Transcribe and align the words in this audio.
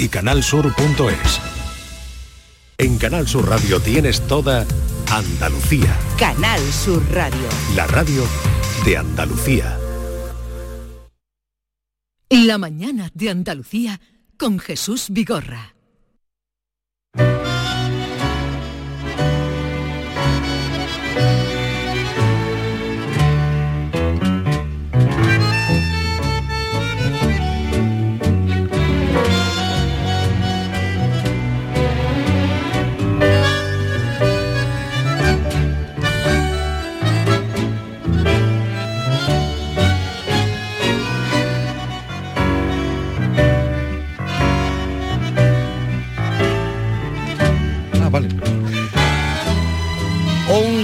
y 0.00 0.08
canalsur.es. 0.08 1.40
En 2.78 2.96
Canal 2.96 3.28
Sur 3.28 3.48
Radio 3.48 3.80
tienes 3.80 4.26
toda 4.26 4.64
Andalucía, 5.10 5.94
Canal 6.18 6.60
Sur 6.72 7.02
Radio. 7.12 7.46
la 7.76 7.86
radio 7.86 8.24
de 8.86 8.96
Andalucía. 8.96 9.78
La 12.30 12.56
mañana 12.56 13.10
de 13.12 13.28
Andalucía 13.28 14.00
con 14.38 14.58
Jesús 14.58 15.08
Vigorra. 15.10 15.74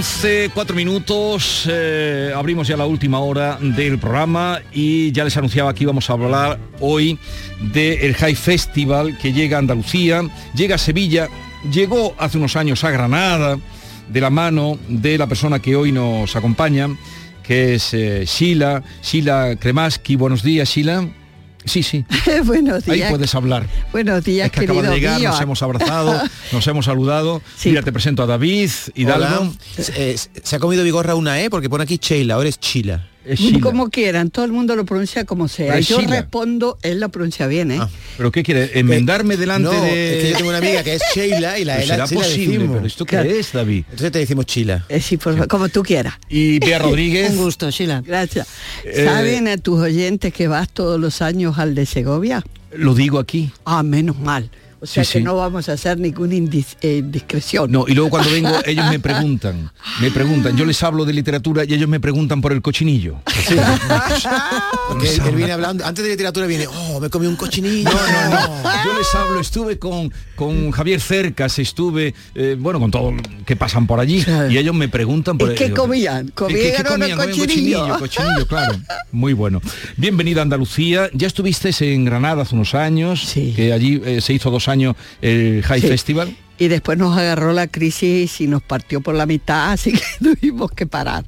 11, 0.06 0.50
4 0.54 0.76
minutos, 0.76 1.66
eh, 1.68 2.32
abrimos 2.34 2.68
ya 2.68 2.76
la 2.76 2.86
última 2.86 3.18
hora 3.18 3.58
del 3.60 3.98
programa 3.98 4.60
y 4.72 5.10
ya 5.10 5.24
les 5.24 5.36
anunciaba 5.36 5.74
que 5.74 5.82
íbamos 5.82 6.08
a 6.08 6.12
hablar 6.12 6.60
hoy 6.78 7.18
del 7.72 8.14
High 8.14 8.36
Festival 8.36 9.18
que 9.18 9.32
llega 9.32 9.56
a 9.56 9.58
Andalucía, 9.58 10.22
llega 10.54 10.76
a 10.76 10.78
Sevilla, 10.78 11.28
llegó 11.72 12.14
hace 12.18 12.38
unos 12.38 12.54
años 12.54 12.84
a 12.84 12.92
Granada 12.92 13.58
de 14.08 14.20
la 14.20 14.30
mano 14.30 14.78
de 14.88 15.18
la 15.18 15.26
persona 15.26 15.58
que 15.58 15.74
hoy 15.74 15.90
nos 15.90 16.36
acompaña, 16.36 16.88
que 17.42 17.74
es 17.74 17.92
eh, 17.92 18.24
Sheila, 18.26 18.84
Sheila 19.02 19.56
Kremaski. 19.56 20.14
Buenos 20.14 20.44
días, 20.44 20.68
Sheila. 20.68 21.04
Sí, 21.66 21.82
sí. 21.82 22.04
Buenos 22.44 22.88
Ahí 22.88 22.96
días. 22.96 23.10
puedes 23.10 23.34
hablar. 23.34 23.66
Buenos 23.92 24.24
días, 24.24 24.46
Es 24.46 24.52
que 24.52 24.60
acaba 24.64 24.78
querido 24.80 24.92
de 24.94 25.00
llegar, 25.00 25.18
mío. 25.20 25.28
nos 25.30 25.40
hemos 25.40 25.62
abrazado, 25.62 26.22
nos 26.52 26.66
hemos 26.66 26.84
saludado. 26.86 27.42
Mira, 27.64 27.82
te 27.82 27.92
presento 27.92 28.22
a 28.22 28.26
David 28.26 28.70
Hidalgo. 28.94 29.40
Hola. 29.42 29.52
Eh, 29.96 30.16
se 30.42 30.56
ha 30.56 30.58
comido 30.58 30.82
Vigorra 30.84 31.14
una 31.14 31.40
E 31.42 31.50
porque 31.50 31.68
pone 31.68 31.84
aquí 31.84 31.98
Sheila, 32.00 32.34
ahora 32.34 32.48
es 32.48 32.58
Chila. 32.58 33.06
Como 33.60 33.90
quieran, 33.90 34.30
todo 34.30 34.44
el 34.44 34.52
mundo 34.52 34.76
lo 34.76 34.84
pronuncia 34.84 35.24
como 35.24 35.48
sea. 35.48 35.74
Pero 35.74 35.80
Yo 35.80 36.00
respondo, 36.00 36.78
él 36.82 37.00
lo 37.00 37.08
pronuncia 37.08 37.46
bien, 37.46 37.72
¿eh? 37.72 37.80
¿Pero 38.16 38.30
qué 38.30 38.42
quiere? 38.42 38.78
¿Enmendarme 38.78 39.36
delante 39.36 39.64
no, 39.68 39.82
de...? 39.82 40.18
es 40.18 40.24
que 40.24 40.30
yo 40.30 40.36
tengo 40.36 40.50
una 40.50 40.58
amiga 40.58 40.82
que 40.82 40.94
es 40.94 41.02
Sheila 41.14 41.58
y 41.58 41.64
la 41.64 41.76
Pues 41.76 41.88
la 41.88 41.94
será 41.94 42.06
la 42.06 42.22
posible, 42.22 42.46
decimos. 42.46 42.76
pero 42.76 42.86
¿esto 42.86 43.04
qué 43.04 43.38
es, 43.38 43.52
David? 43.52 43.84
Entonces 43.90 44.12
te 44.12 44.18
decimos 44.20 44.46
Chila. 44.46 44.84
Eh, 44.88 45.00
sí, 45.00 45.16
por 45.16 45.32
favor, 45.32 45.48
como 45.48 45.68
tú 45.68 45.82
quieras. 45.82 46.14
Y 46.28 46.58
Bea 46.60 46.78
Rodríguez. 46.78 47.30
Un 47.36 47.36
gusto, 47.38 47.70
Sheila. 47.70 48.02
Gracias. 48.06 48.46
Eh, 48.84 49.04
¿Saben 49.04 49.48
a 49.48 49.56
tus 49.56 49.80
oyentes 49.80 50.32
que 50.32 50.48
vas 50.48 50.68
todos 50.68 51.00
los 51.00 51.20
años 51.22 51.58
al 51.58 51.74
de 51.74 51.86
Segovia? 51.86 52.44
Lo 52.72 52.94
digo 52.94 53.18
aquí. 53.18 53.50
Ah, 53.64 53.82
menos 53.82 54.18
mal. 54.18 54.50
O 54.78 54.86
sea 54.86 55.04
Sí, 55.04 55.12
que 55.12 55.18
sí. 55.20 55.24
no 55.24 55.36
vamos 55.36 55.68
a 55.68 55.72
hacer 55.72 55.98
ninguna 55.98 56.34
indis- 56.34 56.76
eh, 56.82 56.98
indiscreción. 56.98 57.70
No, 57.72 57.86
y 57.88 57.94
luego 57.94 58.10
cuando 58.10 58.30
vengo 58.30 58.50
ellos 58.66 58.84
me 58.90 58.98
preguntan, 59.00 59.70
me 60.00 60.10
preguntan, 60.10 60.56
yo 60.56 60.64
les 60.66 60.82
hablo 60.82 61.04
de 61.06 61.12
literatura 61.14 61.64
y 61.64 61.72
ellos 61.74 61.88
me 61.88 61.98
preguntan 62.00 62.40
por 62.42 62.52
el 62.52 62.60
cochinillo. 62.62 63.16
Porque 64.88 65.14
él, 65.14 65.20
él 65.26 65.34
viene 65.36 65.52
hablando, 65.52 65.84
antes 65.84 66.04
de 66.04 66.10
literatura 66.10 66.46
viene, 66.46 66.66
oh, 66.66 67.00
me 67.00 67.10
comí 67.10 67.26
un 67.26 67.36
cochinillo. 67.36 67.90
No, 67.90 68.30
no, 68.30 68.62
no. 68.62 68.84
Yo 68.84 68.98
les 68.98 69.14
hablo, 69.14 69.40
estuve 69.40 69.78
con, 69.78 70.12
con 70.36 70.70
Javier 70.70 71.00
Cercas, 71.00 71.58
estuve, 71.58 72.14
eh, 72.34 72.56
bueno, 72.58 72.78
con 72.78 72.90
todo 72.90 73.12
lo 73.12 73.22
que 73.44 73.56
pasan 73.56 73.86
por 73.86 73.98
allí. 74.00 74.24
Y 74.50 74.58
ellos 74.58 74.74
me 74.74 74.88
preguntan 74.88 75.38
por 75.38 75.52
¿Y 75.52 75.54
qué 75.54 75.70
comían? 75.72 76.26
¿qué- 76.36 76.46
qué 76.76 76.84
¿Comieron 76.86 77.18
comían? 77.18 77.18
cochinillo, 77.38 77.98
cochinillo, 77.98 78.46
claro. 78.46 78.76
Muy 79.12 79.32
bueno. 79.32 79.60
Bienvenida 79.96 80.40
a 80.40 80.42
Andalucía. 80.42 81.08
Ya 81.12 81.26
estuviste 81.26 81.70
en 81.92 82.04
Granada 82.04 82.42
hace 82.42 82.54
unos 82.54 82.74
años, 82.74 83.32
que 83.34 83.72
allí 83.72 84.00
eh, 84.04 84.20
se 84.20 84.32
hizo 84.34 84.50
dos 84.50 84.65
años 84.68 84.96
el 85.22 85.62
High 85.62 85.80
Sí. 85.80 85.88
Festival. 85.88 86.36
Y 86.58 86.68
después 86.68 86.96
nos 86.96 87.16
agarró 87.18 87.52
la 87.52 87.66
crisis 87.66 88.40
y 88.40 88.46
nos 88.46 88.62
partió 88.62 89.02
por 89.02 89.14
la 89.14 89.26
mitad, 89.26 89.70
así 89.72 89.92
que 89.92 90.02
tuvimos 90.20 90.70
que 90.70 90.86
parar. 90.86 91.24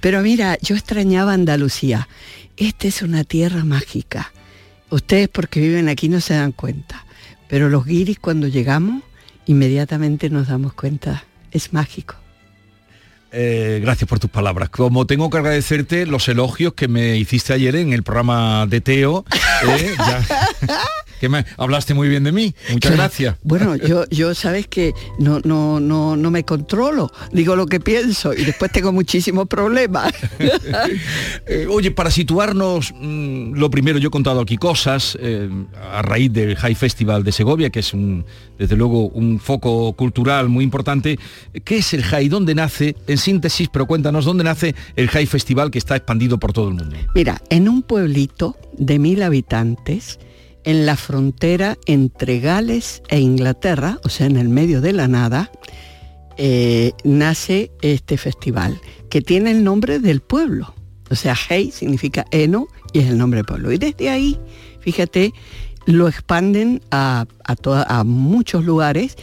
Pero 0.00 0.20
mira, 0.22 0.58
yo 0.60 0.74
extrañaba 0.74 1.32
Andalucía. 1.32 2.08
Esta 2.56 2.88
es 2.88 3.02
una 3.02 3.22
tierra 3.24 3.64
mágica. 3.64 4.32
Ustedes 4.90 5.28
porque 5.28 5.60
viven 5.60 5.88
aquí 5.88 6.08
no 6.08 6.20
se 6.20 6.34
dan 6.34 6.52
cuenta. 6.52 7.04
Pero 7.48 7.68
los 7.68 7.84
guiris 7.84 8.18
cuando 8.18 8.48
llegamos, 8.48 9.02
inmediatamente 9.46 10.28
nos 10.30 10.48
damos 10.48 10.72
cuenta. 10.72 11.24
Es 11.52 11.72
mágico. 11.72 12.16
Eh, 13.36 13.80
gracias 13.82 14.08
por 14.08 14.20
tus 14.20 14.30
palabras. 14.30 14.68
Como 14.70 15.06
tengo 15.06 15.28
que 15.30 15.38
agradecerte 15.38 16.06
los 16.06 16.28
elogios 16.28 16.74
que 16.74 16.86
me 16.86 17.16
hiciste 17.16 17.52
ayer 17.52 17.74
en 17.76 17.92
el 17.92 18.04
programa 18.04 18.66
de 18.68 18.80
Teo, 18.80 19.24
eh, 19.66 19.94
ya- 19.98 20.48
que 21.20 21.28
me 21.28 21.44
hablaste 21.56 21.94
muy 21.94 22.08
bien 22.08 22.24
de 22.24 22.32
mí. 22.32 22.54
Muchas 22.72 22.90
Claro. 22.92 22.96
gracias. 22.96 23.36
Bueno, 23.42 23.76
yo, 23.88 24.04
yo 24.10 24.34
sabes 24.34 24.66
que 24.68 24.92
no, 25.18 25.40
no, 25.44 25.80
no, 25.80 26.16
no 26.16 26.30
me 26.30 26.44
controlo, 26.44 27.10
digo 27.32 27.56
lo 27.56 27.66
que 27.66 27.80
pienso 27.80 28.32
y 28.34 28.44
después 28.44 28.70
tengo 28.72 28.92
muchísimos 28.92 29.48
problemas. 29.48 30.12
Eh, 31.46 31.66
oye, 31.68 31.90
para 31.90 32.10
situarnos, 32.10 32.92
mm, 32.98 33.54
lo 33.54 33.70
primero, 33.70 33.98
yo 33.98 34.08
he 34.08 34.10
contado 34.10 34.40
aquí 34.40 34.56
cosas 34.56 35.16
eh, 35.20 35.48
a 35.92 36.02
raíz 36.02 36.32
del 36.32 36.56
High 36.56 36.74
Festival 36.74 37.22
de 37.24 37.32
Segovia, 37.32 37.70
que 37.70 37.80
es 37.80 37.92
un, 37.92 38.24
desde 38.58 38.76
luego 38.76 39.08
un 39.08 39.38
foco 39.40 39.92
cultural 39.92 40.48
muy 40.48 40.64
importante. 40.64 41.18
¿Qué 41.64 41.78
es 41.78 41.92
el 41.94 42.02
High? 42.02 42.28
¿Dónde 42.28 42.54
nace? 42.54 42.96
En 43.06 43.18
síntesis, 43.18 43.68
pero 43.68 43.86
cuéntanos, 43.86 44.24
¿dónde 44.24 44.44
nace 44.44 44.74
el 44.96 45.08
High 45.08 45.26
Festival 45.26 45.70
que 45.70 45.78
está 45.78 45.96
expandido 45.96 46.38
por 46.38 46.52
todo 46.52 46.68
el 46.68 46.74
mundo? 46.74 46.96
Mira, 47.14 47.40
en 47.50 47.68
un 47.68 47.82
pueblito 47.82 48.56
de 48.78 48.98
mil 48.98 49.22
habitantes, 49.22 50.18
en 50.64 50.86
la 50.86 50.96
frontera 50.96 51.76
entre 51.86 52.40
Gales 52.40 53.02
e 53.08 53.20
Inglaterra, 53.20 53.98
o 54.04 54.08
sea, 54.08 54.26
en 54.26 54.36
el 54.36 54.48
medio 54.48 54.80
de 54.80 54.92
la 54.92 55.08
nada, 55.08 55.50
eh, 56.36 56.92
nace 57.04 57.70
este 57.82 58.16
festival, 58.16 58.80
que 59.10 59.20
tiene 59.20 59.50
el 59.52 59.62
nombre 59.62 59.98
del 59.98 60.20
pueblo. 60.20 60.74
O 61.10 61.14
sea, 61.14 61.36
Hey 61.48 61.70
significa 61.72 62.24
heno 62.30 62.66
y 62.92 63.00
es 63.00 63.06
el 63.08 63.18
nombre 63.18 63.38
del 63.38 63.46
pueblo. 63.46 63.70
Y 63.72 63.78
desde 63.78 64.08
ahí, 64.08 64.38
fíjate, 64.80 65.32
lo 65.86 66.08
expanden 66.08 66.80
a, 66.90 67.26
a 67.44 67.56
toda- 67.56 67.84
a 67.88 68.04
muchos 68.04 68.64
lugares 68.64 69.16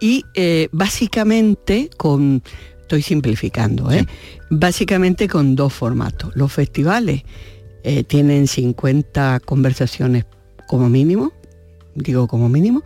y 0.00 0.24
eh, 0.34 0.68
básicamente 0.72 1.88
con, 1.96 2.42
estoy 2.80 3.02
simplificando, 3.02 3.92
¿eh? 3.92 4.06
básicamente 4.50 5.28
con 5.28 5.54
dos 5.54 5.72
formatos. 5.72 6.32
Los 6.34 6.52
festivales 6.52 7.22
eh, 7.84 8.02
tienen 8.04 8.48
50 8.48 9.40
conversaciones 9.44 10.24
como 10.70 10.88
mínimo, 10.88 11.32
digo 11.96 12.28
como 12.28 12.48
mínimo, 12.48 12.84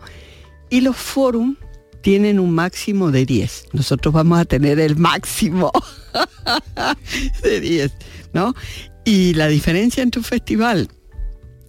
y 0.71 0.81
los 0.81 0.97
forums 0.97 1.55
tienen 2.01 2.39
un 2.39 2.49
máximo 2.49 3.11
de 3.11 3.27
10. 3.27 3.67
Nosotros 3.73 4.11
vamos 4.11 4.39
a 4.39 4.45
tener 4.45 4.79
el 4.79 4.95
máximo 4.95 5.71
de 7.43 7.61
10, 7.61 7.91
¿no? 8.33 8.55
Y 9.03 9.35
la 9.35 9.47
diferencia 9.49 10.01
entre 10.01 10.17
un 10.19 10.23
festival 10.23 10.89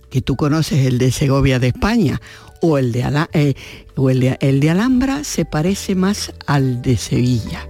que 0.09 0.22
tú 0.22 0.37
conoces, 0.37 0.87
el 0.87 0.97
de 0.97 1.10
Segovia 1.12 1.59
de 1.59 1.69
España, 1.69 2.19
o 2.62 2.78
el 2.78 2.93
de, 2.93 3.05
Ala- 3.05 3.28
eh, 3.34 3.53
o 3.94 4.09
el 4.09 4.21
de, 4.21 4.38
el 4.41 4.60
de 4.60 4.71
Alhambra, 4.71 5.22
se 5.22 5.44
parece 5.44 5.94
más 5.94 6.32
al 6.47 6.81
de 6.81 6.97
Sevilla, 6.97 7.69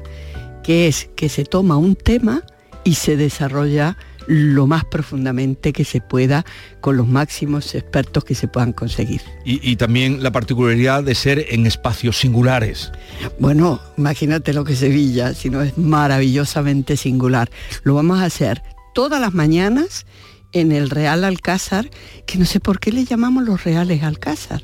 que 0.62 0.86
es 0.86 1.10
que 1.16 1.28
se 1.28 1.44
toma 1.44 1.76
un 1.78 1.96
tema 1.96 2.44
y 2.84 2.94
se 2.94 3.16
desarrolla 3.16 3.96
lo 4.26 4.66
más 4.66 4.84
profundamente 4.84 5.72
que 5.72 5.84
se 5.84 6.00
pueda 6.00 6.44
con 6.80 6.96
los 6.96 7.06
máximos 7.06 7.74
expertos 7.74 8.24
que 8.24 8.34
se 8.34 8.48
puedan 8.48 8.72
conseguir. 8.72 9.20
Y, 9.44 9.70
y 9.70 9.76
también 9.76 10.22
la 10.22 10.32
particularidad 10.32 11.04
de 11.04 11.14
ser 11.14 11.46
en 11.50 11.66
espacios 11.66 12.18
singulares. 12.18 12.92
Bueno, 13.38 13.80
imagínate 13.96 14.52
lo 14.52 14.64
que 14.64 14.76
Sevilla, 14.76 15.34
si 15.34 15.50
no 15.50 15.62
es 15.62 15.76
maravillosamente 15.78 16.96
singular. 16.96 17.50
Lo 17.82 17.94
vamos 17.94 18.20
a 18.20 18.24
hacer 18.24 18.62
todas 18.94 19.20
las 19.20 19.34
mañanas 19.34 20.06
en 20.52 20.72
el 20.72 20.90
Real 20.90 21.24
Alcázar, 21.24 21.90
que 22.26 22.38
no 22.38 22.44
sé 22.44 22.60
por 22.60 22.80
qué 22.80 22.92
le 22.92 23.04
llamamos 23.04 23.44
los 23.44 23.64
Reales 23.64 24.02
Alcázar. 24.02 24.62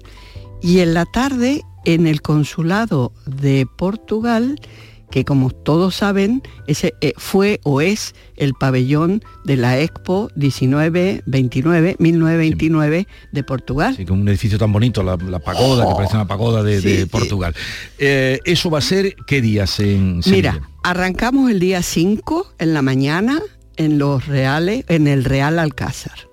Y 0.62 0.78
en 0.78 0.94
la 0.94 1.04
tarde 1.04 1.62
en 1.84 2.06
el 2.06 2.22
Consulado 2.22 3.12
de 3.26 3.66
Portugal, 3.76 4.60
que 5.12 5.24
como 5.24 5.50
todos 5.50 5.94
saben, 5.94 6.42
ese 6.66 6.94
eh, 7.02 7.12
fue 7.18 7.60
o 7.62 7.80
es 7.82 8.14
el 8.36 8.54
pabellón 8.54 9.22
de 9.44 9.56
la 9.58 9.78
Expo 9.78 10.30
1929, 10.34 11.96
1929 11.98 13.06
de 13.30 13.44
Portugal. 13.44 13.94
Sí, 13.94 14.06
con 14.06 14.20
un 14.22 14.28
edificio 14.28 14.58
tan 14.58 14.72
bonito, 14.72 15.02
la, 15.02 15.16
la 15.16 15.38
pagoda, 15.38 15.86
que 15.86 15.94
parece 15.94 16.16
una 16.16 16.26
pagoda 16.26 16.62
de, 16.62 16.80
Sí, 16.80 16.88
de 16.88 17.02
sí. 17.02 17.06
Portugal. 17.06 17.54
Eh, 17.98 18.40
¿Eso 18.44 18.70
va 18.70 18.78
a 18.78 18.82
ser 18.82 19.14
qué 19.26 19.42
días 19.42 19.78
en 19.80 20.22
Sevilla? 20.22 20.52
Mira, 20.54 20.68
arrancamos 20.82 21.50
el 21.50 21.60
día 21.60 21.82
5 21.82 22.54
en 22.58 22.74
la 22.74 22.80
mañana 22.80 23.40
en 23.76 23.98
los 23.98 24.26
reales, 24.26 24.84
en 24.88 25.06
el 25.08 25.24
Real 25.24 25.58
Alcázar, 25.58 26.28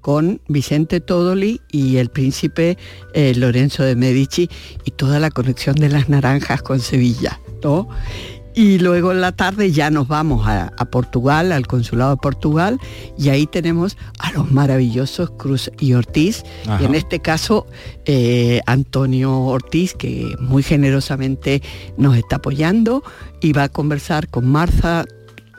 con 0.00 0.40
Vicente 0.48 1.00
Todoli 1.00 1.60
y 1.70 1.96
el 1.96 2.10
príncipe 2.10 2.78
eh, 3.14 3.34
Lorenzo 3.34 3.82
de 3.82 3.96
Medici 3.96 4.48
y 4.84 4.92
toda 4.92 5.18
la 5.20 5.30
conexión 5.30 5.76
de 5.76 5.88
las 5.88 6.08
naranjas 6.08 6.62
con 6.62 6.80
Sevilla, 6.80 7.40
¿no? 7.62 7.88
Y 8.52 8.78
luego 8.78 9.12
en 9.12 9.20
la 9.20 9.32
tarde 9.32 9.70
ya 9.70 9.90
nos 9.90 10.08
vamos 10.08 10.46
a, 10.46 10.70
Portugal, 10.90 11.52
al 11.52 11.68
consulado 11.68 12.10
de 12.10 12.16
Portugal, 12.16 12.80
y 13.16 13.28
ahí 13.28 13.46
tenemos 13.46 13.96
a 14.18 14.32
los 14.32 14.50
maravillosos 14.50 15.30
Cruz 15.30 15.70
y 15.78 15.92
Ortiz, 15.94 16.42
y 16.80 16.84
en 16.84 16.96
este 16.96 17.20
caso 17.20 17.66
eh, 18.06 18.60
Antonio 18.66 19.38
Ortiz, 19.38 19.94
que 19.94 20.34
muy 20.40 20.64
generosamente 20.64 21.62
nos 21.96 22.16
está 22.16 22.36
apoyando, 22.36 23.04
y 23.40 23.52
va 23.52 23.64
a 23.64 23.68
conversar 23.68 24.28
con 24.28 24.48
Martha 24.48 25.04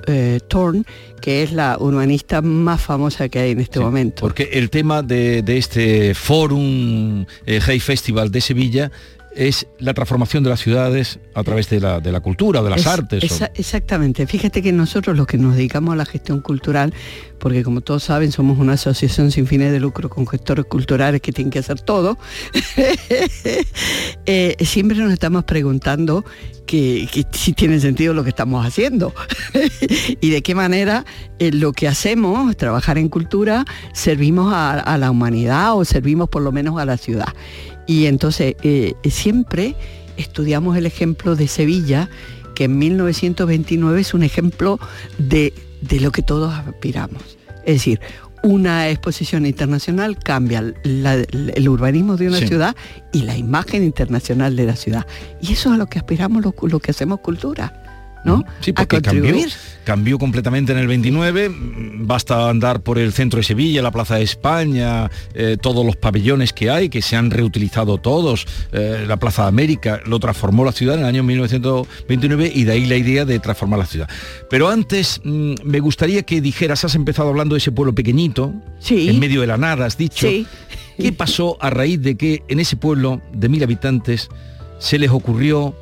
eh, 0.08 0.40
Thorne, 0.48 0.84
que 1.22 1.44
es 1.44 1.52
la 1.52 1.78
urbanista 1.80 2.42
más 2.42 2.82
famosa 2.82 3.30
que 3.30 3.40
hay 3.40 3.52
en 3.52 3.60
este 3.60 3.80
momento. 3.80 4.22
Porque 4.22 4.50
el 4.54 4.70
tema 4.70 5.02
de, 5.02 5.44
este 5.48 6.14
Forum 6.14 7.26
eh, 7.46 7.60
Hey 7.66 7.80
Festival 7.80 8.32
de 8.32 8.42
Sevilla 8.42 8.92
es 9.36 9.68
la 9.80 9.94
transformación 9.94 10.44
de 10.44 10.50
las 10.50 10.60
ciudades 10.60 11.20
a 11.34 11.44
través 11.44 11.70
de 11.70 11.80
la, 11.80 12.00
de 12.00 12.12
la 12.12 12.20
cultura, 12.20 12.62
de 12.62 12.70
las 12.70 12.86
artes. 12.86 13.42
Exactamente. 13.56 14.28
Fíjate 14.28 14.62
que 14.62 14.72
nosotros 14.72 15.18
los 15.18 15.28
que 15.28 15.38
nos 15.38 15.56
dedicamos 15.56 15.94
a 15.94 15.96
la 15.96 16.06
gestión 16.06 16.42
cultural, 16.42 16.94
porque 17.40 17.64
como 17.64 17.82
todos 17.82 18.04
saben 18.04 18.32
somos 18.32 18.60
una 18.60 18.74
asociación 18.74 19.32
sin 19.32 19.48
fines 19.48 19.72
de 19.72 19.80
lucro 19.80 20.10
con 20.10 20.28
gestores 20.28 20.66
culturales 20.66 21.22
que 21.22 21.32
tienen 21.32 21.52
que 21.52 21.60
hacer 21.60 21.80
todo, 21.80 22.18
eh, 24.26 24.56
siempre 24.60 24.98
nos 24.98 25.14
estamos 25.14 25.46
preguntando 25.46 26.26
que, 26.66 27.08
si 27.32 27.54
tiene 27.54 27.80
sentido 27.80 28.14
lo 28.14 28.24
que 28.24 28.30
estamos 28.30 28.66
haciendo 28.66 29.14
y 30.22 30.30
de 30.30 30.42
qué 30.42 30.56
manera 30.56 31.06
eh, 31.40 31.52
lo 31.52 31.74
que 31.74 31.88
hacemos, 31.88 32.56
trabajar 32.56 32.98
en 32.98 33.10
cultura, 33.10 33.66
servimos 33.94 34.54
a 34.54 34.98
la 34.98 35.12
humanidad 35.12 35.76
o 35.76 35.86
servimos 35.86 36.30
por 36.30 36.42
lo 36.42 36.52
menos 36.52 36.80
a 36.80 36.86
la 36.86 36.98
ciudad. 36.98 37.34
Y 37.88 38.06
entonces 38.06 38.56
eh, 38.64 38.94
siempre 39.10 39.76
estudiamos 40.18 40.78
el 40.78 40.86
ejemplo 40.86 41.36
de 41.36 41.48
Sevilla, 41.48 42.10
que 42.56 42.66
en 42.66 42.78
1929 42.78 44.02
es 44.02 44.14
un 44.14 44.24
ejemplo 44.24 44.80
de, 45.18 45.54
lo 46.00 46.12
que 46.12 46.22
todos 46.22 46.54
aspiramos. 46.54 47.38
Es 47.66 47.76
decir, 47.76 48.00
una 48.44 48.90
exposición 48.90 49.46
internacional 49.46 50.18
cambia 50.18 50.60
el 50.84 51.70
urbanismo 51.70 52.18
de 52.18 52.28
una 52.28 52.40
ciudad 52.40 52.76
y 53.12 53.22
la 53.22 53.38
imagen 53.38 53.84
internacional 53.84 54.56
de 54.56 54.66
la 54.66 54.76
ciudad. 54.76 55.06
Y 55.42 55.54
eso 55.54 55.70
es 55.70 55.76
a 55.76 55.78
lo 55.78 55.88
que 55.88 56.00
aspiramos 56.00 56.44
lo 56.44 56.80
que 56.80 56.92
hacemos 56.92 57.20
cultura. 57.20 57.81
¿No? 58.24 58.44
Sí, 58.60 58.74
porque 58.74 59.02
cambió, 59.02 59.36
cambió, 59.84 60.20
completamente 60.20 60.72
en 60.72 60.78
el 60.78 60.88
29, 60.88 61.52
basta 62.00 62.50
andar 62.50 62.82
por 62.82 63.00
el 63.00 63.14
centro 63.14 63.38
de 63.38 63.44
Sevilla, 63.44 63.82
la 63.82 63.92
Plaza 63.92 64.16
de 64.16 64.24
España, 64.24 65.10
eh, 65.34 65.58
todos 65.60 65.86
los 65.86 65.96
pabellones 65.96 66.54
que 66.54 66.70
hay, 66.70 66.90
que 66.90 67.02
se 67.02 67.16
han 67.16 67.32
reutilizado 67.32 67.98
todos, 67.98 68.46
eh, 68.72 69.06
la 69.08 69.18
Plaza 69.18 69.44
de 69.44 69.48
América, 69.50 70.02
lo 70.06 70.20
transformó 70.20 70.64
la 70.64 70.72
ciudad 70.72 70.96
en 70.96 71.02
el 71.02 71.08
año 71.08 71.24
1929 71.24 72.52
y 72.54 72.64
de 72.64 72.72
ahí 72.72 72.86
la 72.86 72.96
idea 72.96 73.26
de 73.26 73.40
transformar 73.40 73.80
la 73.80 73.86
ciudad. 73.86 74.10
Pero 74.50 74.70
antes 74.70 75.22
mm, 75.24 75.56
me 75.64 75.80
gustaría 75.80 76.24
que 76.24 76.42
dijeras, 76.42 76.86
has 76.86 76.96
empezado 76.96 77.30
hablando 77.30 77.56
de 77.56 77.60
ese 77.60 77.72
pueblo 77.72 77.94
pequeñito, 77.94 78.54
en 78.90 79.20
medio 79.20 79.42
de 79.42 79.48
la 79.48 79.58
nada, 79.58 79.86
has 79.86 79.98
dicho, 79.98 80.28
¿qué 80.98 81.12
pasó 81.18 81.58
a 81.60 81.70
raíz 81.70 82.02
de 82.02 82.16
que 82.16 82.44
en 82.48 82.60
ese 82.60 82.76
pueblo 82.76 83.22
de 83.34 83.50
mil 83.50 83.64
habitantes 83.64 84.30
se 84.80 84.98
les 84.98 85.12
ocurrió 85.12 85.76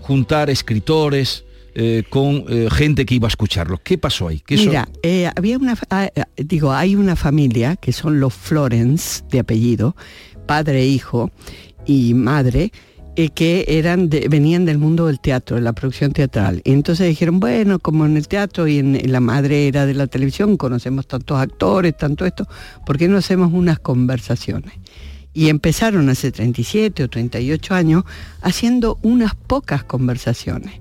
juntar 0.00 0.50
escritores, 0.50 1.44
eh, 1.76 2.04
con 2.08 2.44
eh, 2.48 2.68
gente 2.70 3.04
que 3.04 3.16
iba 3.16 3.26
a 3.26 3.30
escucharlo. 3.30 3.80
¿Qué 3.82 3.98
pasó 3.98 4.28
ahí? 4.28 4.40
Mira, 4.48 4.88
eh, 5.02 5.28
había 5.34 5.58
una, 5.58 5.76
ah, 5.90 6.08
digo, 6.36 6.72
hay 6.72 6.94
una 6.94 7.16
familia 7.16 7.74
que 7.74 7.92
son 7.92 8.20
los 8.20 8.32
Florence 8.32 9.24
de 9.28 9.40
apellido, 9.40 9.96
padre, 10.46 10.82
e 10.82 10.86
hijo 10.86 11.32
y 11.84 12.14
madre, 12.14 12.70
que 13.34 13.64
eran 13.66 14.08
venían 14.08 14.64
del 14.64 14.78
mundo 14.78 15.06
del 15.06 15.18
teatro, 15.18 15.56
de 15.56 15.62
la 15.62 15.72
producción 15.72 16.12
teatral. 16.12 16.62
Y 16.62 16.70
entonces 16.70 17.08
dijeron, 17.08 17.40
bueno, 17.40 17.80
como 17.80 18.06
en 18.06 18.16
el 18.16 18.28
teatro 18.28 18.68
y 18.68 18.78
en, 18.78 19.10
la 19.10 19.18
madre 19.18 19.66
era 19.66 19.84
de 19.84 19.94
la 19.94 20.06
televisión, 20.06 20.56
conocemos 20.56 21.08
tantos 21.08 21.40
actores, 21.40 21.96
tanto 21.96 22.24
esto, 22.24 22.46
¿por 22.86 22.98
qué 22.98 23.08
no 23.08 23.16
hacemos 23.16 23.52
unas 23.52 23.80
conversaciones? 23.80 24.74
Y 25.32 25.48
empezaron 25.48 26.08
hace 26.08 26.30
37 26.30 27.02
o 27.02 27.08
38 27.10 27.74
años 27.74 28.04
haciendo 28.42 29.00
unas 29.02 29.34
pocas 29.34 29.82
conversaciones. 29.82 30.74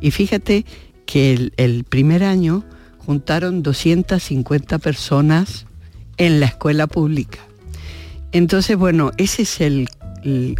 Y 0.00 0.10
fíjate 0.10 0.64
que 1.06 1.50
el, 1.56 1.84
primer 1.84 2.22
año 2.22 2.64
juntaron 2.98 3.62
250 3.62 4.78
personas 4.78 5.66
en 6.18 6.40
la 6.40 6.46
escuela 6.46 6.86
pública. 6.86 7.38
Entonces, 8.32 8.76
bueno, 8.76 9.12
ese 9.16 9.42
es 9.42 9.60
el, 9.60 9.88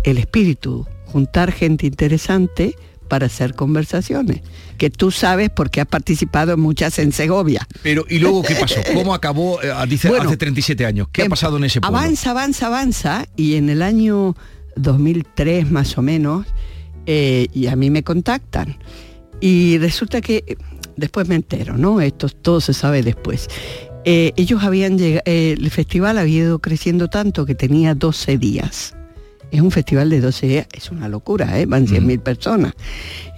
espíritu, 0.05 0.87
juntar 1.05 1.53
gente 1.53 1.87
interesante 1.87 2.75
para 3.09 3.27
hacer 3.27 3.55
conversaciones, 3.55 4.43
que 4.77 4.91
tú 4.91 5.11
sabes 5.11 5.51
porque 5.51 5.81
has 5.81 5.87
participado 5.87 6.53
en 6.53 6.61
muchas 6.61 6.99
en 6.99 7.13
Segovia. 7.13 7.67
Pero, 7.83 8.05
¿y 8.09 8.19
luego 8.19 8.43
qué 8.43 8.55
pasó? 8.55 8.81
¿Cómo 8.95 9.15
acabó, 9.15 9.63
eh, 9.63 9.73
dice, 9.89 10.09
hace 10.09 10.37
37 10.37 10.85
años? 10.85 11.09
¿Qué 11.11 11.23
ha 11.23 11.25
em, 11.25 11.31
pasado 11.31 11.57
en 11.57 11.65
ese 11.65 11.81
pueblo? 11.81 11.99
Avanza, 11.99 12.31
avanza, 12.31 12.67
avanza, 12.67 13.27
y 13.37 13.57
en 13.57 13.71
el 13.71 13.83
año 13.83 14.37
2003 14.77 15.71
más 15.71 15.97
o 15.97 16.03
menos, 16.03 16.47
eh, 17.07 17.49
y 17.55 17.67
a 17.67 17.77
mí 17.77 17.91
me 17.91 18.03
contactan 18.03 18.77
y 19.41 19.79
resulta 19.79 20.21
que 20.21 20.45
eh, 20.47 20.57
después 20.97 21.29
me 21.29 21.37
entero, 21.37 21.77
¿no? 21.77 22.01
Esto 22.01 22.29
todo 22.29 22.61
se 22.61 22.75
sabe 22.75 23.03
después. 23.03 23.49
Eh, 24.05 24.33
ellos 24.37 24.63
habían 24.63 24.99
llegado, 24.99 25.23
eh, 25.27 25.55
el 25.59 25.71
festival 25.71 26.19
había 26.19 26.39
ido 26.39 26.59
creciendo 26.61 27.09
tanto 27.09 27.47
que 27.47 27.55
tenía 27.55 27.95
12 27.95 28.39
días. 28.39 28.95
Es 29.51 29.61
un 29.61 29.71
festival 29.71 30.11
de 30.11 30.21
12 30.21 30.47
días, 30.47 30.67
es 30.73 30.91
una 30.91 31.09
locura, 31.09 31.59
¿eh? 31.59 31.67
van 31.67 31.87
100.000 31.87 32.21
personas. 32.21 32.75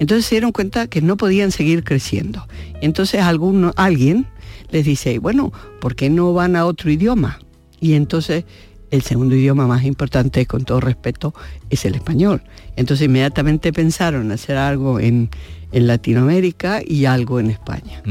Entonces 0.01 0.27
se 0.27 0.37
dieron 0.37 0.53
cuenta 0.53 0.89
que 0.89 1.03
no 1.03 1.17
podían 1.17 1.53
seguir 1.53 1.85
creciendo. 1.85 2.47
Entonces 2.81 3.21
alguno, 3.21 3.73
alguien 3.77 4.27
les 4.71 4.85
dice, 4.85 5.19
bueno, 5.19 5.53
¿por 5.81 5.95
qué 5.95 6.11
no 6.11 6.33
van 6.33 6.57
a 6.57 6.67
otro 6.67 6.91
idioma? 6.91 7.39
Y 7.81 7.95
entonces 7.95 8.45
el 8.91 9.03
segundo 9.03 9.37
idioma 9.37 9.67
más 9.67 9.85
importante, 9.85 10.47
con 10.47 10.65
todo 10.65 10.81
respeto, 10.81 11.33
es 11.71 11.85
el 11.85 11.95
español. 11.95 12.43
Entonces 12.77 13.07
inmediatamente 13.07 13.73
pensaron 13.73 14.33
hacer 14.33 14.57
algo 14.57 14.99
en, 14.99 15.31
en 15.73 15.87
Latinoamérica 15.87 16.81
y 16.87 17.05
algo 17.05 17.41
en 17.41 17.51
España. 17.51 18.03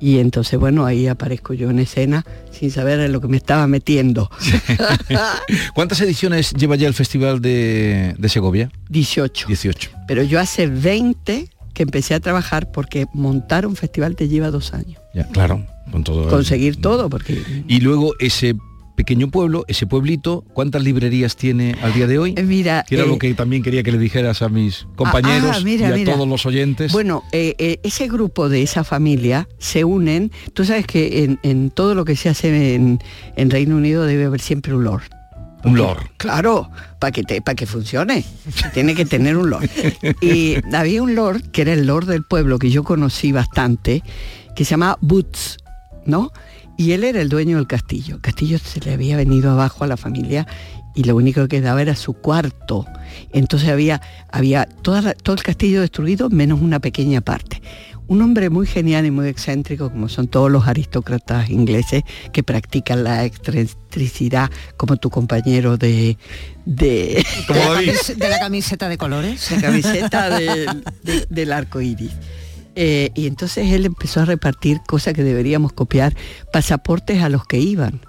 Y 0.00 0.18
entonces, 0.18 0.58
bueno, 0.58 0.86
ahí 0.86 1.08
aparezco 1.08 1.54
yo 1.54 1.70
en 1.70 1.80
escena 1.80 2.24
sin 2.50 2.70
saber 2.70 3.00
en 3.00 3.12
lo 3.12 3.20
que 3.20 3.28
me 3.28 3.36
estaba 3.36 3.66
metiendo. 3.66 4.30
¿Cuántas 5.74 6.00
ediciones 6.00 6.52
lleva 6.52 6.76
ya 6.76 6.86
el 6.86 6.94
Festival 6.94 7.40
de, 7.40 8.14
Segovia? 8.28 8.70
18. 8.90 9.48
18. 9.48 9.90
Pero 10.06 10.22
yo 10.22 10.38
hace 10.38 10.68
20 10.68 11.48
que 11.74 11.82
empecé 11.82 12.14
a 12.14 12.20
trabajar 12.20 12.70
porque 12.70 13.06
montar 13.12 13.66
un 13.66 13.76
festival 13.76 14.16
te 14.16 14.28
lleva 14.28 14.50
dos 14.50 14.72
años. 14.72 15.00
Ya, 15.14 15.26
claro, 15.28 15.64
con 15.90 16.04
todo. 16.04 16.28
Conseguir 16.28 16.80
todo, 16.80 17.08
porque... 17.08 17.42
Y 17.66 17.80
luego 17.80 18.14
ese 18.18 18.56
pequeño 18.98 19.30
pueblo, 19.30 19.64
ese 19.68 19.86
pueblito, 19.86 20.44
¿cuántas 20.54 20.82
librerías 20.82 21.36
tiene 21.36 21.76
al 21.82 21.94
día 21.94 22.08
de 22.08 22.18
hoy? 22.18 22.34
Eh, 22.36 22.42
mira, 22.42 22.84
que 22.84 22.96
era 22.96 23.06
lo 23.06 23.14
eh, 23.14 23.18
que 23.18 23.32
también 23.32 23.62
quería 23.62 23.84
que 23.84 23.92
le 23.92 23.98
dijeras 23.98 24.42
a 24.42 24.48
mis 24.48 24.88
compañeros 24.96 25.62
ah, 25.64 25.68
y 25.68 25.84
a 25.84 26.04
todos 26.04 26.26
los 26.26 26.44
oyentes. 26.46 26.90
Bueno, 26.90 27.22
eh, 27.30 27.78
ese 27.84 28.08
grupo 28.08 28.48
de 28.48 28.60
esa 28.60 28.82
familia 28.82 29.48
se 29.58 29.84
unen. 29.84 30.32
Tú 30.52 30.64
sabes 30.64 30.84
que 30.84 31.38
en, 31.44 31.70
todo 31.70 31.94
lo 31.94 32.04
que 32.04 32.16
se 32.16 32.28
hace 32.28 32.74
en, 32.74 32.98
Reino 33.36 33.76
Unido 33.76 34.04
debe 34.04 34.24
haber 34.24 34.40
siempre 34.40 34.74
un 34.74 34.82
lord. 34.82 35.04
Un 35.62 35.76
lord. 35.76 36.00
Claro, 36.16 36.68
para 36.98 37.12
que, 37.12 37.22
para 37.40 37.54
que 37.54 37.66
funcione. 37.66 38.24
Tiene 38.74 38.96
que 38.96 39.04
tener 39.04 39.36
un 39.36 39.50
lord. 39.50 39.70
Y 40.20 40.56
había 40.74 41.04
un 41.04 41.14
lord, 41.14 41.52
que 41.52 41.62
era 41.62 41.72
el 41.72 41.86
lord 41.86 42.06
del 42.06 42.24
pueblo, 42.24 42.58
que 42.58 42.70
yo 42.70 42.82
conocí 42.82 43.30
bastante, 43.30 44.02
que 44.56 44.64
se 44.64 44.70
llamaba 44.72 44.98
Boots, 45.00 45.58
¿no? 46.04 46.32
Y 46.78 46.92
él 46.92 47.02
era 47.02 47.20
el 47.20 47.28
dueño 47.28 47.56
del 47.56 47.66
castillo. 47.66 48.14
El 48.14 48.20
castillo 48.20 48.58
se 48.60 48.78
le 48.80 48.94
había 48.94 49.16
venido 49.16 49.50
abajo 49.50 49.82
a 49.82 49.88
la 49.88 49.96
familia 49.96 50.46
y 50.94 51.02
lo 51.02 51.16
único 51.16 51.42
que 51.42 51.58
quedaba 51.58 51.82
era 51.82 51.96
su 51.96 52.14
cuarto. 52.14 52.86
Entonces 53.32 53.68
había, 53.68 54.00
había 54.30 54.64
todo 54.64 55.34
el 55.34 55.42
castillo 55.42 55.80
destruido 55.80 56.30
menos 56.30 56.62
una 56.62 56.78
pequeña 56.78 57.20
parte. 57.20 57.60
Un 58.06 58.22
hombre 58.22 58.48
muy 58.48 58.66
genial 58.66 59.06
y 59.06 59.10
muy 59.10 59.26
excéntrico, 59.26 59.90
como 59.90 60.08
son 60.08 60.28
todos 60.28 60.52
los 60.52 60.68
aristócratas 60.68 61.50
ingleses 61.50 62.04
que 62.32 62.44
practican 62.44 63.02
la 63.02 63.24
excentricidad, 63.24 64.48
como 64.76 64.96
tu 64.96 65.10
compañero 65.10 65.76
de... 65.78 66.16
De, 66.64 67.24
la, 68.18 68.38
camiseta, 68.38 68.88
de 68.88 68.98
colores. 68.98 69.50
La 69.50 69.60
camiseta 69.60 70.30
del 71.28 71.52
arco 71.52 71.80
iris. 71.80 72.12
Eh, 72.80 73.10
y 73.16 73.26
entonces 73.26 73.72
él 73.72 73.86
empezó 73.86 74.20
a 74.20 74.24
repartir 74.24 74.82
cosas 74.86 75.12
que 75.12 75.24
deberíamos 75.24 75.72
copiar, 75.72 76.14
pasaportes 76.52 77.20
a 77.24 77.28
los 77.28 77.44
que 77.44 77.58
iban. 77.58 78.00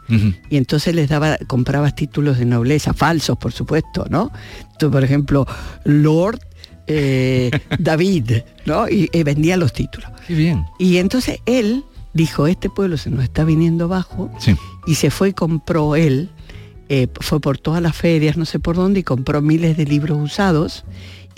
Y 0.52 0.58
entonces 0.58 0.94
les 0.94 1.10
daba, 1.10 1.40
comprabas 1.48 1.96
títulos 1.96 2.38
de 2.38 2.46
nobleza, 2.46 2.94
falsos 2.94 3.36
por 3.40 3.52
supuesto, 3.52 4.06
¿no? 4.12 4.32
Tú, 4.78 4.92
por 4.92 5.04
ejemplo, 5.04 5.48
Lord 5.86 6.42
eh, 6.86 7.50
David, 7.80 8.44
¿no? 8.68 8.88
Y, 8.88 9.10
vendía 9.24 9.58
los 9.58 9.74
títulos. 9.74 10.12
bien. 10.28 10.64
Y 10.78 10.98
entonces 10.98 11.40
él 11.48 11.84
dijo, 12.14 12.46
este 12.46 12.70
pueblo 12.70 12.98
se 12.98 13.10
nos 13.10 13.24
está 13.24 13.46
viniendo 13.46 13.86
abajo 13.86 14.30
y 14.86 14.94
se 14.94 15.10
fue 15.10 15.30
y 15.30 15.34
compró 15.34 15.96
él, 15.96 16.30
eh, 16.90 17.08
fue 17.20 17.40
por 17.40 17.58
todas 17.58 17.82
las 17.82 17.96
ferias, 17.96 18.38
no 18.38 18.46
sé 18.46 18.60
por 18.60 18.76
dónde, 18.76 19.00
y 19.00 19.04
compró 19.04 19.42
miles 19.42 19.78
de 19.78 19.86
libros 19.86 20.20
usados 20.22 20.86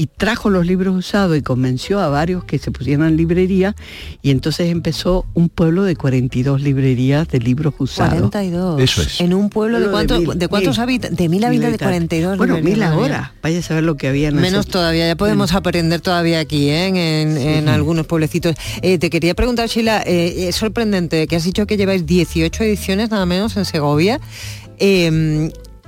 y 0.01 0.07
trajo 0.07 0.49
los 0.49 0.65
libros 0.65 0.95
usados 0.95 1.37
y 1.37 1.43
convenció 1.43 1.99
a 1.99 2.09
varios 2.09 2.43
que 2.43 2.57
se 2.57 2.71
pusieran 2.71 3.07
en 3.09 3.17
librería 3.17 3.75
y 4.23 4.31
entonces 4.31 4.71
empezó 4.71 5.25
un 5.35 5.47
pueblo 5.47 5.83
de 5.83 5.95
42 5.95 6.61
librerías 6.63 7.27
de 7.27 7.39
libros 7.39 7.75
usados. 7.77 8.13
42. 8.15 8.81
Eso 8.81 9.01
es. 9.03 9.21
En 9.21 9.35
un 9.35 9.49
pueblo 9.49 9.79
de, 9.79 9.89
cuánto- 9.91 10.19
de 10.33 10.47
cuántos 10.47 10.79
habitantes? 10.79 11.19
De 11.19 11.29
mil 11.29 11.43
habitantes, 11.45 11.73
de 11.79 11.85
42. 11.85 12.37
Bueno, 12.39 12.59
mil 12.61 12.81
ahora. 12.81 13.33
Vaya 13.43 13.59
a 13.59 13.61
saber 13.61 13.83
lo 13.83 13.95
que 13.95 14.07
había 14.07 14.29
en 14.29 14.37
Menos 14.37 14.61
ese- 14.61 14.71
todavía, 14.71 15.05
ya 15.05 15.15
podemos 15.15 15.53
aprender 15.53 16.01
todavía 16.01 16.39
aquí, 16.39 16.69
¿eh? 16.69 16.87
en, 16.87 16.95
en- 16.97 17.37
en 17.37 17.69
algunos 17.69 18.07
pueblecitos. 18.07 18.55
Eh, 18.81 18.97
te 18.97 19.11
quería 19.11 19.35
preguntar, 19.35 19.67
Sheila, 19.69 20.01
eh, 20.03 20.47
es 20.47 20.55
sorprendente 20.55 21.27
que 21.27 21.35
has 21.35 21.43
dicho 21.43 21.67
que 21.67 21.77
lleváis 21.77 22.07
18 22.07 22.63
ediciones 22.63 23.11
nada 23.11 23.27
menos 23.27 23.55
en 23.55 23.65
Segovia. 23.65 24.19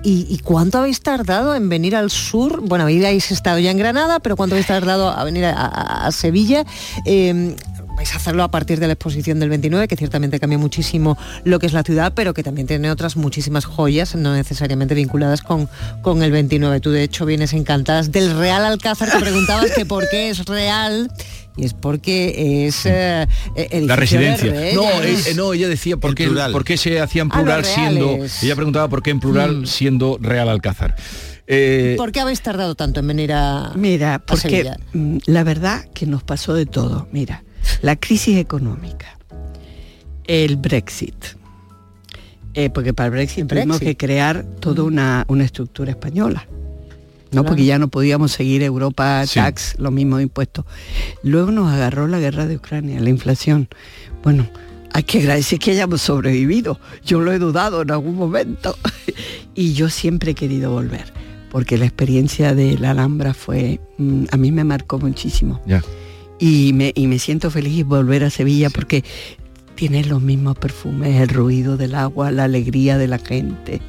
¿Y, 0.04 0.38
cuánto 0.40 0.80
habéis 0.80 1.02
tardado 1.02 1.56
en 1.56 1.70
venir 1.70 1.96
al 1.96 2.10
sur? 2.10 2.62
Bueno, 2.62 2.84
habéis 2.84 3.32
estado 3.32 3.60
ya 3.60 3.72
en 3.72 3.78
Granada, 3.78 4.20
pero 4.20 4.36
¿cuánto 4.36 4.56
habéis 4.56 4.68
tardado 4.68 5.10
a 5.10 5.24
venir 5.24 5.46
a, 5.46 6.10
Sevilla? 6.12 6.66
Eh, 7.06 7.56
vais 7.96 8.14
a 8.14 8.18
hacerlo 8.18 8.44
a 8.44 8.50
partir 8.50 8.80
de 8.80 8.88
la 8.88 8.94
exposición 8.94 9.40
del 9.40 9.50
29, 9.50 9.88
que 9.88 9.96
ciertamente 9.96 10.40
cambia 10.40 10.58
muchísimo 10.58 11.18
lo 11.44 11.60
que 11.60 11.68
es 11.68 11.74
la 11.74 11.84
ciudad, 11.84 12.14
pero 12.16 12.34
que 12.34 12.44
también 12.44 12.68
tiene 12.68 12.92
otras 12.92 13.16
muchísimas 13.16 13.66
joyas, 13.66 14.16
no 14.16 14.34
necesariamente 14.34 14.96
vinculadas 14.96 15.42
con, 15.42 15.70
con 16.02 16.24
el 16.24 16.32
29. 16.32 16.80
Tú, 16.80 16.92
de 16.92 17.04
hecho, 17.04 17.26
vienes 17.26 17.54
encantadas 17.54 18.12
del 18.12 18.36
Real 18.38 18.66
Alcázar, 18.66 19.12
que 19.12 19.20
preguntabas 19.20 19.72
que 19.72 19.86
por 19.86 20.10
qué 20.10 20.30
es 20.30 20.46
real, 20.46 21.12
y 21.56 21.66
es 21.66 21.74
porque 21.74 22.66
es 22.68 22.86
eh, 22.86 23.28
edificio 23.56 23.88
La 23.88 23.94
de 23.96 24.00
residencia. 24.00 24.52
reyes. 24.52 24.76
No, 24.76 24.84
eh, 25.02 25.16
eh, 25.28 25.34
no, 25.36 25.54
ella 25.54 25.68
decía 25.68 25.98
por 25.98 26.16
qué, 26.16 26.28
por 26.52 26.64
qué 26.64 26.78
se 26.78 27.00
hacía 27.00 27.22
en 27.22 27.30
Ah, 27.32 27.36
plural 27.36 27.66
siendo. 27.66 28.18
Ella 28.42 28.56
preguntaba 28.56 28.88
por 28.90 29.04
qué 29.04 29.12
en 29.12 29.20
plural 29.20 29.62
Mm. 29.62 29.66
siendo 29.66 30.18
Real 30.22 30.50
Alcázar. 30.50 30.96
Eh, 31.46 31.96
¿Por 31.98 32.12
qué 32.14 32.22
habéis 32.22 32.42
tardado 32.42 32.74
tanto 32.76 33.02
en 33.02 33.08
venir 33.08 33.34
a, 33.34 33.74
Mira, 33.76 34.20
porque 34.26 34.72
mm, 34.94 35.18
la 35.26 35.44
verdad 35.44 35.86
que 35.94 36.06
nos 36.06 36.24
pasó 36.24 36.54
de 36.54 36.66
todo. 36.66 37.08
Mira, 37.12 37.44
la 37.82 37.98
crisis 37.98 38.38
económica, 38.38 39.18
el 40.26 40.56
Brexit, 40.56 41.16
eh, 42.54 42.70
porque 42.70 42.94
para 42.94 43.08
el 43.08 43.12
Brexit, 43.12 43.40
El 43.40 43.48
tuvimos 43.48 43.78
Brexit. 43.80 43.88
que 43.90 43.98
crear 44.06 44.44
toda 44.62 44.84
una, 44.84 45.26
una 45.28 45.44
estructura 45.44 45.92
española. 45.92 46.48
No, 47.34 47.42
Claro. 47.42 47.48
porque 47.48 47.66
ya 47.66 47.80
no 47.80 47.88
podíamos 47.88 48.32
seguir 48.32 48.62
Europa, 48.64 49.26
Sí. 49.26 49.40
tax, 49.40 49.76
los 49.80 49.92
mismos 49.92 50.22
impuestos. 50.22 50.66
Luego 51.24 51.52
nos 51.52 51.72
agarró 51.72 52.08
la 52.08 52.20
guerra 52.20 52.46
de 52.48 52.56
Ucrania, 52.58 53.00
la 53.00 53.10
inflación. 53.10 53.68
Bueno, 54.24 54.48
hay 54.94 55.04
que 55.04 55.20
agradecer 55.20 55.60
que 55.60 55.72
hayamos 55.72 56.02
sobrevivido. 56.02 56.80
Yo 57.06 57.20
lo 57.20 57.32
he 57.34 57.40
dudado 57.40 57.82
en 57.82 57.92
algún 57.92 58.16
momento. 58.16 58.78
y 59.56 59.74
yo 59.74 59.90
siempre 59.90 60.32
he 60.32 60.36
querido 60.36 60.72
volver, 60.72 61.12
porque 61.52 61.78
la 61.78 61.86
experiencia 61.86 62.54
de 62.56 62.78
la 62.78 62.92
Alhambra 62.92 63.34
fue, 63.34 63.80
mm, 63.98 64.26
a 64.32 64.38
mí 64.38 64.52
me 64.52 64.64
marcó 64.64 65.00
muchísimo. 65.00 65.62
ya. 65.66 65.82
Y 66.40 66.74
me, 66.74 66.92
y 66.96 67.08
me 67.08 67.20
siento 67.20 67.50
feliz 67.52 67.86
volver 67.86 68.24
a 68.26 68.30
Sevilla 68.30 68.70
porque 68.70 69.04
tiene 69.76 70.04
los 70.04 70.22
mismos 70.22 70.58
perfumes, 70.58 71.22
el 71.22 71.30
ruido 71.30 71.78
del 71.78 71.96
agua, 71.96 72.32
la 72.32 72.44
alegría 72.44 72.98
de 72.98 73.08
la 73.08 73.18
gente. 73.18 73.82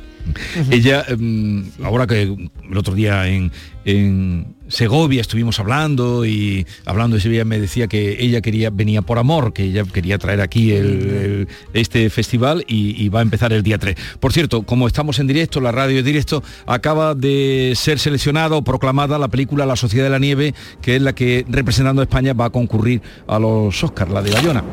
Ella, 0.71 1.04
mm, 1.16 1.83
ahora 1.83 2.07
que 2.07 2.23
el 2.23 2.76
otro 2.76 2.95
día 2.95 3.26
en, 3.28 3.52
en 3.85 4.54
Segovia 4.68 5.21
estuvimos 5.21 5.61
hablando 5.61 6.25
y 6.25 6.66
hablando 6.87 7.16
de 7.16 7.23
Sevilla 7.23 7.44
me 7.44 7.61
decía 7.61 7.87
que 7.87 8.16
ella 8.23 8.40
quería, 8.40 8.71
venía 8.71 9.02
por 9.02 9.18
amor, 9.18 9.52
que 9.52 9.64
ella 9.64 9.85
quería 9.85 10.18
traer 10.18 10.40
aquí 10.40 10.73
el- 10.73 10.87
el- 10.87 11.49
este 11.75 12.09
festival 12.11 12.64
y, 12.66 13.00
y 13.02 13.09
va 13.11 13.18
a 13.21 13.23
empezar 13.23 13.52
el 13.52 13.62
día 13.62 13.78
3. 13.78 13.94
Por 14.21 14.33
cierto, 14.33 14.62
como 14.62 14.87
estamos 14.87 15.18
en 15.18 15.26
directo, 15.26 15.61
la 15.61 15.71
radio 15.73 15.99
en 15.99 16.04
directo, 16.04 16.42
acaba 16.66 17.14
de 17.14 17.73
ser 17.76 17.99
seleccionada 17.99 18.56
o 18.56 18.64
proclamada 18.64 19.18
la 19.18 19.28
película 19.28 19.66
La 19.66 19.76
Sociedad 19.76 20.04
de 20.06 20.11
la 20.11 20.18
Nieve, 20.18 20.54
que 20.80 20.97
es 20.97 21.02
la 21.02 21.14
que 21.14 21.44
representando 21.49 22.00
a 22.00 22.04
España 22.04 22.33
va 22.33 22.47
a 22.47 22.50
concurrir 22.50 23.02
a 23.26 23.38
los 23.38 23.83
Oscars, 23.85 24.11
la 24.11 24.23
de 24.23 24.30
Bayona. 24.33 24.64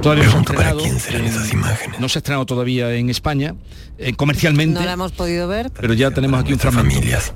Todavía 0.00 0.24
no 0.24 0.30
se 0.30 0.36
ha 0.38 0.42
Pregunto 0.42 0.54
para 0.54 0.68
estrenado 0.70 0.78
quién 0.82 1.00
serán 1.00 1.24
esas 1.26 1.52
imágenes. 1.52 1.98
no 2.00 2.08
se 2.08 2.18
ha 2.18 2.20
estrenado 2.20 2.46
todavía 2.46 2.94
en 2.94 3.10
España, 3.10 3.54
eh, 3.98 4.12
comercialmente. 4.14 4.78
No 4.78 4.86
la 4.86 4.92
hemos 4.92 5.12
podido 5.12 5.48
ver. 5.48 5.70
Pero 5.78 5.92
ya 5.94 6.10
tenemos 6.12 6.40
aquí 6.40 6.52
un 6.52 6.58
fragmento. 6.58 6.94
familias. 6.94 7.32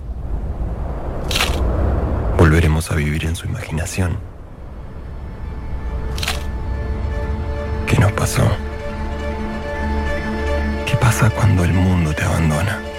Volveremos 2.54 2.88
a 2.92 2.94
vivir 2.94 3.24
en 3.24 3.34
su 3.34 3.46
imaginación. 3.46 4.16
¿Qué 7.84 7.98
nos 7.98 8.12
pasó? 8.12 8.48
¿Qué 10.86 10.96
pasa 10.98 11.30
cuando 11.30 11.64
el 11.64 11.72
mundo 11.72 12.14
te 12.14 12.22
abandona? 12.22 12.93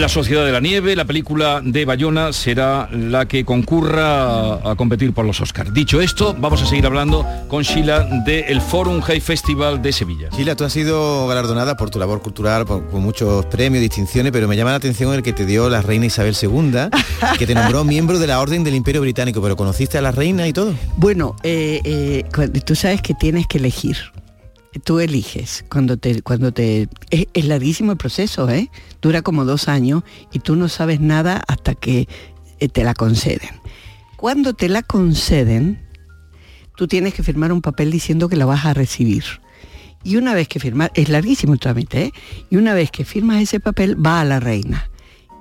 La 0.00 0.08
Sociedad 0.08 0.46
de 0.46 0.52
la 0.52 0.60
Nieve, 0.60 0.96
la 0.96 1.04
película 1.04 1.60
de 1.62 1.84
Bayona, 1.84 2.32
será 2.32 2.88
la 2.90 3.28
que 3.28 3.44
concurra 3.44 4.54
a, 4.54 4.74
competir 4.74 5.12
por 5.12 5.26
los 5.26 5.42
Oscars. 5.42 5.74
Dicho 5.74 6.00
esto, 6.00 6.34
vamos 6.38 6.62
a 6.62 6.66
seguir 6.66 6.86
hablando 6.86 7.26
con 7.48 7.62
Sheila 7.62 8.22
del 8.24 8.62
Forum 8.62 9.02
High 9.02 9.20
Festival 9.20 9.82
de 9.82 9.92
Sevilla. 9.92 10.30
Sheila, 10.34 10.56
tú 10.56 10.64
has 10.64 10.72
sido 10.72 11.28
galardonada 11.28 11.76
por 11.76 11.90
tu 11.90 11.98
labor 11.98 12.22
cultural, 12.22 12.64
por- 12.64 12.88
con 12.88 13.02
muchos 13.02 13.44
premios, 13.46 13.82
distinciones, 13.82 14.32
pero 14.32 14.48
me 14.48 14.56
llama 14.56 14.70
la 14.70 14.78
atención 14.78 15.12
el 15.12 15.22
que 15.22 15.34
te 15.34 15.44
dio 15.44 15.68
la 15.68 15.82
reina 15.82 16.06
Isabel 16.06 16.34
II, 16.40 16.88
que 17.38 17.46
te 17.46 17.54
nombró 17.54 17.84
miembro 17.84 18.18
de 18.18 18.26
la 18.26 18.40
Orden 18.40 18.64
del 18.64 18.76
Imperio 18.76 19.02
Británico, 19.02 19.42
pero 19.42 19.54
¿conociste 19.54 19.98
a 19.98 20.00
la 20.00 20.12
reina 20.12 20.48
y 20.48 20.54
todo? 20.54 20.72
Bueno, 20.96 21.36
eh, 21.42 21.82
eh, 21.84 22.24
tú 22.64 22.74
sabes 22.74 23.02
que 23.02 23.12
tienes 23.12 23.46
que 23.46 23.58
elegir. 23.58 23.98
Tú 24.84 25.00
eliges 25.00 25.64
cuando 25.68 25.96
te, 25.96 26.22
cuando 26.22 26.52
te, 26.52 26.88
es, 27.10 27.44
larguísimo 27.44 27.92
el 27.92 27.98
proceso, 27.98 28.48
¿eh? 28.48 28.70
Dura 29.02 29.22
como 29.22 29.44
dos 29.44 29.68
años 29.68 30.04
y 30.32 30.38
tú 30.38 30.54
no 30.54 30.68
sabes 30.68 31.00
nada 31.00 31.42
hasta 31.48 31.74
que 31.74 32.08
eh, 32.60 32.68
te 32.68 32.84
la 32.84 32.94
conceden. 32.94 33.50
Cuando 34.16 34.54
te 34.54 34.68
la 34.68 34.82
conceden, 34.82 35.80
tú 36.76 36.86
tienes 36.86 37.14
que 37.14 37.24
firmar 37.24 37.52
un 37.52 37.62
papel 37.62 37.90
diciendo 37.90 38.28
que 38.28 38.36
la 38.36 38.46
vas 38.46 38.64
a 38.64 38.74
recibir. 38.74 39.24
Y 40.04 40.16
una 40.16 40.34
vez 40.34 40.46
que 40.46 40.60
firmas, 40.60 40.90
es 40.94 41.08
larguísimo 41.08 41.52
el 41.52 41.60
trámite, 41.60 42.02
¿eh? 42.04 42.12
Y 42.48 42.56
una 42.56 42.72
vez 42.72 42.90
que 42.90 43.04
firmas 43.04 43.42
ese 43.42 43.60
papel, 43.60 43.96
va 44.04 44.20
a 44.20 44.24
la 44.24 44.38
reina. 44.38 44.88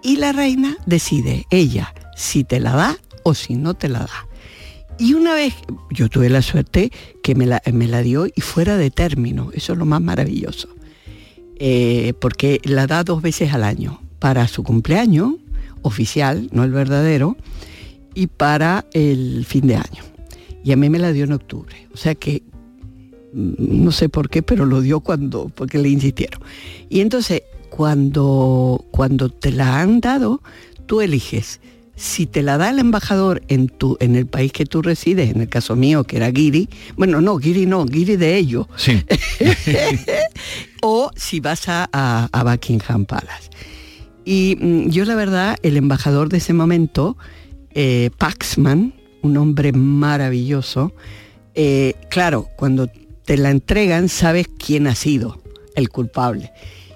Y 0.02 0.18
la 0.18 0.32
reina 0.32 0.76
decide, 0.86 1.46
ella, 1.52 1.94
si 2.16 2.44
te 2.44 2.60
la 2.60 2.72
da 2.72 2.98
o 3.24 3.36
si 3.36 3.56
no 3.56 3.74
te 3.76 3.90
la 3.90 4.00
da. 4.00 4.29
Y 5.00 5.13
una 5.13 5.34
vez, 5.34 5.53
yo 5.91 6.10
tuve 6.10 6.29
la 6.29 6.41
suerte 6.41 6.91
que 7.24 7.34
me 7.34 7.46
la, 7.46 7.62
me 7.72 7.88
la 7.88 8.01
dio 8.01 8.27
y 8.27 8.41
fuera 8.41 8.75
de 8.75 8.91
término, 8.91 9.50
eso 9.53 9.72
es 9.72 9.79
lo 9.79 9.86
más 9.86 10.01
maravilloso. 10.01 10.68
Eh, 11.56 12.13
porque 12.20 12.60
la 12.65 12.86
da 12.86 13.06
dos 13.06 13.22
veces 13.22 13.53
al 13.53 13.63
año, 13.63 14.01
para 14.20 14.48
su 14.50 14.62
cumpleaños 14.63 15.36
oficial, 15.82 16.50
no 16.51 16.65
el 16.65 16.72
verdadero, 16.72 17.38
y 18.13 18.27
para 18.27 18.86
el 18.94 19.46
fin 19.46 19.68
de 19.68 19.75
año. 19.75 20.03
Y 20.63 20.74
a 20.74 20.75
mí 20.75 20.89
me 20.89 21.00
la 21.00 21.13
dio 21.13 21.24
en 21.24 21.32
octubre. 21.32 21.88
O 21.94 21.98
sea 21.98 22.15
que 22.15 22.44
mm, 23.34 23.84
no 23.84 23.91
sé 23.91 24.10
por 24.10 24.29
qué, 24.29 24.44
pero 24.44 24.65
lo 24.65 24.82
dio 24.82 25.00
cuando, 25.00 25.50
porque 25.50 25.77
le 25.77 25.88
insistieron. 25.88 26.41
Y 26.89 27.00
entonces, 27.00 27.44
cuando, 27.70 28.86
cuando 28.91 29.29
te 29.29 29.53
la 29.53 29.79
han 29.79 30.01
dado, 30.01 30.41
tú 30.86 31.00
eliges. 31.00 31.62
Si 32.01 32.27
te 32.27 32.44
la 32.44 32.58
da 32.58 32.70
el 32.70 32.79
embajador 32.79 33.41
en, 33.50 33.68
tu, 33.68 33.98
en 34.00 34.15
el 34.15 34.25
país 34.25 34.53
que 34.53 34.65
tú 34.65 34.82
resides, 34.82 35.32
en 35.36 35.41
el 35.41 35.50
caso 35.50 35.75
mío, 35.75 36.06
que 36.06 36.15
era 36.15 36.32
Guiri, 36.32 36.70
bueno, 36.96 37.20
no, 37.20 37.38
Guiri 37.38 37.65
no, 37.65 37.84
Guiri 37.86 38.15
de 38.15 38.38
ellos, 38.38 38.68
Sí. 38.77 39.03
o 40.82 41.12
si 41.15 41.39
vas 41.39 41.68
a, 41.68 41.89
a- 41.91 42.29
a 42.32 42.44
Buckingham 42.44 43.06
Palace. 43.06 43.50
Y 44.25 44.58
mm, 44.60 44.89
yo 44.89 45.06
la 45.06 45.15
verdad, 45.15 45.58
el 45.63 45.77
embajador 45.77 46.29
de 46.29 46.38
ese 46.38 46.53
momento, 46.53 47.18
eh, 47.74 48.12
Paxman, 48.18 48.94
un 49.22 49.38
hombre 49.38 49.72
maravilloso, 49.74 50.94
eh, 51.56 51.96
claro, 52.10 52.48
cuando 52.56 52.89
te 53.25 53.38
la 53.38 53.50
entregan 53.51 54.08
sabes 54.10 54.48
quién 54.48 54.88
ha 54.88 54.96
sido 54.96 55.41
el 55.75 55.89
culpable. 55.89 56.51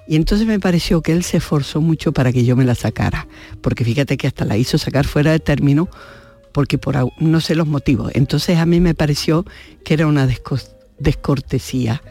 Y 0.06 0.16
entonces 0.16 0.46
me 0.46 0.60
pareció 0.60 1.00
que 1.00 1.12
él 1.12 1.24
se 1.24 1.38
esforzó 1.38 1.80
mucho 1.80 2.12
para 2.12 2.32
que 2.32 2.44
yo 2.44 2.56
me 2.56 2.64
la 2.64 2.74
sacara, 2.74 3.26
porque 3.62 3.84
fíjate 3.84 4.16
que 4.16 4.26
hasta 4.26 4.44
la 4.44 4.56
hizo 4.56 4.76
sacar 4.78 5.06
fuera 5.06 5.32
de 5.32 5.38
término, 5.40 5.88
porque 6.52 6.76
por 6.78 6.96
no 7.20 7.40
sé 7.40 7.54
los 7.54 7.66
motivos. 7.66 8.10
Entonces 8.14 8.58
a 8.58 8.66
mí 8.66 8.80
me 8.80 8.94
pareció 8.94 9.44
que 9.84 9.94
era 9.94 10.06
una 10.06 10.28
desco- 10.28 10.62
descortesía 10.98 12.02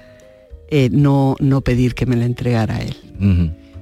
eh, 0.70 0.90
no, 0.92 1.36
no 1.40 1.62
pedir 1.62 1.94
que 1.94 2.06
me 2.08 2.16
la 2.16 2.26
entregara 2.26 2.78
a 2.78 2.82
él. 2.82 2.96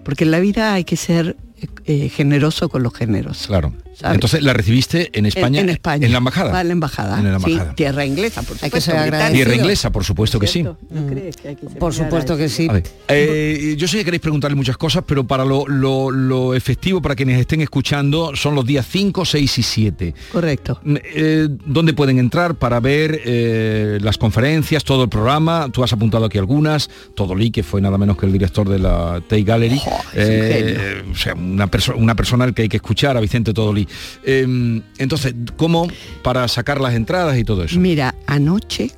Porque 0.03 0.25
en 0.25 0.31
la 0.31 0.39
vida 0.39 0.73
hay 0.73 0.83
que 0.83 0.97
ser, 0.97 1.37
eh, 1.85 2.09
generoso 2.09 2.69
con 2.69 2.83
los 2.83 2.93
generosos. 2.93 3.47
Claro. 3.47 3.73
¿sabes? 3.93 4.15
Entonces 4.15 4.41
la 4.41 4.53
recibiste 4.53 5.09
en 5.13 5.25
España, 5.25 5.59
En, 5.59 5.65
en 5.67 5.75
España. 5.75 6.05
en 6.05 6.11
la 6.11 6.17
embajada. 6.19 6.51
Va, 6.53 6.61
en 6.61 6.67
la 6.67 6.73
embajada. 6.73 7.19
En 7.19 7.31
la 7.31 7.39
sí, 7.39 7.59
tierra 7.75 8.05
inglesa, 8.05 8.41
por 8.41 8.55
supuesto. 8.57 8.65
Hay 8.65 8.71
que 8.71 8.81
ser 8.81 8.93
británica. 8.93 9.17
agradecido. 9.17 9.45
Tierra 9.45 9.61
inglesa, 9.61 9.89
por 9.91 10.03
supuesto 10.03 10.39
que 10.39 10.47
sí. 10.47 10.63
¿No 10.63 10.77
crees 11.07 11.35
que 11.37 11.47
hay 11.49 11.55
que 11.55 11.67
ser 11.67 11.77
Por 11.77 11.93
supuesto 11.93 12.37
que 12.37 12.49
sí. 12.49 12.67
Ver, 12.67 12.83
eh, 13.09 13.75
yo 13.77 13.87
sé 13.87 13.97
que 13.99 14.05
queréis 14.05 14.21
preguntarle 14.21 14.55
muchas 14.55 14.77
cosas, 14.77 15.03
pero 15.05 15.25
para 15.25 15.45
lo, 15.45 15.67
lo- 15.67 16.09
lo 16.09 16.55
efectivo, 16.55 17.01
para 17.01 17.15
quienes 17.15 17.39
estén 17.39 17.61
escuchando, 17.61 18.31
son 18.35 18.55
los 18.55 18.65
días 18.65 18.87
5, 18.89 19.25
6 19.25 19.57
y 19.59 19.63
7. 19.63 20.13
Correcto. 20.31 20.79
Mm, 20.83 20.95
eh, 21.03 21.47
¿Dónde 21.65 21.93
pueden 21.93 22.17
entrar 22.17 22.55
para 22.55 22.79
ver 22.79 23.21
eh, 23.25 23.99
las 24.01 24.17
conferencias, 24.17 24.83
todo 24.83 25.03
el 25.03 25.09
programa? 25.09 25.69
Tú 25.71 25.83
has 25.83 25.93
apuntado 25.93 26.25
aquí 26.25 26.37
algunas. 26.37 26.89
Todo 27.15 27.35
Lee, 27.35 27.51
que 27.51 27.61
fue 27.63 27.81
nada 27.81 27.97
menos 27.97 28.17
que 28.17 28.25
el 28.25 28.31
director 28.31 28.67
de 28.67 28.79
la 28.79 29.21
Tate 29.27 29.43
Gallery. 29.43 29.81
es 30.15 31.05
un 31.05 31.11
o 31.11 31.15
sea, 31.15 31.33
una, 31.35 31.67
perso- 31.71 31.95
una 31.97 32.15
persona 32.15 32.43
al 32.43 32.53
que 32.53 32.63
hay 32.63 32.69
que 32.69 32.77
escuchar, 32.77 33.17
a 33.17 33.21
Vicente 33.21 33.53
Todolí. 33.53 33.87
Eh, 34.23 34.81
entonces, 34.97 35.33
¿cómo 35.57 35.87
para 36.21 36.47
sacar 36.47 36.79
las 36.81 36.93
entradas 36.93 37.37
y 37.37 37.43
todo 37.43 37.63
eso? 37.63 37.79
Mira, 37.79 38.13
anoche 38.27 38.91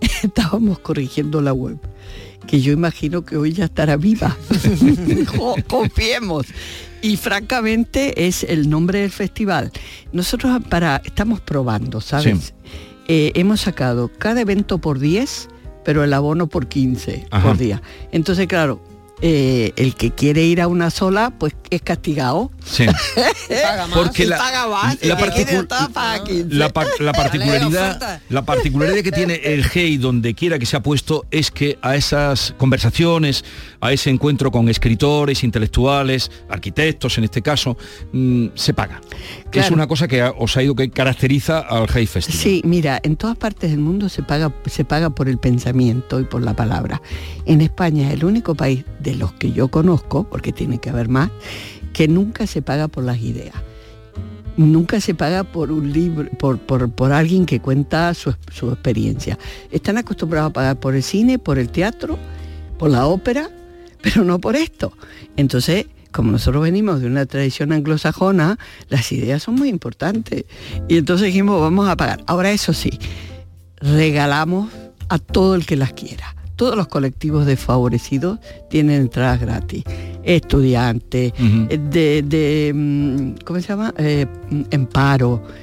estábamos 0.22 0.78
corrigiendo 0.78 1.40
la 1.40 1.52
web, 1.52 1.78
que 2.46 2.60
yo 2.60 2.72
imagino 2.72 3.24
que 3.24 3.36
hoy 3.36 3.52
ya 3.52 3.64
estará 3.64 3.96
viva. 3.96 4.36
Confiemos. 5.66 6.46
Y 7.00 7.16
francamente 7.16 8.26
es 8.26 8.42
el 8.42 8.68
nombre 8.68 9.00
del 9.00 9.10
festival. 9.12 9.70
Nosotros 10.12 10.60
para 10.68 11.00
estamos 11.04 11.40
probando, 11.40 12.00
¿sabes? 12.00 12.38
Sí. 12.46 12.52
Eh, 13.06 13.32
hemos 13.36 13.60
sacado 13.60 14.10
cada 14.18 14.40
evento 14.40 14.78
por 14.78 14.98
10, 14.98 15.48
pero 15.84 16.02
el 16.04 16.12
abono 16.12 16.48
por 16.48 16.66
15 16.66 17.26
Ajá. 17.30 17.46
por 17.46 17.56
día. 17.56 17.80
Entonces, 18.10 18.46
claro, 18.48 18.82
eh, 19.20 19.72
el 19.76 19.94
que 19.94 20.10
quiere 20.10 20.44
ir 20.44 20.60
a 20.60 20.68
una 20.68 20.90
sola, 20.90 21.32
pues 21.38 21.54
es 21.70 21.82
castigado. 21.82 22.50
Sí. 22.70 22.86
Paga 23.62 23.86
más. 23.86 23.98
Porque 23.98 24.26
la, 24.26 24.36
paga 24.38 24.68
más, 24.68 24.98
la 25.02 25.14
el 25.14 25.24
que 25.24 25.30
quiere 25.32 25.52
particu- 25.52 25.64
otra 25.64 25.88
paga 25.88 26.24
15. 26.24 26.54
la 26.54 26.68
par- 26.68 26.86
la 27.00 27.12
particularidad 27.14 28.20
la 28.28 28.42
particularidad 28.44 29.02
que 29.02 29.12
tiene 29.12 29.34
el 29.44 29.64
GEI 29.64 29.96
donde 29.96 30.34
quiera 30.34 30.58
que 30.58 30.66
se 30.66 30.76
ha 30.76 30.82
puesto 30.82 31.24
es 31.30 31.50
que 31.50 31.78
a 31.82 31.96
esas 31.96 32.54
conversaciones 32.58 33.44
a 33.80 33.92
ese 33.92 34.10
encuentro 34.10 34.50
con 34.50 34.68
escritores 34.68 35.42
intelectuales 35.44 36.30
arquitectos 36.48 37.16
en 37.18 37.24
este 37.24 37.42
caso 37.42 37.76
mm, 38.12 38.48
se 38.54 38.74
paga 38.74 39.00
que 39.50 39.60
es 39.60 39.64
Claro. 39.66 39.74
una 39.76 39.86
cosa 39.86 40.06
que 40.08 40.22
os 40.22 40.56
ha 40.56 40.62
ido 40.62 40.74
que 40.74 40.90
caracteriza 40.90 41.60
al 41.60 41.88
GEI 41.88 42.06
Festival 42.06 42.38
Sí, 42.40 42.62
mira, 42.64 43.00
en 43.02 43.16
todas 43.16 43.36
partes 43.36 43.70
del 43.70 43.80
mundo 43.80 44.08
se 44.08 44.22
paga, 44.22 44.52
se 44.66 44.84
paga 44.84 45.10
por 45.10 45.28
el 45.28 45.38
pensamiento 45.38 46.20
y 46.20 46.24
por 46.24 46.42
la 46.42 46.54
palabra. 46.54 47.00
En 47.46 47.60
España 47.60 48.08
es 48.08 48.14
el 48.14 48.24
único 48.24 48.54
país 48.54 48.84
de 49.00 49.14
los 49.14 49.32
que 49.32 49.52
yo 49.52 49.68
conozco, 49.68 50.28
porque 50.28 50.52
tiene 50.52 50.78
que 50.78 50.90
haber 50.90 51.08
más, 51.08 51.30
que 51.98 52.06
nunca 52.06 52.46
se 52.46 52.62
paga 52.62 52.86
por 52.86 53.02
las 53.02 53.20
ideas. 53.20 53.56
Nunca 54.56 55.00
se 55.00 55.16
paga 55.16 55.42
por 55.42 55.72
un 55.72 55.92
libro, 55.92 56.30
por, 56.38 56.60
por, 56.60 56.92
por 56.92 57.10
alguien 57.10 57.44
que 57.44 57.58
cuenta 57.58 58.14
su, 58.14 58.36
su 58.52 58.70
experiencia. 58.70 59.36
Están 59.72 59.98
acostumbrados 59.98 60.50
a 60.50 60.52
pagar 60.52 60.78
por 60.78 60.94
el 60.94 61.02
cine, 61.02 61.40
por 61.40 61.58
el 61.58 61.70
teatro, 61.70 62.16
por 62.78 62.90
la 62.90 63.06
ópera, 63.06 63.50
pero 64.00 64.22
no 64.22 64.38
por 64.38 64.54
esto. 64.54 64.92
Entonces, 65.36 65.86
como 66.12 66.30
nosotros 66.30 66.62
venimos 66.62 67.00
de 67.00 67.08
una 67.08 67.26
tradición 67.26 67.72
anglosajona, 67.72 68.60
las 68.88 69.10
ideas 69.10 69.42
son 69.42 69.56
muy 69.56 69.68
importantes. 69.68 70.44
Y 70.86 70.98
entonces 70.98 71.26
dijimos, 71.26 71.60
vamos 71.60 71.88
a 71.88 71.96
pagar. 71.96 72.22
Ahora 72.28 72.52
eso 72.52 72.72
sí, 72.74 72.96
regalamos 73.80 74.70
a 75.08 75.18
todo 75.18 75.56
el 75.56 75.66
que 75.66 75.74
las 75.74 75.94
quiera. 75.94 76.36
Todos 76.58 76.74
los 76.76 76.88
colectivos 76.88 77.46
desfavorecidos 77.46 78.40
tienen 78.68 79.02
entradas 79.02 79.40
gratis. 79.40 79.84
Estudiantes, 80.24 81.32
eh, 81.38 81.78
de, 81.90 82.22
de, 82.22 82.72
mm, 82.74 83.44
¿cómo 83.44 83.60
se 83.60 83.68
llama? 83.68 83.94
Eh, 83.96 84.26
mm, 84.50 84.62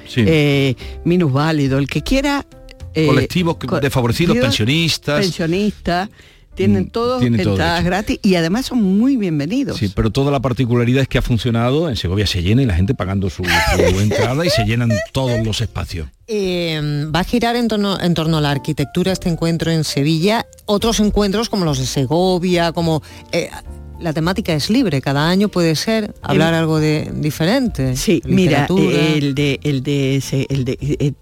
Sí. 0.08 0.24
eh, 0.26 0.74
minusválido, 1.04 1.78
el 1.78 1.86
que 1.86 2.00
quiera. 2.02 2.46
eh, 2.94 3.06
colectivos 3.08 3.58
desfavorecidos 3.82 4.38
pensionistas 4.38 5.20
pensionistas, 5.20 6.08
tienen 6.56 6.84
Mm, 6.84 6.90
todos 6.90 7.20
tienen 7.20 7.42
todo 7.42 7.52
entradas 7.54 7.84
gratis 7.84 8.18
y 8.22 8.34
además 8.34 8.66
son 8.66 8.82
muy 8.82 9.16
bienvenidos. 9.16 9.76
Sí, 9.76 9.90
pero 9.94 10.10
toda 10.10 10.32
la 10.32 10.40
particularidad 10.40 11.02
es 11.02 11.08
que 11.08 11.18
ha 11.18 11.22
funcionado, 11.22 11.88
en 11.88 11.96
Segovia 11.96 12.26
se 12.26 12.42
llena 12.42 12.62
y 12.62 12.66
la 12.66 12.74
gente 12.74 12.94
pagando 12.94 13.30
su, 13.30 13.44
su 13.44 14.00
entrada 14.00 14.44
y 14.44 14.50
se 14.50 14.64
llenan 14.64 14.90
todos 15.12 15.44
los 15.44 15.60
espacios. 15.60 16.08
Eh, 16.26 17.06
va 17.14 17.20
a 17.20 17.24
girar 17.24 17.54
en 17.54 17.68
torno, 17.68 18.00
en 18.00 18.14
torno 18.14 18.38
a 18.38 18.40
la 18.40 18.50
arquitectura 18.50 19.12
este 19.12 19.28
encuentro 19.28 19.70
en 19.70 19.84
Sevilla. 19.84 20.46
Otros 20.64 20.98
encuentros 20.98 21.48
como 21.48 21.64
los 21.64 21.78
de 21.78 21.86
Segovia, 21.86 22.72
como... 22.72 23.02
eh, 23.30 23.50
la 23.98 24.12
temática 24.12 24.52
es 24.52 24.68
libre, 24.68 25.00
cada 25.00 25.28
año 25.28 25.48
puede 25.48 25.74
ser 25.74 26.14
hablar 26.20 26.52
algo 26.52 26.78
de 26.78 27.10
diferente. 27.14 27.96
Sí, 27.96 28.20
mira, 28.26 28.68
literatura. 28.68 29.00
el 29.14 29.34
de 29.34 29.58
el 29.62 29.82
de 29.82 30.46
el 30.50 30.64
de 30.66 30.78
eh, 30.80 31.12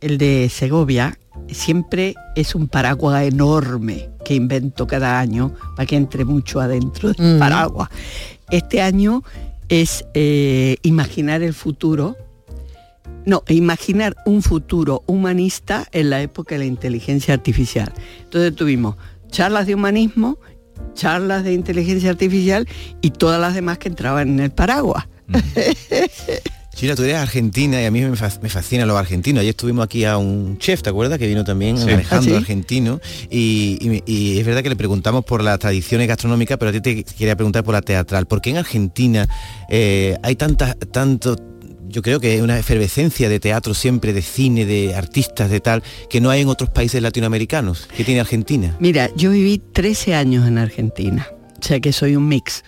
el 0.00 0.18
de 0.18 0.50
Segovia 0.52 1.16
siempre 1.54 2.14
es 2.34 2.54
un 2.54 2.68
paraguas 2.68 3.24
enorme 3.24 4.10
que 4.24 4.34
invento 4.34 4.86
cada 4.86 5.18
año 5.18 5.54
para 5.76 5.86
que 5.86 5.96
entre 5.96 6.24
mucho 6.24 6.60
adentro 6.60 7.12
del 7.12 7.36
Mm. 7.36 7.38
paraguas. 7.38 7.88
Este 8.50 8.82
año 8.82 9.22
es 9.68 10.04
eh, 10.14 10.76
imaginar 10.82 11.42
el 11.42 11.54
futuro. 11.54 12.16
No, 13.26 13.42
imaginar 13.48 14.16
un 14.26 14.42
futuro 14.42 15.02
humanista 15.06 15.86
en 15.92 16.10
la 16.10 16.20
época 16.20 16.54
de 16.54 16.60
la 16.60 16.64
inteligencia 16.66 17.32
artificial. 17.32 17.92
Entonces 18.22 18.54
tuvimos 18.54 18.96
charlas 19.30 19.66
de 19.66 19.74
humanismo, 19.74 20.38
charlas 20.94 21.42
de 21.44 21.54
inteligencia 21.54 22.10
artificial 22.10 22.68
y 23.00 23.10
todas 23.10 23.40
las 23.40 23.54
demás 23.54 23.78
que 23.78 23.88
entraban 23.88 24.28
en 24.28 24.40
el 24.40 24.50
paraguas. 24.50 25.06
China, 26.74 26.94
tú 26.96 27.02
eres 27.04 27.16
argentina 27.16 27.80
y 27.80 27.84
a 27.86 27.90
mí 27.90 28.00
me, 28.00 28.16
fa- 28.16 28.32
me 28.42 28.48
fascina 28.48 28.84
lo 28.84 28.96
argentino. 28.98 29.40
Ayer 29.40 29.50
estuvimos 29.50 29.84
aquí 29.84 30.04
a 30.04 30.18
un 30.18 30.58
chef, 30.58 30.82
¿te 30.82 30.90
acuerdas? 30.90 31.18
Que 31.18 31.26
vino 31.26 31.44
también, 31.44 31.78
Sí. 31.78 31.88
Alejandro, 31.90 32.32
¿Ah, 32.34 32.38
sí? 32.38 32.42
argentino. 32.42 33.00
Y, 33.30 33.78
y 33.80 33.88
me- 33.88 34.02
y 34.06 34.38
es 34.38 34.44
verdad 34.46 34.62
que 34.62 34.68
le 34.68 34.76
preguntamos 34.76 35.24
por 35.24 35.42
las 35.42 35.58
tradiciones 35.58 36.08
gastronómicas, 36.08 36.58
pero 36.58 36.70
a 36.70 36.72
ti 36.72 36.80
te 36.80 37.04
quería 37.04 37.36
preguntar 37.36 37.62
por 37.64 37.74
la 37.74 37.80
teatral. 37.82 38.26
¿Por 38.26 38.40
qué 38.40 38.50
en 38.50 38.56
Argentina 38.58 39.28
eh, 39.70 40.16
hay 40.22 40.34
tantas, 40.36 40.76
tanto, 40.92 41.36
yo 41.86 42.02
creo 42.02 42.18
que 42.18 42.42
una 42.42 42.58
efervescencia 42.58 43.28
de 43.28 43.38
teatro 43.38 43.72
siempre, 43.72 44.12
de 44.12 44.22
cine, 44.22 44.64
de 44.66 44.94
artistas, 44.96 45.48
de 45.50 45.60
tal, 45.60 45.82
que 46.10 46.20
no 46.20 46.28
hay 46.30 46.40
en 46.42 46.48
otros 46.48 46.70
países 46.70 47.00
latinoamericanos? 47.00 47.88
¿Qué 47.96 48.02
tiene 48.04 48.20
Argentina? 48.20 48.76
Mira, 48.80 49.10
yo 49.16 49.30
viví 49.30 49.58
13 49.72 50.14
años 50.16 50.46
en 50.48 50.58
Argentina, 50.58 51.28
o 51.60 51.62
sea 51.64 51.78
que 51.78 51.92
soy 51.92 52.16
un 52.16 52.26
mix. 52.26 52.64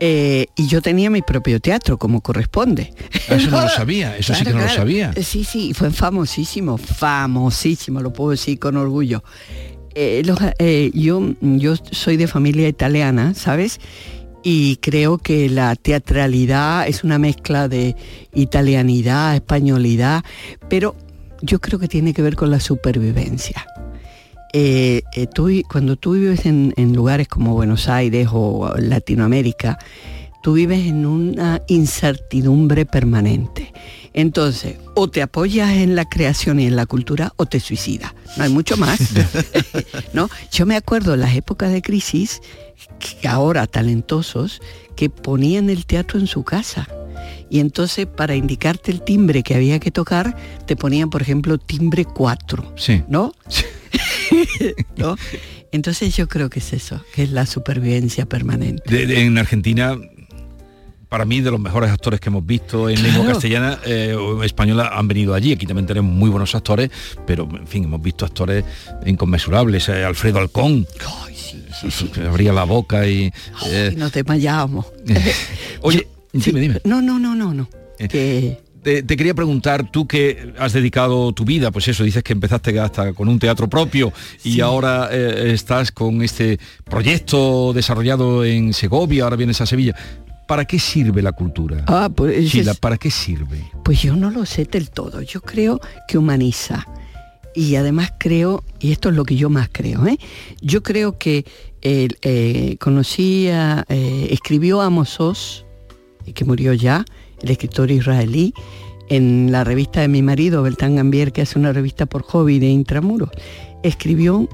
Eh, 0.00 0.46
y 0.56 0.68
yo 0.68 0.80
tenía 0.80 1.10
mi 1.10 1.22
propio 1.22 1.58
teatro, 1.60 1.98
como 1.98 2.20
corresponde. 2.20 2.92
Ah, 3.28 3.34
Eso 3.34 3.50
no 3.50 3.60
lo 3.62 3.68
sabía, 3.80 4.16
eso 4.16 4.32
sí 4.34 4.44
que 4.44 4.52
no 4.52 4.60
lo 4.60 4.68
sabía. 4.68 5.12
Sí, 5.22 5.44
sí, 5.44 5.74
fue 5.74 5.90
famosísimo, 5.90 6.78
famosísimo, 6.78 8.00
lo 8.00 8.12
puedo 8.12 8.30
decir 8.30 8.58
con 8.58 8.76
orgullo. 8.76 9.24
Eh, 9.94 10.22
los- 10.24 10.38
eh, 10.60 10.90
yo, 10.94 11.34
yo 11.40 11.74
soy 11.90 12.16
de 12.16 12.28
familia 12.28 12.68
italiana, 12.68 13.34
¿sabes? 13.34 13.80
Y 14.44 14.76
creo 14.76 15.18
que 15.18 15.48
la 15.48 15.74
teatralidad 15.74 16.86
es 16.86 17.02
una 17.02 17.18
mezcla 17.18 17.66
de 17.66 17.96
italianidad, 18.34 19.34
españolidad, 19.34 20.22
pero 20.70 20.94
yo 21.42 21.60
creo 21.60 21.80
que 21.80 21.88
tiene 21.88 22.14
que 22.14 22.22
ver 22.22 22.36
con 22.36 22.50
la 22.52 22.60
supervivencia. 22.60 23.66
Eh, 24.52 25.02
eh, 25.14 25.26
tú 25.26 25.50
cuando 25.68 25.96
tú 25.96 26.12
vives 26.12 26.46
en, 26.46 26.72
en 26.76 26.94
lugares 26.94 27.28
como 27.28 27.54
Buenos 27.54 27.88
Aires 27.88 28.28
o 28.32 28.72
Latinoamérica, 28.78 29.78
tú 30.42 30.54
vives 30.54 30.86
en 30.86 31.04
una 31.04 31.62
incertidumbre 31.68 32.86
permanente. 32.86 33.72
Entonces, 34.14 34.76
o 34.94 35.08
te 35.08 35.22
apoyas 35.22 35.70
en 35.70 35.94
la 35.94 36.08
creación 36.08 36.58
y 36.60 36.66
en 36.66 36.76
la 36.76 36.86
cultura 36.86 37.32
o 37.36 37.46
te 37.46 37.60
suicidas. 37.60 38.14
No 38.36 38.44
hay 38.44 38.50
mucho 38.50 38.76
más. 38.76 38.98
¿no? 40.12 40.28
Yo 40.50 40.66
me 40.66 40.76
acuerdo 40.76 41.14
en 41.14 41.20
las 41.20 41.36
épocas 41.36 41.72
de 41.72 41.82
crisis, 41.82 42.40
que 42.98 43.28
ahora 43.28 43.66
talentosos, 43.66 44.60
que 44.96 45.10
ponían 45.10 45.70
el 45.70 45.86
teatro 45.86 46.18
en 46.18 46.26
su 46.26 46.42
casa. 46.42 46.88
Y 47.50 47.60
entonces 47.60 48.06
para 48.06 48.34
indicarte 48.34 48.90
el 48.90 49.02
timbre 49.02 49.42
que 49.42 49.54
había 49.54 49.78
que 49.78 49.90
tocar, 49.90 50.36
te 50.66 50.76
ponían, 50.76 51.10
por 51.10 51.22
ejemplo, 51.22 51.58
timbre 51.58 52.04
4. 52.04 52.74
Sí. 52.76 53.02
¿no? 53.08 53.32
¿No? 54.96 55.16
Entonces 55.72 56.16
yo 56.16 56.28
creo 56.28 56.48
que 56.50 56.60
es 56.60 56.72
eso, 56.72 57.02
que 57.14 57.22
es 57.22 57.30
la 57.30 57.46
supervivencia 57.46 58.26
permanente. 58.26 58.82
De- 58.86 59.06
de- 59.06 59.20
en 59.24 59.36
Argentina, 59.38 59.96
para 61.08 61.24
mí, 61.24 61.40
de 61.40 61.50
los 61.50 61.60
mejores 61.60 61.90
actores 61.90 62.20
que 62.20 62.28
hemos 62.28 62.44
visto 62.44 62.88
en 62.88 63.02
lengua 63.02 63.20
Claro. 63.20 63.32
castellana 63.34 63.78
eh, 63.86 64.14
o 64.14 64.42
española 64.44 64.90
han 64.94 65.08
venido 65.08 65.34
allí. 65.34 65.52
Aquí 65.52 65.66
también 65.66 65.86
tenemos 65.86 66.12
muy 66.12 66.30
buenos 66.30 66.54
actores, 66.54 66.90
pero 67.26 67.48
en 67.50 67.66
fin, 67.66 67.84
hemos 67.84 68.00
visto 68.02 68.24
actores 68.24 68.64
inconmensurables. 69.06 69.88
eh, 69.88 70.04
Alfredo 70.04 70.38
Alcón, 70.38 70.86
Ay, 71.26 71.34
sí, 71.34 71.64
sí, 71.80 71.90
sí. 71.90 72.04
que 72.08 72.20
abría 72.28 72.52
la 72.52 72.64
boca 72.64 73.06
y... 73.06 73.32
eh, 73.66 73.88
Ay, 73.90 73.96
nos 73.96 74.12
desmayábamos. 74.12 74.86
oye, 75.82 76.06
dime, 76.32 76.60
dime. 76.60 76.80
No, 76.84 77.00
no, 77.02 77.18
no, 77.18 77.34
no, 77.34 77.54
no. 77.54 77.68
Eh, 77.98 78.08
Que 78.08 78.60
Te, 78.82 79.02
te 79.02 79.16
quería 79.16 79.34
preguntar, 79.34 79.90
tú 79.90 80.06
que 80.06 80.52
has 80.58 80.72
dedicado 80.72 81.32
tu 81.32 81.44
vida, 81.44 81.70
pues 81.70 81.88
eso, 81.88 82.04
dices 82.04 82.22
que 82.22 82.32
empezaste 82.32 82.78
hasta 82.78 83.12
con 83.12 83.28
un 83.28 83.38
teatro 83.38 83.68
propio 83.68 84.12
y 84.44 84.60
ahora 84.60 85.08
eh, 85.10 85.50
estás 85.52 85.90
con 85.92 86.22
este 86.22 86.58
proyecto 86.84 87.72
desarrollado 87.72 88.44
en 88.44 88.72
Segovia, 88.72 89.24
ahora 89.24 89.36
vienes 89.36 89.60
a 89.60 89.66
Sevilla. 89.66 89.94
¿para 90.46 90.64
qué 90.64 90.78
sirve 90.78 91.20
la 91.20 91.32
cultura? 91.32 91.84
Ah, 91.86 92.08
pues, 92.14 92.54
es- 92.54 92.78
¿para 92.78 92.96
qué 92.96 93.10
sirve? 93.10 93.70
Pues 93.84 94.00
yo 94.00 94.16
no 94.16 94.30
lo 94.30 94.46
sé 94.46 94.64
del 94.64 94.88
todo. 94.88 95.20
Yo 95.20 95.42
creo 95.42 95.78
que 96.08 96.16
humaniza. 96.16 96.86
Y 97.54 97.74
además 97.74 98.14
creo, 98.18 98.64
y 98.80 98.92
esto 98.92 99.10
es 99.10 99.14
lo 99.16 99.24
que 99.24 99.36
yo 99.36 99.50
más 99.50 99.68
creo, 99.70 100.06
¿eh? 100.06 100.18
yo 100.62 100.82
creo 100.82 101.18
que 101.18 101.44
eh, 101.82 102.08
eh, 102.22 102.76
conocí 102.80 103.48
a, 103.48 103.84
eh, 103.90 104.28
escribió 104.30 104.80
Amos 104.80 105.20
Oz, 105.20 105.66
eh, 106.24 106.32
que 106.32 106.46
murió 106.46 106.72
ya, 106.72 107.04
el 107.42 107.50
escritor 107.50 107.90
israelí, 107.90 108.54
en 109.08 109.50
la 109.50 109.64
revista 109.64 110.00
de 110.00 110.08
mi 110.08 110.22
marido, 110.22 110.62
Beltrán 110.62 110.96
Gambier, 110.96 111.32
que 111.32 111.42
hace 111.42 111.58
una 111.58 111.72
revista 111.72 112.06
por 112.06 112.22
hobby 112.22 112.58
de 112.58 112.68
intramuros. 112.68 113.30
Escribió 113.82 114.48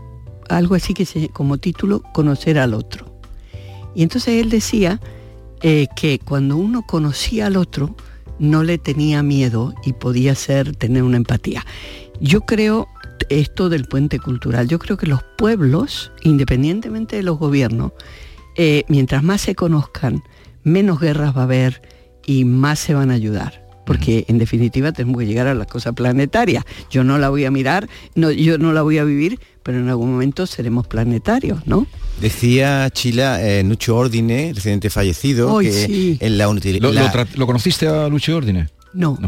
algo 0.49 0.75
así 0.75 0.95
que 0.95 1.05
se, 1.05 1.29
como 1.29 1.59
título, 1.59 2.03
Conocer 2.13 2.59
al 2.59 2.75
otro. 2.75 3.21
Y 3.95 4.03
entonces 4.03 4.41
él 4.41 4.51
decía 4.51 5.01
eh, 5.63 5.87
que 5.97 6.19
cuando 6.19 6.57
uno 6.57 6.83
conocía 6.87 7.47
al 7.47 7.57
otro, 7.57 7.97
no 8.39 8.63
le 8.63 8.79
tenía 8.79 9.23
miedo 9.23 9.75
y 9.85 9.93
podía 9.93 10.35
ser, 10.35 10.77
tener 10.77 11.03
una 11.03 11.17
empatía. 11.17 11.65
Yo 12.21 12.43
creo 12.43 12.89
esto 13.29 13.69
del 13.69 13.85
puente 13.85 14.19
cultural, 14.19 14.69
yo 14.69 14.79
creo 14.79 14.97
que 14.97 15.07
los 15.07 15.23
pueblos, 15.39 16.13
independientemente 16.23 17.17
de 17.17 17.23
los 17.23 17.39
gobiernos, 17.39 17.93
eh, 18.57 18.85
mientras 18.89 19.23
más 19.23 19.41
se 19.41 19.55
conozcan, 19.55 20.23
menos 20.63 21.01
guerras 21.01 21.37
va 21.37 21.43
a 21.43 21.45
haber 21.45 21.83
y 22.27 22.45
más 22.45 22.79
se 22.79 22.95
van 22.95 23.11
a 23.11 23.15
ayudar. 23.15 23.63
Porque 23.87 24.25
en 24.29 24.39
definitiva 24.39 24.93
tenemos 24.93 25.21
que 25.21 25.27
llegar 25.27 25.47
a 25.47 25.53
la 25.55 25.67
cosa 25.67 25.93
planetaria. 25.93 26.65
Yo 26.91 27.05
no 27.05 27.19
la 27.19 27.29
voy 27.29 27.45
a 27.45 27.51
mirar, 27.51 27.87
no, 28.15 28.31
yo 28.31 28.57
no 28.57 28.73
la 28.73 28.81
voy 28.81 28.97
a 28.97 29.05
vivir, 29.05 29.39
pero 29.63 29.79
en 29.79 29.89
algún 29.91 30.11
momento 30.13 30.47
seremos 30.47 30.87
planetarios, 30.87 31.67
¿no? 31.67 31.87
Decía 32.19 32.89
Chila, 32.91 33.47
eh, 33.47 33.63
Nucho 33.63 33.95
Ordine, 33.97 34.53
recientemente 34.55 34.89
fallecido, 34.89 35.59
que 35.59 35.71
sí. 35.71 36.17
en, 36.21 36.39
la 36.39 36.47
¿Lo, 36.47 36.93
la- 36.93 37.27
lo 37.35 37.47
conociste 37.47 37.87
a 37.87 38.09
Lucho 38.09 38.35
Ordine? 38.37 38.69
No. 38.95 39.19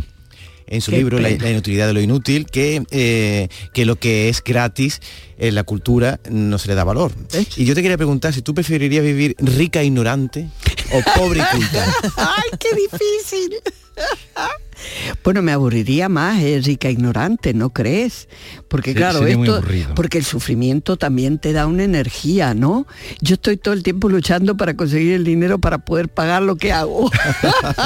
En 0.67 0.81
su 0.81 0.91
Qué 0.91 0.99
libro 0.99 1.19
la, 1.19 1.31
inutilidad 1.31 1.87
de 1.87 1.93
lo 1.93 2.01
inútil, 2.01 2.47
que, 2.47 2.83
eh, 2.91 3.49
que 3.73 3.85
lo 3.85 3.97
que 3.97 4.29
es 4.29 4.43
gratis 4.43 5.01
en 5.39 5.55
la 5.55 5.65
cultura 5.65 6.21
no 6.31 6.59
se 6.59 6.69
le 6.69 6.75
da 6.75 6.85
valor. 6.85 7.13
Y 7.57 7.65
yo 7.65 7.75
te 7.75 7.83
quería 7.83 7.97
preguntar 7.97 8.33
si 8.33 8.43
tú 8.43 8.55
preferirías 8.55 9.05
vivir 9.05 9.37
rica 9.39 9.81
e 9.81 9.87
ignorante 9.87 10.49
o 10.93 11.19
pobre 11.19 11.41
y 11.41 11.57
culta. 11.57 11.95
¡Ay, 12.17 12.51
qué 12.59 12.69
difícil! 12.75 13.57
Bueno, 15.25 15.43
me 15.43 15.53
aburriría 15.53 16.09
más, 16.09 16.41
eh, 16.43 16.61
rica 16.63 16.91
ignorante, 16.91 17.55
¿no 17.55 17.71
crees? 17.71 18.29
Porque 18.69 18.91
Sí, 18.91 18.97
claro, 18.97 19.27
esto, 19.27 19.63
porque 19.95 20.19
el 20.19 20.25
sufrimiento 20.25 20.97
también 20.97 21.39
te 21.39 21.53
da 21.53 21.67
una 21.67 21.85
energía, 21.85 22.55
¿no? 22.55 22.87
Yo 23.21 23.35
estoy 23.35 23.57
todo 23.57 23.75
el 23.75 23.83
tiempo 23.83 24.09
luchando 24.09 24.57
para 24.57 24.75
conseguir 24.75 25.15
el 25.15 25.25
dinero 25.25 25.59
para 25.59 25.79
poder 25.79 26.09
pagar 26.09 26.43
lo 26.43 26.57
que 26.57 26.73
hago. 26.73 27.11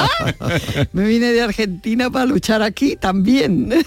me 0.93 1.05
vine 1.05 1.31
de 1.31 1.41
Argentina 1.41 2.09
para 2.09 2.25
luchar 2.25 2.61
aquí 2.61 2.95
también. 2.95 3.73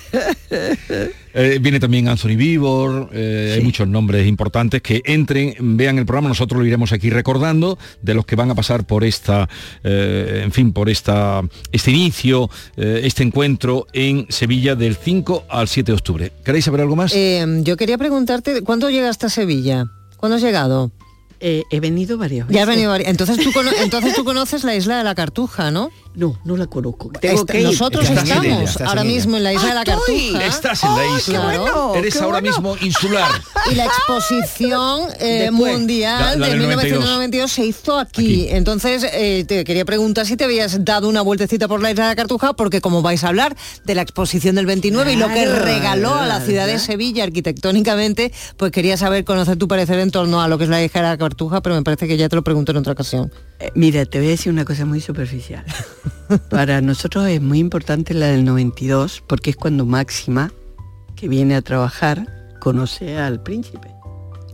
Eh, 1.34 1.58
viene 1.60 1.80
también 1.80 2.06
Anthony 2.08 2.36
Vivor, 2.36 3.10
eh, 3.12 3.54
hay 3.56 3.64
muchos 3.64 3.88
nombres 3.88 4.26
importantes 4.26 4.80
que 4.80 5.02
entren, 5.04 5.54
vean 5.76 5.98
el 5.98 6.06
programa, 6.06 6.28
nosotros 6.28 6.60
lo 6.60 6.64
iremos 6.66 6.92
aquí 6.92 7.10
recordando 7.10 7.76
de 8.02 8.14
los 8.14 8.24
que 8.24 8.36
van 8.36 8.50
a 8.50 8.54
pasar 8.54 8.84
por 8.86 9.02
esta, 9.04 9.48
eh, 9.82 10.42
en 10.44 10.52
fin, 10.52 10.72
por 10.72 10.88
esta, 10.88 11.42
este 11.72 11.90
inicio, 11.90 12.48
eh, 12.76 13.00
este 13.04 13.22
encuentro 13.24 13.86
en 13.92 14.26
Sevilla 14.28 14.74
del 14.76 14.94
5 14.96 15.44
al 15.48 15.66
7 15.68 15.90
de 15.92 15.96
octubre. 15.96 16.32
¿Queréis 16.44 16.64
saber 16.64 16.80
algo 16.82 16.94
más? 16.96 17.12
Eh, 17.14 17.44
yo 17.62 17.76
quería 17.76 17.98
preguntarte, 17.98 18.62
¿cuándo 18.62 18.88
llegaste 18.90 19.26
a 19.26 19.28
Sevilla? 19.28 19.84
¿Cuándo 20.16 20.36
has 20.36 20.42
llegado? 20.42 20.92
Eh, 21.40 21.64
he 21.70 21.80
venido 21.80 22.16
varias 22.16 22.46
veces. 22.46 22.56
Ya 22.56 22.62
has 22.62 22.68
venido 22.68 22.90
vari- 22.94 23.04
Entonces 23.06 23.36
tú, 23.38 23.50
entonces 23.82 24.14
tú 24.14 24.24
conoces 24.24 24.64
la 24.64 24.74
isla 24.76 24.96
de 24.98 25.04
la 25.04 25.14
Cartuja, 25.14 25.70
¿no? 25.70 25.90
No, 26.16 26.38
no 26.44 26.56
la 26.56 26.66
conozco. 26.66 27.10
Tengo 27.20 27.40
Esta- 27.40 27.52
que 27.52 27.60
ir. 27.60 27.66
nosotros 27.66 28.04
Estás 28.08 28.22
estamos 28.24 28.46
ella, 28.46 28.62
estás 28.62 28.88
ahora 28.88 29.00
en 29.00 29.06
mismo 29.08 29.36
en 29.36 29.42
la 29.44 29.52
isla 29.52 29.68
de 29.68 29.74
la. 29.74 29.84
Cartuja. 29.84 30.46
Estás 30.46 30.82
en 30.84 30.90
la 30.90 30.96
¡Ay, 31.02 31.08
isla. 31.18 31.40
bueno, 31.40 31.94
Eres 31.96 32.16
ahora 32.22 32.40
bueno! 32.40 32.48
mismo 32.56 32.76
insular. 32.86 33.30
Y 33.70 33.74
la 33.76 33.86
exposición 33.86 35.08
eh, 35.20 35.50
mundial 35.50 36.20
La- 36.20 36.36
la 36.36 36.44
de 36.46 36.50
del 36.52 36.60
1992 36.60 37.50
se 37.50 37.64
hizo 37.66 37.98
aquí. 37.98 38.44
Aquí. 38.44 38.46
Entonces, 38.50 39.04
eh, 39.12 39.44
te 39.48 39.64
quería 39.64 39.84
preguntar 39.84 40.26
si 40.26 40.36
te 40.36 40.44
habías 40.44 40.84
dado 40.84 41.08
una 41.08 41.22
vueltecita 41.22 41.66
por 41.66 41.80
la 41.82 41.90
isla 41.90 42.04
de 42.04 42.10
la 42.10 42.16
Cartuja, 42.16 42.52
porque 42.52 42.80
como 42.80 43.00
vais 43.02 43.24
a 43.24 43.28
hablar 43.28 43.56
de 43.84 43.94
la 43.94 44.02
exposición 44.02 44.54
del 44.56 44.66
29 44.66 45.14
y 45.14 45.16
lo 45.16 45.28
que 45.28 45.44
Claro, 45.44 45.64
regaló 45.64 46.14
a 46.14 46.26
la 46.26 46.40
ciudad 46.40 46.66
de. 46.66 46.78
Sevilla 46.78 47.24
arquitectónicamente, 47.24 48.32
pues 48.56 48.70
quería 48.70 48.96
saber, 48.96 49.24
conocer 49.24 49.56
tu 49.56 49.66
parecer 49.68 49.98
en 49.98 50.10
torno 50.10 50.42
a 50.42 50.48
lo 50.48 50.58
que 50.58 50.64
es 50.64 50.70
la 50.70 50.82
isla 50.82 51.00
de 51.02 51.08
la 51.08 51.16
Cartuja, 51.18 51.60
pero 51.62 51.74
me 51.74 51.82
parece 51.82 52.06
que 52.06 52.16
ya 52.18 52.28
te 52.28 52.36
lo 52.36 52.44
pregunto 52.44 52.72
en 52.72 52.78
otra 52.78 52.92
ocasión. 52.92 53.32
Eh, 53.58 53.70
Mira, 53.74 54.04
te 54.04 54.18
voy 54.18 54.26
a 54.28 54.30
decir 54.30 54.52
una 54.52 54.64
cosa 54.66 54.84
muy 54.84 55.00
superficial. 55.00 55.64
Para 56.50 56.80
nosotros 56.80 57.26
es 57.28 57.40
muy 57.40 57.58
importante 57.58 58.14
la 58.14 58.26
del 58.26 58.44
92 58.44 59.22
porque 59.26 59.50
es 59.50 59.56
cuando 59.56 59.86
Máxima, 59.86 60.52
que 61.16 61.28
viene 61.28 61.54
a 61.56 61.62
trabajar, 61.62 62.56
conoce 62.60 63.18
al 63.18 63.42
príncipe, 63.42 63.93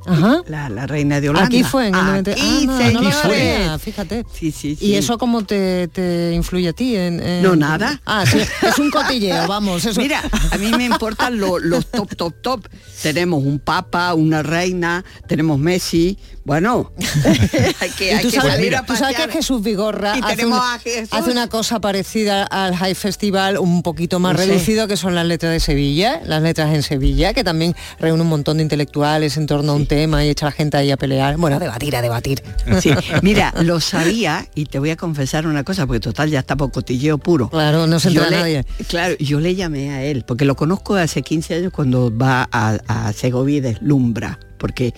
Ajá. 0.07 0.43
la, 0.47 0.69
la 0.69 0.87
reina 0.87 1.21
de 1.21 1.29
Holanda. 1.29 1.47
Aquí 1.47 1.63
fue 1.63 1.89
en 1.89 1.95
el 1.95 2.05
90. 2.05 2.31
Aquí, 2.33 2.41
Ah, 2.43 2.65
no, 2.67 2.73
no 2.73 2.79
lo 3.03 3.13
señores. 3.13 3.15
sabía, 3.23 3.79
fíjate. 3.79 4.25
Sí, 4.33 4.51
sí, 4.53 4.71
¿Y 4.73 4.77
sí. 4.77 4.95
eso 4.97 5.19
cómo 5.19 5.45
te, 5.45 5.89
te 5.89 6.33
influye 6.35 6.69
a 6.69 6.73
ti? 6.73 6.97
En, 6.97 7.21
en- 7.21 7.43
No, 7.43 7.57
nada. 7.57 8.01
Ah, 8.07 8.25
sí, 8.27 8.39
es 8.39 8.79
un 8.79 8.91
cotilleo, 8.91 9.47
vamos. 9.47 9.85
Eso. 9.85 10.01
Mira, 10.01 10.23
a 10.51 10.59
mí 10.59 10.71
me 10.77 10.85
importan 10.85 11.39
lo- 11.39 11.59
los 11.59 11.87
top, 11.91 12.15
top, 12.17 12.35
top. 12.41 12.67
Tenemos 13.03 13.45
un 13.45 13.59
papa, 13.59 14.15
una 14.15 14.43
reina, 14.43 15.05
tenemos 15.27 15.59
Messi. 15.59 16.19
Bueno, 16.45 16.93
hay 17.81 17.91
que, 17.91 18.07
Y 18.07 18.09
hay 18.11 18.23
tú 18.23 18.31
que 18.31 18.37
sabes, 18.37 18.55
salir 18.55 18.75
a 18.77 18.85
tú 18.85 18.97
sabes 18.97 19.17
que. 19.17 19.31
Jesús 19.31 19.63
Vigorra 19.63 20.17
Y 20.17 20.21
hace, 20.23 20.37
tenemos 20.37 20.59
un- 20.59 20.65
a 20.75 20.79
Jesús. 20.79 21.09
hace 21.13 21.31
una 21.31 21.49
cosa 21.49 21.81
parecida 21.81 22.43
al 22.45 22.75
High 22.75 22.95
Festival, 22.95 23.59
un 23.59 23.83
poquito 23.83 24.19
más 24.19 24.33
No 24.33 24.39
sé. 24.41 24.47
reducido, 24.47 24.89
que 24.89 24.97
son 24.97 25.15
las 25.15 25.27
letras 25.27 25.53
de 25.53 25.61
Sevilla, 25.61 26.21
las 26.25 26.43
letras 26.43 26.75
en 26.75 26.83
Sevilla, 26.83 27.33
que 27.35 27.45
también 27.45 27.77
reúne 28.01 28.23
un 28.23 28.29
montón 28.29 28.57
de 28.57 28.63
intelectuales 28.65 29.37
en 29.37 29.47
torno 29.47 29.73
a 29.73 29.75
un 29.77 29.87
tema 29.91 30.25
y 30.25 30.29
echa 30.31 30.47
a 30.47 30.51
la 30.51 30.53
gente 30.53 30.77
ahí 30.77 30.91
a 30.93 30.97
pelear. 30.97 31.37
Bueno, 31.37 31.57
a 31.57 31.59
debatir, 31.59 31.97
a 31.97 32.01
debatir. 32.01 32.43
Sí, 32.81 32.93
mira, 33.23 33.53
lo 33.63 33.81
sabía 33.81 34.47
y 34.55 34.67
te 34.67 34.79
voy 34.79 34.91
a 34.91 34.97
confesar 34.97 35.47
una 35.49 35.65
cosa, 35.65 35.85
porque 35.87 35.99
total 36.01 36.31
ya 36.31 36.39
está 36.39 36.57
por 36.57 36.71
cotilleo 36.71 37.19
puro. 37.19 37.51
Claro, 37.51 37.89
no 37.89 37.99
se 37.99 38.09
entera 38.09 38.31
le- 38.31 38.37
nadie. 38.37 38.65
Claro, 38.89 39.17
yo 39.19 39.41
le 39.41 39.57
llamé 39.57 39.91
a 39.91 40.05
él, 40.05 40.25
porque 40.25 40.45
lo 40.45 40.55
conozco 40.55 40.95
hace 40.95 41.23
15 41.23 41.55
años 41.57 41.73
cuando 41.75 42.17
va 42.17 42.49
a, 42.53 42.79
a 42.87 43.13
Segovia 43.13 43.57
y 43.57 43.61
deslumbra, 43.61 44.39
porque 44.59 44.95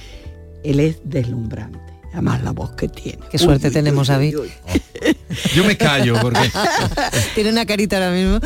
él 0.63 0.79
es 0.79 0.99
deslumbrante. 1.05 1.79
Además 2.13 2.43
la 2.45 2.51
voz 2.51 2.73
que 2.73 2.89
tiene. 2.89 3.21
Qué 3.31 3.39
suerte 3.39 3.69
Uy, 3.69 3.73
tenemos, 3.73 4.09
uy, 4.11 4.13
David. 4.15 4.39
uy, 4.39 4.51
uy. 4.75 5.17
Yo 5.55 5.65
me 5.65 5.77
callo 5.77 6.15
porque, 6.21 6.51
Tiene 7.35 7.51
una 7.51 7.67
carita 7.67 7.97
ahora 7.97 8.11
mismo. 8.11 8.41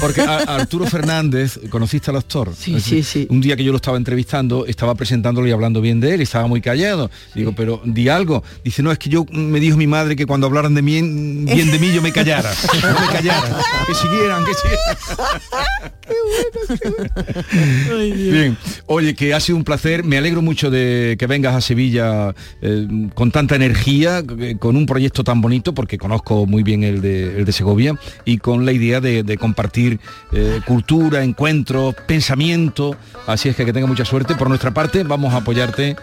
porque 0.00 0.20
a- 0.22 0.38
a 0.38 0.54
Arturo 0.56 0.86
Fernández, 0.86 1.58
¿conociste 1.70 2.10
al 2.10 2.16
actor? 2.16 2.52
Sí, 2.58 2.80
sí, 2.80 3.02
sí. 3.02 3.26
Un 3.30 3.40
día 3.40 3.56
que 3.56 3.64
yo 3.64 3.72
lo 3.72 3.76
estaba 3.76 3.96
entrevistando, 3.96 4.66
estaba 4.66 4.94
presentándolo 4.94 5.46
y 5.48 5.52
hablando 5.52 5.80
bien 5.80 6.00
de 6.00 6.14
él, 6.14 6.20
estaba 6.20 6.46
muy 6.46 6.60
callado. 6.60 7.10
Digo, 7.34 7.52
pero 7.56 7.80
di 7.84 8.08
algo. 8.08 8.42
Dice, 8.64 8.82
no, 8.82 8.92
es 8.92 8.98
que 8.98 9.08
yo 9.10 9.24
me 9.30 9.60
dijo 9.60 9.76
mi 9.76 9.86
madre 9.86 10.16
que 10.16 10.26
cuando 10.26 10.46
hablaran 10.46 10.74
de 10.74 10.82
mí, 10.82 11.00
bien 11.02 11.70
de 11.70 11.78
mí, 11.78 11.92
yo 11.92 12.02
me 12.02 12.12
callara. 12.12 12.50
No 12.82 13.00
me 13.00 13.06
callara. 13.12 13.56
Que 13.86 13.94
siguieran, 13.94 14.44
que 14.44 14.52
siguieran. 14.54 16.06
Bien, 18.30 18.56
oye, 18.86 19.14
que 19.14 19.34
ha 19.34 19.40
sido 19.40 19.56
un 19.58 19.64
placer. 19.64 20.04
Me 20.04 20.18
alegro 20.18 20.42
mucho 20.42 20.70
de 20.70 21.16
que 21.18 21.26
vengas 21.26 21.54
a 21.54 21.60
Sevilla 21.60 22.34
eh, 22.62 22.86
con 23.14 23.30
tanta 23.30 23.56
energía, 23.56 24.22
eh, 24.38 24.56
con 24.58 24.76
un 24.76 24.86
proyecto 24.86 25.24
tan 25.24 25.40
bonito, 25.40 25.74
porque 25.74 25.98
conozco 25.98 26.25
muy 26.34 26.62
bien 26.62 26.82
el 26.82 27.00
de, 27.00 27.38
el 27.38 27.44
de 27.44 27.52
Segovia, 27.52 27.98
y 28.24 28.38
con 28.38 28.64
la 28.66 28.72
idea 28.72 29.00
de, 29.00 29.22
de 29.22 29.38
compartir 29.38 30.00
eh, 30.32 30.60
cultura, 30.66 31.22
encuentros, 31.22 31.94
pensamiento. 32.06 32.96
Así 33.26 33.48
es 33.48 33.56
que 33.56 33.64
que 33.64 33.72
tenga 33.72 33.86
mucha 33.86 34.04
suerte. 34.04 34.34
Por 34.34 34.48
nuestra 34.48 34.72
parte, 34.74 35.04
vamos 35.04 35.32
a 35.34 35.38
apoyarte 35.38 35.96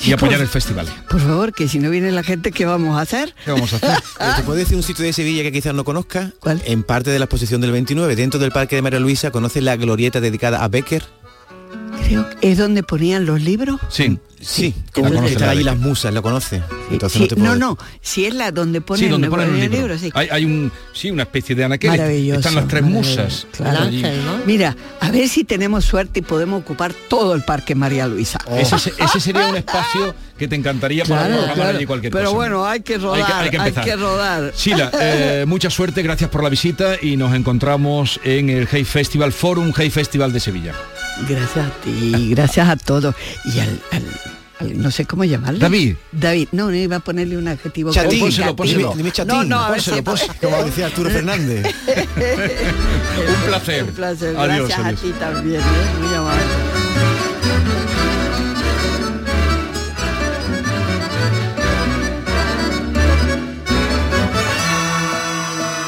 y 0.00 0.04
Sí, 0.04 0.12
apoyar 0.12 0.34
por- 0.36 0.42
el 0.42 0.48
festival. 0.48 0.86
Por 1.08 1.20
favor, 1.20 1.52
que 1.52 1.68
si 1.68 1.78
no 1.78 1.90
viene 1.90 2.10
la 2.12 2.22
gente, 2.22 2.50
¿qué 2.52 2.64
vamos 2.64 2.96
a 2.98 3.00
hacer? 3.02 3.34
¿Qué 3.44 3.50
vamos 3.52 3.72
a 3.72 3.76
hacer? 3.76 3.90
¿Te 4.36 4.42
puedo 4.42 4.58
decir 4.58 4.76
un 4.76 4.82
sitio 4.82 5.04
de 5.04 5.12
Sevilla 5.12 5.42
que 5.42 5.52
quizás 5.52 5.74
no 5.74 5.84
conozca? 5.84 6.32
¿Cuál? 6.40 6.62
En 6.66 6.82
parte 6.82 7.10
de 7.10 7.18
la 7.18 7.24
exposición 7.26 7.60
del 7.60 7.72
29, 7.72 8.14
dentro 8.16 8.38
del 8.40 8.50
Parque 8.52 8.76
de 8.76 8.82
María 8.82 8.98
Luisa, 9.00 9.30
¿conoces 9.30 9.62
la 9.62 9.76
glorieta 9.76 10.20
dedicada 10.20 10.64
a 10.64 10.68
Becker? 10.68 11.04
Creo 12.06 12.28
que 12.30 12.50
es 12.52 12.58
donde 12.58 12.82
ponían 12.82 13.24
los 13.26 13.40
libros. 13.42 13.80
Sí. 13.88 14.18
Sí, 14.40 14.74
como 14.92 15.08
están 15.08 15.24
Becker. 15.48 15.64
las 15.64 15.76
musas, 15.78 16.12
¿lo 16.12 16.22
conoce? 16.22 16.62
Entonces 16.90 17.12
Sí, 17.16 17.20
no 17.20 17.28
te 17.28 17.36
puedo 17.36 17.56
no, 17.56 17.78
si 18.02 18.26
es 18.26 18.34
la 18.34 18.50
donde 18.50 18.80
ponen, 18.80 19.04
Sí, 19.04 19.08
donde 19.10 19.28
ponen 19.30 19.46
los 19.48 19.54
el 19.56 19.60
libros. 19.70 19.80
libro, 19.80 19.98
sí. 19.98 20.10
hay, 20.14 20.28
hay 20.30 20.44
un, 20.44 20.70
sí, 20.92 21.10
una 21.10 21.22
especie 21.22 21.54
de 21.54 21.64
anaquel. 21.64 21.90
Maravilloso, 21.90 22.40
Están 22.40 22.54
las 22.56 22.68
tres 22.68 22.82
musas. 22.82 23.46
Mira, 24.46 24.76
a 25.00 25.10
ver 25.10 25.28
si 25.28 25.44
tenemos 25.44 25.84
suerte 25.84 26.20
y 26.20 26.22
podemos 26.22 26.60
ocupar 26.60 26.92
todo 27.08 27.34
el 27.34 27.42
Parque 27.42 27.74
María 27.74 28.06
Luisa. 28.06 28.38
Ese, 28.56 28.78
se- 28.78 28.92
ese 28.98 29.20
sería 29.20 29.46
un 29.46 29.56
espacio 29.56 30.14
que 30.38 30.48
te 30.48 30.56
encantaría 30.56 31.04
para 31.04 31.20
Claro, 31.22 31.34
programar 31.36 31.56
claro. 31.56 31.76
allí 31.78 31.86
cualquier 31.86 32.12
Pero 32.12 32.24
cosa. 32.26 32.34
bueno, 32.36 32.66
hay 32.66 32.80
que 32.80 32.98
rodar, 32.98 33.42
hay 33.44 33.50
que, 33.50 33.56
empezar. 33.56 33.98
rodar. 33.98 34.52
Sheila, 34.56 34.90
eh, 35.00 35.44
mucha 35.46 35.70
suerte, 35.70 36.02
gracias 36.02 36.28
por 36.30 36.42
la 36.42 36.48
visita 36.48 36.96
y 37.00 37.16
nos 37.16 37.34
encontramos 37.34 38.20
en 38.24 38.50
el 38.50 38.68
Hey 38.70 38.84
Festival, 38.84 39.32
Forum 39.32 39.72
Hey 39.76 39.90
Festival 39.90 40.32
de 40.32 40.40
Sevilla. 40.40 40.74
Gracias 41.28 41.66
a 41.66 41.70
ti, 41.84 42.30
gracias 42.30 42.68
a 42.68 42.76
todos. 42.76 43.14
Y 43.44 43.60
al, 43.60 43.80
al- 43.92 44.02
no 44.74 44.90
sé 44.90 45.04
cómo 45.04 45.24
llamarle. 45.24 45.58
David. 45.60 45.96
David, 46.12 46.48
no, 46.52 46.66
no 46.68 46.74
iba 46.74 46.96
a 46.96 47.00
ponerle 47.00 47.36
un 47.36 47.48
adjetivo. 47.48 47.92
Chatín, 47.92 48.20
pónselo, 48.20 48.56
pónselo. 48.56 48.80
Dime, 48.90 48.94
dime 48.96 49.10
chatín, 49.12 49.34
No, 49.34 49.44
no, 49.44 49.58
a 49.60 49.70
ver 49.70 49.76
pónselo, 49.78 49.96
si- 49.96 50.02
pónselo, 50.02 50.34
como 50.40 50.64
decía 50.64 50.86
Arturo 50.86 51.10
Fernández. 51.10 51.66
Un 51.86 53.46
placer. 53.46 53.84
Un 53.84 53.90
placer, 53.90 54.36
Adiós, 54.36 54.68
gracias 54.68 54.86
adiós. 54.86 55.00
a 55.00 55.02
ti 55.02 55.12
también, 55.18 55.60
¿eh? 55.60 55.64
muy 56.00 56.14
amable. 56.14 56.42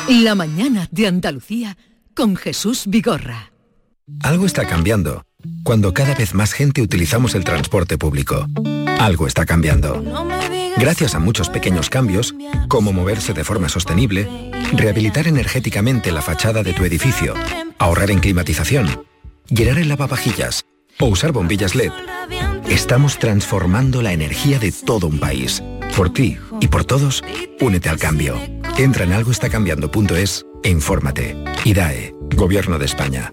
La 0.08 0.34
mañana 0.34 0.88
de 0.92 1.06
Andalucía 1.08 1.76
con 2.14 2.36
Jesús 2.36 2.84
Vigorra. 2.86 3.52
Algo 4.22 4.46
está 4.46 4.66
cambiando 4.66 5.25
cuando 5.62 5.92
cada 5.92 6.14
vez 6.14 6.34
más 6.34 6.52
gente 6.52 6.82
utilizamos 6.82 7.34
el 7.34 7.44
transporte 7.44 7.98
público. 7.98 8.46
Algo 8.98 9.26
está 9.26 9.44
cambiando. 9.44 10.02
Gracias 10.76 11.14
a 11.14 11.18
muchos 11.18 11.48
pequeños 11.48 11.90
cambios, 11.90 12.34
como 12.68 12.92
moverse 12.92 13.32
de 13.32 13.44
forma 13.44 13.68
sostenible, 13.68 14.28
rehabilitar 14.72 15.26
energéticamente 15.26 16.12
la 16.12 16.22
fachada 16.22 16.62
de 16.62 16.72
tu 16.72 16.84
edificio, 16.84 17.34
ahorrar 17.78 18.10
en 18.10 18.20
climatización, 18.20 19.04
llenar 19.48 19.78
el 19.78 19.88
lavavajillas 19.88 20.66
o 21.00 21.06
usar 21.06 21.32
bombillas 21.32 21.74
LED, 21.74 21.92
estamos 22.68 23.18
transformando 23.18 24.02
la 24.02 24.12
energía 24.12 24.58
de 24.58 24.72
todo 24.72 25.06
un 25.06 25.18
país. 25.18 25.62
Por 25.96 26.12
ti 26.12 26.38
y 26.60 26.68
por 26.68 26.84
todos, 26.84 27.22
únete 27.60 27.88
al 27.88 27.98
cambio. 27.98 28.38
Entra 28.76 29.04
en 29.04 29.12
algoestacambiando.es 29.12 30.44
e 30.62 30.70
infórmate. 30.70 31.36
IDAE, 31.64 32.14
Gobierno 32.34 32.78
de 32.78 32.84
España. 32.84 33.32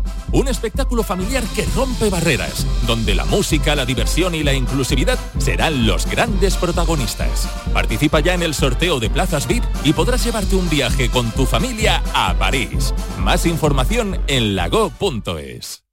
Un 0.31 0.47
espectáculo 0.47 1.03
familiar 1.03 1.43
que 1.55 1.65
rompe 1.75 2.09
barreras, 2.09 2.65
donde 2.87 3.15
la 3.15 3.25
música, 3.25 3.75
la 3.75 3.85
diversión 3.85 4.33
y 4.35 4.43
la 4.43 4.53
inclusividad 4.53 5.19
serán 5.39 5.85
los 5.85 6.05
grandes 6.05 6.55
protagonistas. 6.55 7.49
Participa 7.73 8.19
ya 8.19 8.33
en 8.33 8.43
el 8.43 8.53
sorteo 8.53 8.99
de 8.99 9.09
plazas 9.09 9.47
VIP 9.47 9.63
y 9.83 9.93
podrás 9.93 10.23
llevarte 10.23 10.55
un 10.55 10.69
viaje 10.69 11.09
con 11.09 11.31
tu 11.31 11.45
familia 11.45 12.01
a 12.13 12.33
París. 12.35 12.93
Más 13.19 13.45
información 13.45 14.21
en 14.27 14.55
lago.es. 14.55 15.90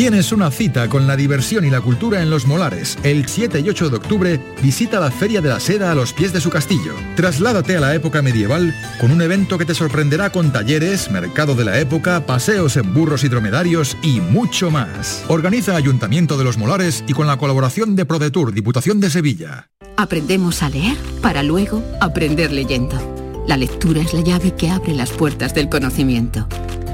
Tienes 0.00 0.32
una 0.32 0.50
cita 0.50 0.88
con 0.88 1.06
la 1.06 1.14
diversión 1.14 1.66
y 1.66 1.68
la 1.68 1.82
cultura 1.82 2.22
en 2.22 2.30
Los 2.30 2.46
Molares. 2.46 2.96
El 3.02 3.28
7 3.28 3.60
y 3.60 3.68
8 3.68 3.90
de 3.90 3.96
octubre 3.96 4.40
visita 4.62 4.98
la 4.98 5.10
Feria 5.10 5.42
de 5.42 5.50
la 5.50 5.60
Seda 5.60 5.92
a 5.92 5.94
los 5.94 6.14
pies 6.14 6.32
de 6.32 6.40
su 6.40 6.48
castillo. 6.48 6.94
Trasládate 7.16 7.76
a 7.76 7.80
la 7.80 7.94
época 7.94 8.22
medieval 8.22 8.74
con 8.98 9.10
un 9.10 9.20
evento 9.20 9.58
que 9.58 9.66
te 9.66 9.74
sorprenderá 9.74 10.30
con 10.32 10.52
talleres, 10.52 11.10
mercado 11.10 11.54
de 11.54 11.66
la 11.66 11.78
época, 11.78 12.24
paseos 12.24 12.78
en 12.78 12.94
burros 12.94 13.24
y 13.24 13.28
dromedarios 13.28 13.94
y 14.02 14.20
mucho 14.20 14.70
más. 14.70 15.22
Organiza 15.28 15.76
Ayuntamiento 15.76 16.38
de 16.38 16.44
Los 16.44 16.56
Molares 16.56 17.04
y 17.06 17.12
con 17.12 17.26
la 17.26 17.36
colaboración 17.36 17.94
de 17.94 18.06
ProDetour, 18.06 18.54
Diputación 18.54 19.00
de 19.00 19.10
Sevilla. 19.10 19.68
Aprendemos 19.98 20.62
a 20.62 20.70
leer 20.70 20.96
para 21.20 21.42
luego 21.42 21.84
aprender 22.00 22.52
leyendo. 22.52 23.44
La 23.46 23.58
lectura 23.58 24.00
es 24.00 24.14
la 24.14 24.22
llave 24.22 24.54
que 24.54 24.70
abre 24.70 24.94
las 24.94 25.10
puertas 25.10 25.52
del 25.52 25.68
conocimiento, 25.68 26.48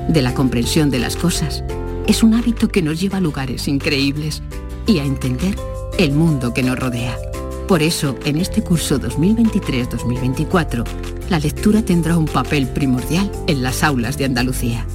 de 0.08 0.22
la 0.22 0.34
comprensión 0.34 0.90
de 0.90 0.98
las 0.98 1.14
cosas. 1.14 1.62
Es 2.06 2.22
un 2.22 2.34
hábito 2.34 2.68
que 2.68 2.82
nos 2.82 3.00
lleva 3.00 3.18
a 3.18 3.20
lugares 3.20 3.66
increíbles 3.66 4.40
y 4.86 5.00
a 5.00 5.04
entender 5.04 5.56
el 5.98 6.12
mundo 6.12 6.54
que 6.54 6.62
nos 6.62 6.78
rodea. 6.78 7.18
Por 7.66 7.82
eso, 7.82 8.16
en 8.24 8.36
este 8.36 8.62
curso 8.62 9.00
2023-2024, 9.00 10.84
la 11.30 11.40
lectura 11.40 11.82
tendrá 11.82 12.16
un 12.16 12.26
papel 12.26 12.68
primordial 12.68 13.28
en 13.48 13.64
las 13.64 13.82
aulas 13.82 14.16
de 14.18 14.24
Andalucía. 14.24 14.86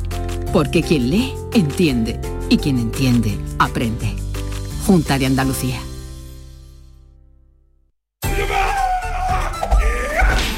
Porque 0.54 0.84
quien 0.84 1.10
lee, 1.10 1.34
entiende, 1.54 2.18
y 2.48 2.58
quien 2.58 2.80
entiende, 2.80 3.38
aprende. 3.60 4.16
Junta 4.86 5.20
de 5.20 5.26
Andalucía. 5.26 5.82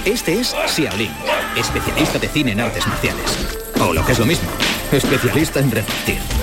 Este 0.06 0.40
es 0.40 0.56
Xiaolin, 0.68 1.10
especialista 1.58 2.20
de 2.20 2.28
cine 2.28 2.52
en 2.52 2.60
artes 2.60 2.86
marciales. 2.86 3.38
O 3.80 3.92
lo 3.92 4.06
que 4.06 4.12
es 4.12 4.20
lo 4.20 4.26
mismo, 4.28 4.50
especialista 4.92 5.60
en 5.60 5.72
repartir. 5.72 6.43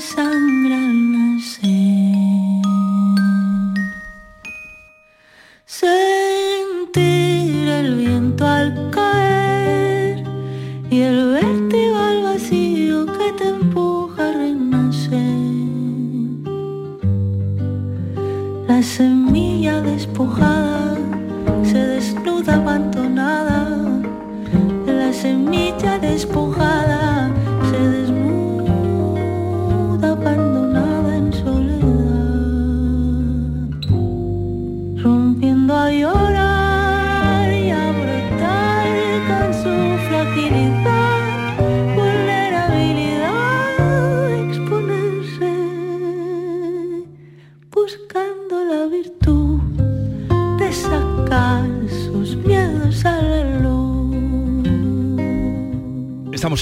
Sangre 0.00 0.74
al 0.74 1.12
nacer. 1.12 1.64
Sentir 5.66 7.68
el 7.68 7.96
viento 7.96 8.46
al 8.46 8.90
caer 8.90 10.22
y 10.88 11.00
el 11.00 11.32
vértigo 11.32 11.96
al 11.96 12.22
vacío 12.22 13.06
que 13.06 13.32
te 13.38 13.48
empuja 13.48 14.28
a 14.28 14.32
renacer. 14.32 15.18
La 18.68 18.82
semilla 18.82 19.80
despojada 19.80 20.96
se 21.64 21.78
desnuda 21.78 22.54
abandonada 22.54 23.68
la 24.86 25.12
semilla 25.12 25.98
despojada 25.98 27.17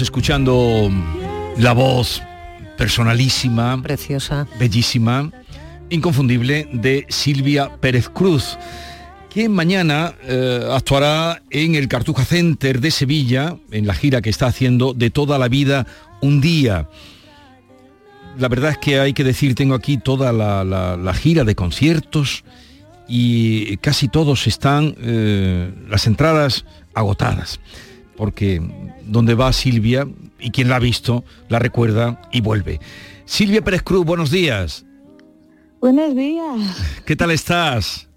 Escuchando 0.01 0.91
la 1.57 1.73
voz 1.73 2.23
personalísima, 2.77 3.83
preciosa, 3.83 4.47
bellísima, 4.59 5.31
inconfundible 5.91 6.69
de 6.73 7.07
Silvia 7.09 7.71
Pérez 7.81 8.09
Cruz, 8.11 8.59
que 9.31 9.49
mañana 9.49 10.15
eh, 10.23 10.69
actuará 10.71 11.43
en 11.51 11.75
el 11.75 11.89
Cartuja 11.89 12.25
Center 12.25 12.81
de 12.81 12.91
Sevilla, 12.91 13.57
en 13.71 13.87
la 13.87 13.95
gira 13.95 14.21
que 14.21 14.31
está 14.31 14.47
haciendo 14.47 14.93
de 14.93 15.11
toda 15.11 15.39
la 15.39 15.49
vida 15.49 15.87
un 16.21 16.41
día. 16.41 16.89
La 18.39 18.49
verdad 18.49 18.73
es 18.73 18.79
que 18.79 19.01
hay 19.01 19.15
que 19.15 19.25
decir, 19.25 19.55
tengo 19.55 19.75
aquí 19.75 19.97
toda 19.97 20.33
la, 20.33 20.63
la- 20.65 20.97
la 20.97 21.15
gira 21.15 21.45
de 21.45 21.55
conciertos 21.55 22.45
y 23.09 23.77
casi 23.79 24.09
todos 24.09 24.47
están 24.47 24.95
eh, 25.01 25.73
las 25.89 26.07
entradas 26.07 26.65
agotadas, 26.93 27.61
porque 28.17 28.61
donde 29.05 29.35
va 29.35 29.53
Silvia 29.53 30.09
y 30.39 30.51
quien 30.51 30.69
la 30.69 30.77
ha 30.77 30.81
visto 30.81 31.25
la 31.49 31.59
recuerda 31.59 32.21
y 32.33 32.41
vuelve. 32.41 32.81
Silvia 33.25 33.63
Pérez 33.63 33.83
Cruz, 33.83 34.05
buenos 34.05 34.31
días. 34.31 34.85
Buenos 35.81 36.15
días. 36.15 37.03
¿Qué 37.05 37.17
tal 37.17 37.31
estás? 37.31 38.09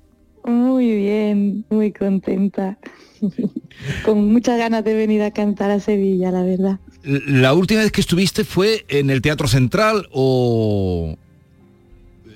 Muy 0.45 0.95
bien, 0.95 1.65
muy 1.69 1.91
contenta. 1.91 2.77
Con 4.05 4.31
muchas 4.31 4.57
ganas 4.57 4.83
de 4.83 4.93
venir 4.93 5.21
a 5.21 5.31
cantar 5.31 5.71
a 5.71 5.79
Sevilla, 5.79 6.31
la 6.31 6.43
verdad. 6.43 6.79
¿La 7.03 7.53
última 7.53 7.81
vez 7.81 7.91
que 7.91 8.01
estuviste 8.01 8.43
fue 8.43 8.85
en 8.87 9.09
el 9.09 9.21
Teatro 9.21 9.47
Central 9.47 10.07
o 10.11 11.15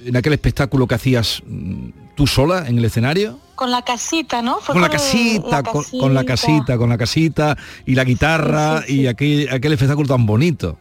en 0.06 0.16
aquel 0.16 0.34
espectáculo 0.34 0.88
que 0.88 0.96
hacías 0.96 1.42
mm, 1.46 1.90
tú 2.16 2.28
sola 2.28 2.68
en 2.68 2.78
el 2.78 2.86
escenario? 2.86 3.40
Con 3.56 3.72
la 3.72 3.84
casita, 3.84 4.42
¿no? 4.42 4.60
Fue 4.60 4.74
Con 4.74 4.82
la 4.82 4.90
con 4.90 4.98
casita, 4.98 5.64
con, 5.64 6.14
la 6.14 6.24
casita, 6.24 6.78
con 6.78 6.90
la 6.90 6.98
casita 6.98 7.58
y 7.86 7.96
la 7.96 8.04
guitarra 8.04 8.84
y 8.88 9.08
aquel, 9.08 9.48
aquel 9.52 9.74
espectáculo 9.74 10.08
tan 10.08 10.26
bonito. 10.26 10.78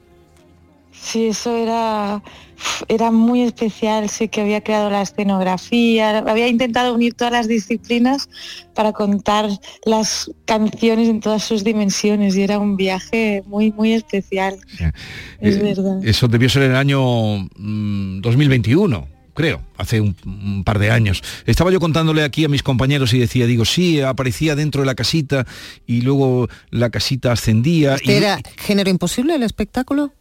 Sí, 0.93 1.27
eso 1.27 1.57
era, 1.57 2.23
era 2.87 3.11
muy 3.11 3.43
especial. 3.43 4.09
Sí 4.09 4.29
que 4.29 4.41
había 4.41 4.61
creado 4.63 4.89
la 4.89 5.03
escenografía, 5.03 6.19
había 6.19 6.47
intentado 6.47 6.95
unir 6.95 7.15
todas 7.15 7.33
las 7.33 7.49
disciplinas 7.49 8.29
para 8.75 8.93
contar 8.93 9.49
las 9.85 10.31
canciones 10.45 11.09
en 11.09 11.21
todas 11.21 11.43
sus 11.43 11.65
dimensiones 11.65 12.37
y 12.37 12.43
era 12.43 12.59
un 12.59 12.77
viaje 12.77 13.43
muy, 13.47 13.73
muy 13.73 13.93
especial. 13.95 14.59
Es 15.41 15.57
Eh, 15.57 15.63
verdad. 15.63 16.05
Eso 16.05 16.29
debió 16.29 16.49
ser 16.49 16.63
el 16.63 16.77
año 16.77 17.01
mm, 17.57 18.21
2021, 18.21 19.09
creo, 19.35 19.63
hace 19.79 20.01
un, 20.01 20.17
un 20.25 20.65
par 20.65 20.79
de 20.79 20.91
años. 20.91 21.23
Estaba 21.47 21.71
yo 21.71 21.81
contándole 21.81 22.23
aquí 22.25 22.45
a 22.45 22.49
mis 22.49 22.63
compañeros 22.63 23.13
y 23.15 23.19
decía, 23.19 23.47
digo, 23.47 23.65
sí, 23.65 24.01
aparecía 24.01 24.55
dentro 24.57 24.83
de 24.83 24.87
la 24.87 24.95
casita 24.95 25.47
y 25.87 26.03
luego 26.03 26.49
la 26.71 26.91
casita 26.91 27.33
ascendía. 27.33 27.95
¿Este 27.95 28.13
y, 28.13 28.17
era 28.17 28.39
género 28.59 28.91
imposible 28.91 29.35
el 29.35 29.43
espectáculo? 29.43 30.13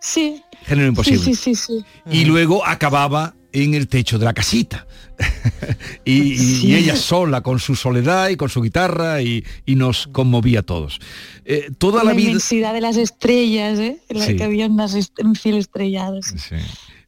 Sí. 0.00 0.42
Género 0.66 0.88
imposible. 0.88 1.22
Sí, 1.24 1.34
sí, 1.34 1.54
sí, 1.54 1.66
sí. 1.66 1.84
y 2.10 2.24
luego 2.24 2.66
acababa 2.66 3.34
en 3.52 3.74
el 3.74 3.88
techo 3.88 4.18
de 4.18 4.24
la 4.26 4.34
casita. 4.34 4.86
y, 6.04 6.12
y- 6.12 6.36
Sí. 6.38 6.66
y 6.68 6.74
ella 6.74 6.94
sola, 6.96 7.40
con 7.40 7.58
su 7.58 7.74
soledad 7.74 8.28
y 8.28 8.36
con 8.36 8.48
su 8.50 8.60
guitarra, 8.60 9.22
y, 9.22 9.44
y 9.64 9.74
nos 9.76 10.06
conmovía 10.08 10.60
a 10.60 10.62
todos. 10.62 10.98
Eh, 11.44 11.70
toda 11.78 12.04
la, 12.04 12.10
la 12.10 12.16
vida... 12.16 12.28
inmensidad 12.30 12.74
de 12.74 12.80
las 12.82 12.96
estrellas, 12.98 13.78
¿eh? 13.78 13.98
En 14.08 14.18
la 14.18 14.26
Sí. 14.26 14.36
que 14.36 14.44
había 14.44 14.66
unas 14.66 14.94
est- 14.94 15.18
un 15.24 15.34
cielo 15.36 15.58
estrellado. 15.58 16.20
sí. 16.22 16.56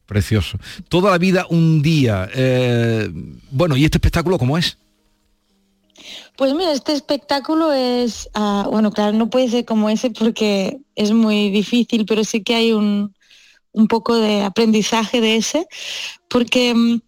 Precioso. 0.09 0.59
Toda 0.89 1.11
la 1.11 1.19
vida 1.19 1.47
un 1.51 1.83
día. 1.83 2.31
eh, 2.35 3.11
bueno, 3.51 3.77
¿y 3.77 3.85
este 3.85 3.99
espectáculo 3.99 4.39
cómo 4.39 4.57
es? 4.57 4.79
Pues 6.35 6.55
mira, 6.55 6.73
este 6.73 6.95
espectáculo 6.95 7.75
es, 7.75 8.31
ah, 8.33 8.67
bueno, 8.71 8.91
claro, 8.91 9.13
no 9.13 9.29
puede 9.29 9.51
ser 9.51 9.67
como 9.67 9.91
ese 9.91 10.11
porque 10.11 10.79
es 10.95 11.13
muy 11.13 11.51
difícil, 11.51 12.07
pero 12.07 12.25
sí 12.25 12.43
que 12.43 12.55
hay 12.55 12.73
un, 12.73 13.15
un 13.73 13.87
poco 13.87 14.17
de 14.17 14.43
aprendizaje 14.43 15.21
de 15.21 15.37
ese, 15.37 15.67
porque 16.29 16.73
mm, 16.75 17.01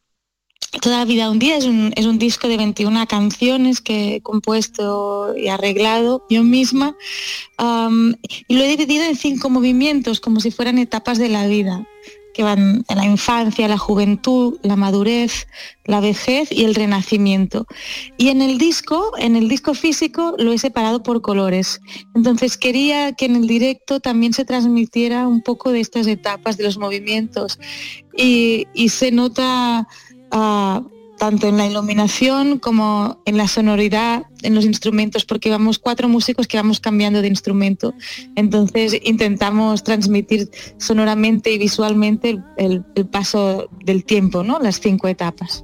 Toda 0.81 0.99
la 0.99 1.05
vida 1.05 1.31
un 1.31 1.41
día 1.41 1.57
es 1.57 1.65
un, 1.65 1.93
es 1.97 2.07
un 2.07 2.19
disco 2.19 2.47
de 2.47 2.57
21 2.57 3.05
canciones 3.09 3.81
que 3.81 4.15
he 4.15 4.21
compuesto 4.21 5.35
y 5.37 5.49
arreglado 5.49 6.25
yo 6.31 6.45
misma 6.45 6.97
y 7.59 8.57
lo 8.57 8.63
he 8.63 8.69
dividido 8.69 9.05
en 9.05 9.17
cinco 9.17 9.51
movimientos 9.51 10.21
como 10.21 10.39
si 10.39 10.53
fueran 10.53 10.79
etapas 10.79 11.19
de 11.19 11.29
la 11.29 11.49
vida 11.49 11.85
que 12.35 12.43
van 12.43 12.85
en 12.89 12.97
la 12.97 13.05
infancia, 13.05 13.69
la 13.69 13.79
juventud, 13.79 14.59
la 14.63 14.77
madurez, 14.77 15.47
la 15.85 16.01
vejez 16.01 16.51
y 16.53 16.65
el 16.65 16.75
renacimiento. 16.75 17.67
Y 18.17 18.29
en 18.29 18.43
el 18.43 18.59
disco, 18.59 19.13
en 19.19 19.37
el 19.37 19.49
disco 19.49 19.75
físico, 19.75 20.35
lo 20.39 20.53
he 20.53 20.59
separado 20.59 21.03
por 21.03 21.23
colores. 21.23 21.81
Entonces 22.15 22.57
quería 22.57 23.13
que 23.13 23.27
en 23.27 23.37
el 23.37 23.47
directo 23.47 24.01
también 24.01 24.33
se 24.33 24.45
transmitiera 24.45 25.27
un 25.27 25.43
poco 25.43 25.73
de 25.73 25.81
estas 25.81 26.07
etapas, 26.07 26.57
de 26.57 26.65
los 26.65 26.79
movimientos. 26.79 27.59
Y, 28.17 28.67
y 28.75 28.91
se 28.91 29.11
nota 29.11 29.87
ah, 30.31 30.83
tanto 31.21 31.49
en 31.49 31.59
la 31.59 31.67
iluminación 31.67 32.59
como 32.59 33.21
en 33.27 33.37
la 33.37 33.47
sonoridad, 33.47 34.23
en 34.41 34.55
los 34.55 34.65
instrumentos, 34.65 35.27
porque 35.27 35.51
vamos 35.51 35.79
cuatro 35.79 36.09
músicos 36.09 36.49
que 36.49 36.57
vamos 36.57 36.81
cambiando 36.81 37.21
de 37.21 37.29
instrumento. 37.29 37.93
Entonces 38.37 38.99
intentamos 39.05 39.85
transmitir 39.85 40.51
sonoramente 40.79 41.53
y 41.53 41.59
visualmente 41.59 42.39
el, 42.57 42.83
paso 43.11 43.69
del 43.85 44.07
tiempo, 44.07 44.43
¿no? 44.43 44.61
Las 44.61 44.81
cinco 44.81 45.09
etapas. 45.09 45.63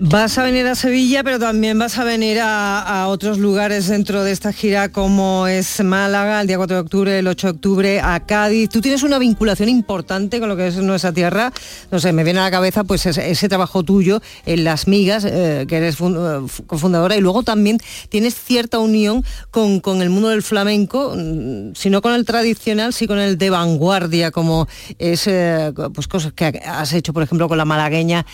Vas 0.00 0.38
a 0.38 0.44
venir 0.44 0.64
a 0.68 0.76
Sevilla, 0.76 1.24
pero 1.24 1.40
también 1.40 1.76
vas 1.76 1.98
a 1.98 2.04
venir 2.04 2.38
a, 2.40 3.08
otros 3.08 3.38
lugares 3.38 3.88
dentro 3.88 4.22
de 4.22 4.30
esta 4.30 4.52
gira 4.52 4.90
como 4.90 5.48
es 5.48 5.82
Málaga, 5.82 6.40
el 6.40 6.46
día 6.46 6.56
4 6.56 6.76
de 6.76 6.80
octubre, 6.80 7.18
el 7.18 7.26
8 7.26 7.46
de 7.48 7.50
octubre, 7.50 8.00
a 8.00 8.24
Cádiz. 8.24 8.70
Tú 8.70 8.80
tienes 8.80 9.02
una 9.02 9.18
vinculación 9.18 9.68
importante 9.68 10.38
con 10.38 10.48
lo 10.48 10.56
que 10.56 10.68
es 10.68 10.76
nuestra 10.76 11.12
tierra. 11.12 11.52
No 11.90 11.98
sé, 11.98 12.12
me 12.12 12.22
viene 12.22 12.38
a 12.38 12.44
la 12.44 12.50
cabeza 12.52 12.84
pues 12.84 13.06
ese, 13.06 13.48
trabajo 13.48 13.82
tuyo 13.82 14.22
en 14.46 14.62
Las 14.62 14.86
Migas, 14.86 15.24
eh, 15.24 15.64
que 15.66 15.78
eres 15.78 15.96
eh, 15.96 16.40
fu- 16.46 16.64
cofundadora, 16.66 17.16
y 17.16 17.20
luego 17.20 17.42
también 17.42 17.78
tienes 18.08 18.36
cierta 18.36 18.78
unión 18.78 19.24
con, 19.50 19.80
con 19.80 20.00
el 20.00 20.10
mundo 20.10 20.28
del 20.28 20.44
flamenco, 20.44 21.12
mm, 21.16 21.74
si 21.74 21.90
no 21.90 22.02
con 22.02 22.12
el 22.14 22.24
tradicional, 22.24 22.92
sí 22.92 23.08
con 23.08 23.18
el 23.18 23.36
de 23.36 23.50
vanguardia, 23.50 24.30
como 24.30 24.68
es 25.00 25.26
eh, 25.26 25.72
pues 25.92 26.06
cosas 26.06 26.32
que 26.34 26.62
has 26.64 26.92
hecho, 26.92 27.12
por 27.12 27.24
ejemplo, 27.24 27.48
con 27.48 27.58
la 27.58 27.64
malagueña 27.64 28.24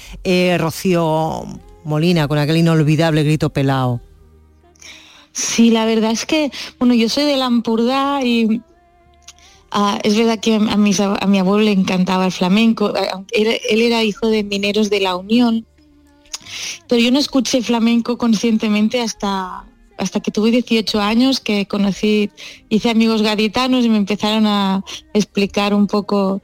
Rocío 0.59 1.54
Molina, 1.85 2.29
con 2.29 2.39
aquel 2.39 2.59
inolvidable 2.59 3.23
grito 3.23 3.51
pelado. 3.51 4.01
Sí, 5.33 5.71
la 5.71 5.85
verdad 5.85 6.13
es 6.13 6.27
que, 6.27 6.51
bueno, 6.79 6.95
yo 6.95 7.09
soy 7.09 7.25
de 7.25 7.37
Lampurdá 7.37 8.23
y 8.25 8.63
ah, 9.73 9.99
es 10.05 10.17
verdad 10.17 10.39
que 10.39 10.55
a, 10.55 10.77
mis 10.77 11.01
a 11.01 11.27
mi 11.27 11.39
abuelo 11.39 11.65
le 11.65 11.73
encantaba 11.73 12.27
el 12.27 12.33
flamenco, 12.33 12.97
eh, 12.97 13.09
él, 13.33 13.59
él 13.69 13.83
era 13.83 14.05
hijo 14.05 14.29
de 14.29 14.45
mineros 14.45 14.91
de 14.91 15.01
la 15.01 15.17
Unión, 15.17 15.67
pero 16.89 17.01
yo 17.01 17.11
no 17.11 17.19
escuché 17.19 17.63
flamenco 17.63 18.17
conscientemente 18.17 19.01
hasta, 19.01 19.65
hasta 19.99 20.21
que 20.21 20.31
tuve 20.31 20.51
18 20.51 21.01
años, 21.01 21.41
que 21.41 21.67
conocí, 21.67 22.31
hice 22.69 22.91
amigos 22.91 23.23
gaditanos 23.23 23.85
y 23.85 23.89
me 23.89 23.97
empezaron 23.97 24.47
a 24.47 24.85
explicar 25.13 25.75
un 25.75 25.87
poco 25.87 26.43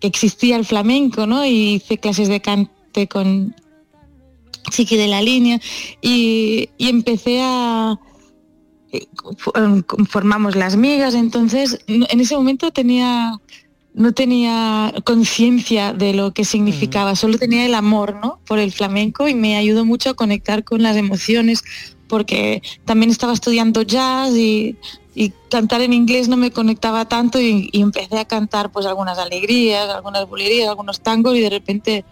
que 0.00 0.06
existía 0.06 0.56
el 0.56 0.64
flamenco, 0.64 1.26
¿no? 1.26 1.44
Y 1.44 1.74
hice 1.74 1.98
clases 1.98 2.28
de 2.28 2.40
cante 2.40 3.08
con 3.08 3.54
Chiqui 4.68 4.96
de 4.96 5.08
la 5.08 5.22
línea 5.22 5.60
y, 6.00 6.70
y 6.78 6.88
empecé 6.88 7.40
a 7.42 7.98
eh, 8.92 9.06
em, 9.54 9.82
formamos 10.08 10.56
las 10.56 10.76
migas 10.76 11.14
entonces 11.14 11.78
en 11.86 12.20
ese 12.20 12.36
momento 12.36 12.70
tenía 12.70 13.38
no 13.98 14.12
tenía 14.12 14.94
conciencia 15.04 15.92
de 15.92 16.14
lo 16.14 16.32
que 16.32 16.44
significaba 16.44 17.16
solo 17.16 17.36
tenía 17.36 17.66
el 17.66 17.74
amor 17.74 18.14
¿no? 18.22 18.38
por 18.46 18.60
el 18.60 18.72
flamenco 18.72 19.26
y 19.26 19.34
me 19.34 19.56
ayudó 19.56 19.84
mucho 19.84 20.10
a 20.10 20.14
conectar 20.14 20.62
con 20.62 20.82
las 20.82 20.96
emociones 20.96 21.64
porque 22.06 22.62
también 22.84 23.10
estaba 23.10 23.32
estudiando 23.32 23.82
jazz 23.82 24.34
y, 24.34 24.76
y 25.14 25.32
cantar 25.50 25.80
en 25.80 25.92
inglés 25.92 26.28
no 26.28 26.36
me 26.36 26.52
conectaba 26.52 27.06
tanto 27.06 27.40
y, 27.40 27.70
y 27.72 27.82
empecé 27.82 28.18
a 28.18 28.24
cantar 28.24 28.70
pues 28.70 28.86
algunas 28.86 29.18
alegrías 29.18 29.90
algunas 29.90 30.28
bulerías 30.28 30.68
algunos 30.68 31.00
tangos 31.00 31.36
y 31.36 31.40
de 31.40 31.50
repente 31.50 32.04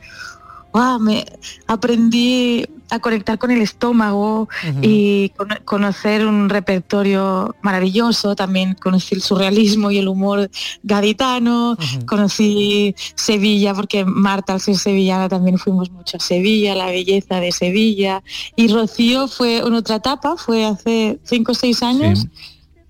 ¡guau! 0.72 0.98
me 1.00 1.24
aprendí 1.66 2.66
a 2.88 3.00
conectar 3.00 3.36
con 3.38 3.50
el 3.50 3.60
estómago 3.62 4.48
y 4.80 5.30
cono- 5.30 5.56
conocer 5.64 6.24
un 6.24 6.48
repertorio 6.48 7.54
maravilloso. 7.62 8.36
También 8.36 8.74
conocí 8.74 9.16
el 9.16 9.22
surrealismo 9.22 9.90
y 9.90 9.98
el 9.98 10.06
humor 10.06 10.48
gaditano. 10.84 11.76
Conocí 12.06 12.94
Sevilla 13.16 13.74
porque 13.74 14.04
Marta 14.04 14.52
al 14.52 14.60
ser 14.60 14.76
sevillana 14.76 15.28
también 15.28 15.58
fuimos 15.58 15.90
mucho 15.90 16.16
a 16.18 16.20
Sevilla, 16.20 16.76
la 16.76 16.86
belleza 16.86 17.40
de 17.40 17.50
Sevilla. 17.50 18.22
Y 18.54 18.68
Rocío 18.68 19.26
fue 19.26 19.58
en 19.58 19.72
otra 19.74 19.96
etapa, 19.96 20.36
fue 20.36 20.64
hace 20.64 21.18
cinco 21.24 21.52
o 21.52 21.54
seis 21.56 21.82
años 21.82 22.26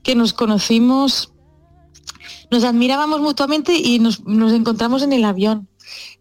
que 0.03 0.14
nos 0.14 0.33
conocimos, 0.35 1.33
nos 2.51 2.64
admirábamos 2.64 3.20
mutuamente 3.20 3.74
y 3.77 3.99
nos, 3.99 4.24
nos 4.27 4.53
encontramos 4.53 5.03
en 5.03 5.12
el 5.14 5.24
avión. 5.24 5.68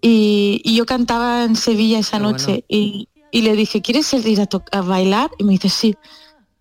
Y, 0.02 0.62
y 0.64 0.76
yo 0.76 0.86
cantaba 0.86 1.44
en 1.44 1.56
Sevilla 1.56 2.00
esa 2.00 2.20
noche 2.20 2.64
y, 2.68 3.10
y 3.32 3.42
le 3.42 3.56
dije, 3.56 3.82
¿quieres 3.82 4.06
salir 4.08 4.40
a, 4.42 4.48
a 4.72 4.82
bailar? 4.82 5.32
Y 5.38 5.44
me 5.44 5.54
dice, 5.54 5.70
sí. 5.70 5.96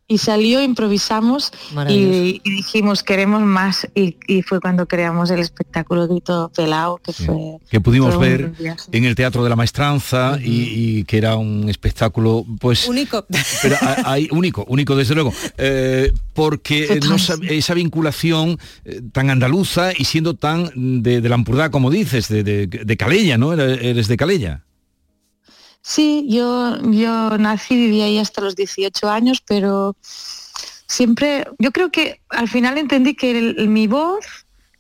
Y 0.07 0.19
salió, 0.19 0.63
improvisamos 0.63 1.51
y, 1.89 2.41
y 2.45 2.51
dijimos, 2.51 3.03
queremos 3.03 3.41
más. 3.41 3.89
Y, 3.95 4.19
y 4.29 4.43
fue 4.43 4.61
cuando 4.61 4.87
creamos 4.87 5.31
el 5.31 5.41
espectáculo 5.41 6.07
Grito 6.07 6.53
Pelao, 6.55 6.99
que 6.99 7.15
fue... 7.15 7.37
que 7.71 7.81
pudimos 7.81 8.19
ver 8.19 8.53
en 8.93 9.05
el 9.07 9.15
Teatro 9.15 9.43
de 9.43 9.49
la 9.49 9.57
Maestranza 9.57 10.39
y, 10.43 10.99
y 10.99 11.05
que 11.05 11.17
era 11.17 11.37
un 11.37 11.71
espectáculo 11.71 12.45
pues 12.61 12.87
único. 12.87 13.25
pero 13.63 13.77
ha- 13.81 14.13
hay 14.13 14.29
único 14.31 14.67
único 14.69 14.95
desde 14.95 15.15
luego. 15.15 15.33
Eh, 15.57 16.13
porque 16.35 16.85
eh, 16.85 17.01
no 17.09 17.17
esa 17.17 17.73
vinculación 17.75 18.59
eh, 18.85 19.01
tan 19.11 19.31
andaluza 19.31 19.93
y 19.97 20.05
siendo 20.05 20.35
tan 20.35 21.03
de, 21.03 21.23
de 21.23 21.29
la 21.31 21.37
Ampurdá 21.37 21.71
como 21.71 21.91
dices 21.91 22.29
de, 22.29 22.43
de, 22.45 22.67
de 22.67 22.97
Calella 22.99 23.39
no 23.39 23.53
Eres- 23.55 23.79
eres 23.83 24.09
de 24.09 24.17
Calella 24.17 24.65
Sí, 25.87 26.27
yo, 26.31 26.81
yo 26.81 27.37
nací, 27.37 27.77
viví 27.77 28.01
ahí 28.01 28.19
hasta 28.19 28.41
los 28.41 28.57
18 28.57 29.07
años, 29.11 29.43
pero 29.47 29.95
siempre, 30.89 31.47
yo 31.59 31.73
creo 31.73 31.91
que 31.91 32.23
al 32.31 32.49
final 32.49 32.79
entendí 32.79 33.15
que 33.15 33.55
mi 33.69 33.87
voz 33.87 34.25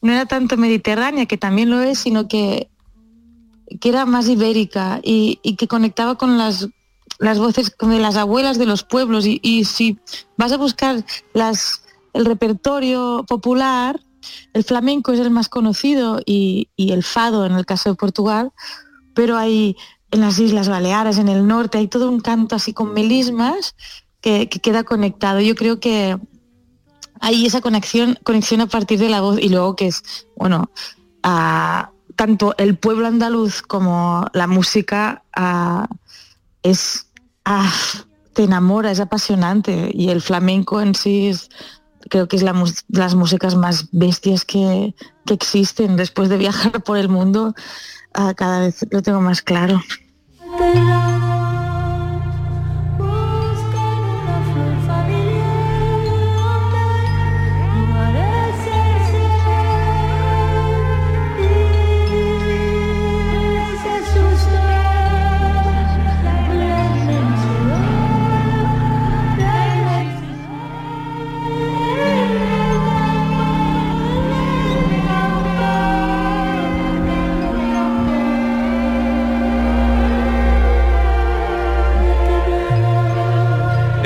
no 0.00 0.14
era 0.14 0.24
tanto 0.24 0.56
mediterránea, 0.56 1.26
que 1.26 1.36
también 1.36 1.68
lo 1.68 1.82
es, 1.82 1.98
sino 1.98 2.26
que, 2.26 2.70
que 3.82 3.90
era 3.90 4.06
más 4.06 4.28
ibérica 4.28 5.00
y, 5.02 5.36
que 5.58 5.68
conectaba 5.68 6.16
con 6.16 6.38
las, 6.38 6.68
las 7.18 7.38
voces 7.38 7.76
de 7.78 7.98
las 7.98 8.16
abuelas 8.16 8.56
de 8.56 8.64
los 8.64 8.82
pueblos. 8.82 9.26
Y, 9.26 9.64
si 9.66 9.98
vas 10.38 10.52
a 10.52 10.56
buscar 10.56 11.04
el 12.14 12.24
repertorio 12.24 13.26
popular, 13.28 14.00
el 14.54 14.64
flamenco 14.64 15.12
es 15.12 15.20
el 15.20 15.30
más 15.30 15.50
conocido 15.50 16.22
y, 16.24 16.68
y 16.76 16.92
el 16.92 17.04
fado 17.04 17.44
en 17.44 17.52
el 17.52 17.66
caso 17.66 17.90
de 17.90 17.96
Portugal, 17.96 18.52
pero 19.12 19.36
hay 19.36 19.76
en 20.14 20.20
las 20.20 20.38
Islas 20.38 20.68
Baleares, 20.68 21.18
en 21.18 21.28
el 21.28 21.46
norte, 21.46 21.78
hay 21.78 21.88
todo 21.88 22.08
un 22.08 22.20
canto 22.20 22.56
así 22.56 22.72
con 22.72 22.94
melismas 22.94 23.74
que, 24.20 24.48
que 24.48 24.60
queda 24.60 24.84
conectado. 24.84 25.40
Yo 25.40 25.54
creo 25.54 25.80
que 25.80 26.16
hay 27.20 27.46
esa 27.46 27.60
conexión, 27.60 28.18
conexión 28.22 28.60
a 28.60 28.66
partir 28.66 28.98
de 28.98 29.08
la 29.08 29.20
voz 29.20 29.38
y 29.38 29.48
luego 29.48 29.76
que 29.76 29.86
es, 29.86 30.02
bueno, 30.36 30.70
tanto 32.16 32.54
el 32.58 32.76
pueblo 32.76 33.06
andaluz 33.06 33.62
como 33.62 34.26
la 34.32 34.46
música 34.46 35.24
es, 36.62 37.08
te 38.34 38.44
enamora, 38.44 38.90
es 38.90 39.00
apasionante 39.00 39.90
y 39.92 40.10
el 40.10 40.20
flamenco 40.20 40.80
en 40.80 40.94
sí 40.94 41.28
es, 41.28 41.48
creo 42.10 42.28
que 42.28 42.36
es 42.36 42.42
la 42.42 42.54
las 42.88 43.14
músicas 43.14 43.56
más 43.56 43.88
bestias 43.92 44.44
que, 44.44 44.94
que 45.24 45.34
existen. 45.34 45.96
Después 45.96 46.28
de 46.28 46.36
viajar 46.36 46.82
por 46.84 46.98
el 46.98 47.08
mundo, 47.08 47.54
ah, 48.12 48.34
cada 48.34 48.60
vez 48.60 48.84
lo 48.90 49.02
tengo 49.02 49.20
más 49.20 49.42
claro. 49.42 49.80
the 50.56 51.33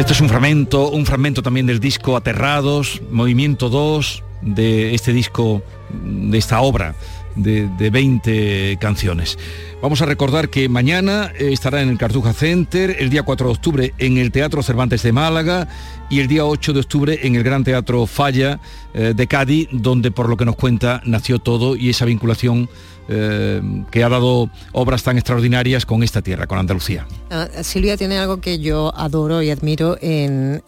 Esto 0.08 0.14
es 0.14 0.20
un 0.22 0.30
fragmento, 0.30 0.88
un 0.88 1.04
fragmento 1.04 1.42
también 1.42 1.66
del 1.66 1.80
disco 1.80 2.16
Aterrados, 2.16 3.02
Movimiento 3.10 3.68
2, 3.68 4.22
de 4.40 4.94
este 4.94 5.12
disco, 5.12 5.62
de 6.02 6.38
esta 6.38 6.62
obra 6.62 6.94
de, 7.36 7.68
de 7.76 7.90
20 7.90 8.78
canciones. 8.80 9.38
Vamos 9.80 10.02
a 10.02 10.06
recordar 10.06 10.48
que 10.48 10.68
mañana 10.68 11.32
eh, 11.38 11.52
estará 11.52 11.82
en 11.82 11.88
el 11.88 11.98
Cartuja 11.98 12.32
Center, 12.32 12.96
el 12.98 13.10
día 13.10 13.22
4 13.22 13.46
de 13.46 13.52
octubre 13.52 13.94
en 13.98 14.18
el 14.18 14.32
Teatro 14.32 14.60
Cervantes 14.64 15.04
de 15.04 15.12
Málaga 15.12 15.68
y 16.10 16.18
el 16.18 16.26
día 16.26 16.44
8 16.44 16.72
de 16.72 16.80
octubre 16.80 17.20
en 17.22 17.36
el 17.36 17.44
Gran 17.44 17.62
Teatro 17.62 18.04
Falla 18.06 18.58
eh, 18.92 19.12
de 19.14 19.26
Cádiz, 19.28 19.68
donde 19.70 20.10
por 20.10 20.28
lo 20.28 20.36
que 20.36 20.44
nos 20.44 20.56
cuenta 20.56 21.00
nació 21.04 21.38
todo 21.38 21.76
y 21.76 21.90
esa 21.90 22.06
vinculación 22.06 22.68
eh, 23.10 23.62
que 23.90 24.04
ha 24.04 24.08
dado 24.10 24.50
obras 24.72 25.02
tan 25.02 25.16
extraordinarias 25.16 25.86
con 25.86 26.02
esta 26.02 26.20
tierra, 26.20 26.46
con 26.46 26.58
Andalucía. 26.58 27.06
Ah, 27.30 27.48
Silvia 27.62 27.96
tiene 27.96 28.18
algo 28.18 28.40
que 28.40 28.58
yo 28.58 28.92
adoro 28.94 29.42
y 29.42 29.48
admiro 29.50 29.96
en, 30.02 30.62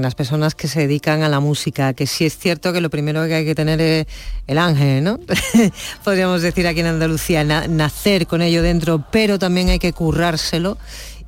las 0.00 0.14
personas 0.14 0.54
que 0.54 0.68
se 0.68 0.80
dedican 0.80 1.22
a 1.22 1.28
la 1.28 1.40
música, 1.40 1.92
que 1.94 2.06
sí 2.06 2.24
es 2.24 2.38
cierto 2.38 2.72
que 2.72 2.80
lo 2.80 2.90
primero 2.90 3.26
que 3.26 3.34
hay 3.34 3.44
que 3.44 3.54
tener 3.56 3.80
es 3.80 4.06
el 4.46 4.58
ángel, 4.58 5.02
¿no? 5.02 5.18
Podríamos 6.04 6.42
decir 6.42 6.68
aquí 6.68 6.80
en 6.80 6.86
Andalucía, 6.86 7.42
na- 7.42 7.66
nacer 7.66 8.25
con 8.26 8.42
ello 8.42 8.62
dentro, 8.62 9.04
pero 9.10 9.38
también 9.38 9.68
hay 9.68 9.78
que 9.78 9.92
currárselo. 9.92 10.78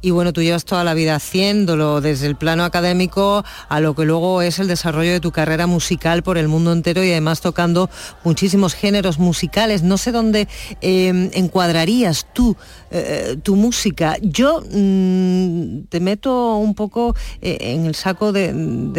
Y 0.00 0.12
bueno, 0.12 0.32
tú 0.32 0.42
llevas 0.42 0.64
toda 0.64 0.84
la 0.84 0.94
vida 0.94 1.16
haciéndolo, 1.16 2.00
desde 2.00 2.28
el 2.28 2.36
plano 2.36 2.62
académico 2.62 3.44
a 3.68 3.80
lo 3.80 3.96
que 3.96 4.04
luego 4.04 4.42
es 4.42 4.60
el 4.60 4.68
desarrollo 4.68 5.10
de 5.10 5.18
tu 5.18 5.32
carrera 5.32 5.66
musical 5.66 6.22
por 6.22 6.38
el 6.38 6.46
mundo 6.46 6.72
entero 6.72 7.02
y 7.02 7.10
además 7.10 7.40
tocando 7.40 7.90
muchísimos 8.22 8.74
géneros 8.74 9.18
musicales. 9.18 9.82
No 9.82 9.98
sé 9.98 10.12
dónde 10.12 10.46
eh, 10.82 11.30
encuadrarías 11.34 12.28
tú 12.32 12.54
eh, 12.92 13.38
tu 13.42 13.56
música. 13.56 14.16
Yo 14.22 14.62
mm, 14.70 15.88
te 15.88 15.98
meto 15.98 16.58
un 16.58 16.76
poco 16.76 17.16
eh, 17.42 17.58
en 17.60 17.84
el 17.86 17.96
saco 17.96 18.30
de, 18.30 18.52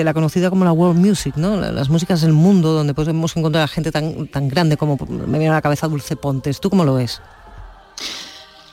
la 0.04 0.14
conocida 0.14 0.50
como 0.50 0.66
la 0.66 0.74
world 0.74 1.00
music, 1.00 1.38
¿no? 1.38 1.56
La- 1.56 1.72
Las 1.72 1.88
músicas 1.88 2.20
del 2.20 2.34
mundo, 2.34 2.74
donde 2.74 2.94
podemos 2.94 3.38
encontrar 3.38 3.64
a 3.64 3.68
gente 3.70 3.94
tan, 3.94 4.28
tan 4.28 4.50
grande 4.50 4.76
como 4.76 4.98
me 5.10 5.40
viene 5.40 5.48
a 5.52 5.54
la 5.54 5.62
cabeza 5.62 5.88
Dulce 5.88 6.18
Pontes. 6.18 6.60
¿Tú 6.60 6.70
cómo 6.70 6.84
lo 6.84 6.96
ves? 6.96 7.22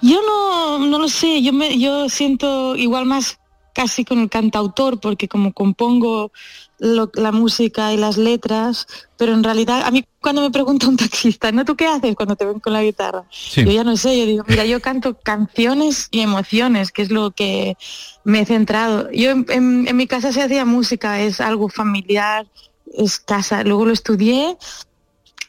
Yo 0.02 0.20
no, 0.26 0.78
no 0.78 0.98
lo 0.98 1.08
sé, 1.08 1.42
yo, 1.42 1.52
me, 1.52 1.78
yo 1.78 2.08
siento 2.08 2.76
igual 2.76 3.06
más 3.06 3.38
casi 3.74 4.04
con 4.04 4.18
el 4.20 4.30
cantautor, 4.30 5.00
porque 5.00 5.28
como 5.28 5.52
compongo 5.52 6.32
lo- 6.78 7.10
la 7.14 7.30
música 7.32 7.92
y 7.92 7.96
las 7.98 8.16
letras, 8.16 8.86
pero 9.18 9.32
en 9.34 9.42
realidad 9.44 9.82
a 9.84 9.90
mí 9.90 10.04
cuando 10.20 10.40
me 10.42 10.50
pregunta 10.50 10.88
un 10.88 10.96
taxista, 10.96 11.52
¿no 11.52 11.64
tú 11.64 11.76
qué 11.76 11.86
haces 11.86 12.14
cuando 12.16 12.36
te 12.36 12.46
ven 12.46 12.58
con 12.60 12.72
la 12.72 12.82
guitarra? 12.82 13.24
Sí. 13.30 13.64
Yo 13.64 13.72
ya 13.72 13.84
no 13.84 13.96
sé, 13.98 14.18
yo 14.18 14.24
digo, 14.26 14.44
mira, 14.48 14.64
yo 14.64 14.80
canto 14.80 15.18
canciones 15.18 16.08
y 16.10 16.20
emociones, 16.20 16.90
que 16.90 17.02
es 17.02 17.10
lo 17.10 17.32
que 17.32 17.76
me 18.24 18.40
he 18.40 18.46
centrado. 18.46 19.10
Yo 19.12 19.30
en, 19.30 19.46
en- 19.50 19.88
en 19.88 19.96
mi 19.96 20.06
casa 20.06 20.32
se 20.32 20.42
hacía 20.42 20.64
música, 20.64 21.20
es 21.20 21.40
algo 21.42 21.68
familiar, 21.68 22.46
es 22.94 23.18
casa, 23.18 23.62
luego 23.62 23.84
lo 23.86 23.92
estudié 23.92 24.56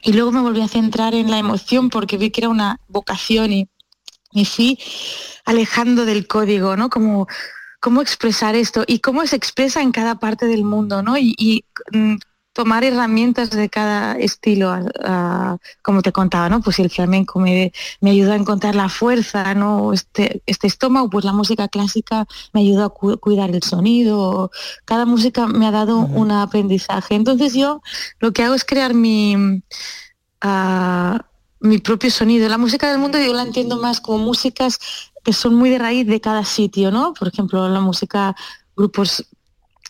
y 0.03 0.13
luego 0.13 0.31
me 0.33 0.41
volví 0.41 0.61
a 0.61 0.67
centrar 0.67 1.13
en 1.15 1.31
la 1.31 1.39
emoción 1.39 1.89
porque 1.89 2.17
vi 2.17 2.29
que 2.29 2.41
era 2.41 2.49
una 2.49 2.79
vocación 2.89 3.53
y 3.53 3.69
me 4.38 4.45
fui 4.45 4.77
alejando 5.45 6.05
del 6.05 6.27
código, 6.27 6.75
¿no? 6.77 6.89
Como 6.89 7.27
cómo 7.79 8.01
expresar 8.01 8.55
esto 8.55 8.83
y 8.88 8.99
cómo 8.99 9.25
se 9.27 9.35
expresa 9.35 9.81
en 9.81 9.91
cada 9.91 10.15
parte 10.19 10.45
del 10.47 10.63
mundo, 10.63 11.01
¿no? 11.03 11.17
Y, 11.17 11.35
y, 11.38 11.63
mm, 11.91 12.15
tomar 12.53 12.83
herramientas 12.83 13.51
de 13.51 13.69
cada 13.69 14.13
estilo, 14.17 14.71
ah, 14.71 14.81
ah, 15.05 15.57
como 15.83 16.01
te 16.01 16.11
contaba, 16.11 16.49
¿no? 16.49 16.59
Pues 16.59 16.79
el 16.79 16.89
flamenco 16.89 17.39
me, 17.39 17.71
me 18.01 18.09
ayudó 18.09 18.31
a 18.33 18.35
encontrar 18.35 18.73
la 18.73 18.89
fuerza, 18.89 19.53
¿no? 19.53 19.93
Este, 19.93 20.41
este 20.47 20.65
estómago, 20.65 21.07
pues 21.07 21.23
la 21.23 21.33
música 21.33 21.67
clásica 21.67 22.25
me 22.53 22.61
ayudó 22.61 22.85
a 22.85 22.89
cu- 22.89 23.19
cuidar 23.19 23.51
el 23.51 23.61
sonido. 23.61 24.49
Cada 24.85 25.05
música 25.05 25.45
me 25.45 25.67
ha 25.67 25.71
dado 25.71 25.99
un 25.99 26.31
aprendizaje. 26.31 27.13
Entonces 27.13 27.53
yo 27.53 27.81
lo 28.19 28.31
que 28.33 28.41
hago 28.43 28.55
es 28.55 28.65
crear 28.65 28.95
mi, 28.95 29.61
ah, 30.41 31.19
mi 31.60 31.80
propio 31.80 32.12
sonido. 32.12 32.47
La 32.49 32.58
música 32.58 32.89
del 32.89 32.99
mundo 32.99 33.20
yo 33.20 33.34
la 33.34 33.43
entiendo 33.43 33.78
más 33.78 34.01
como 34.01 34.20
músicas 34.20 34.80
que 35.24 35.34
son 35.34 35.55
muy 35.55 35.70
de 35.70 35.78
raíz 35.80 36.08
de 36.08 36.22
cada 36.22 36.45
sitio, 36.45 36.91
¿no? 36.91 37.14
Por 37.14 37.28
ejemplo, 37.28 37.68
la 37.68 37.82
música, 37.82 38.36
grupos, 38.76 39.26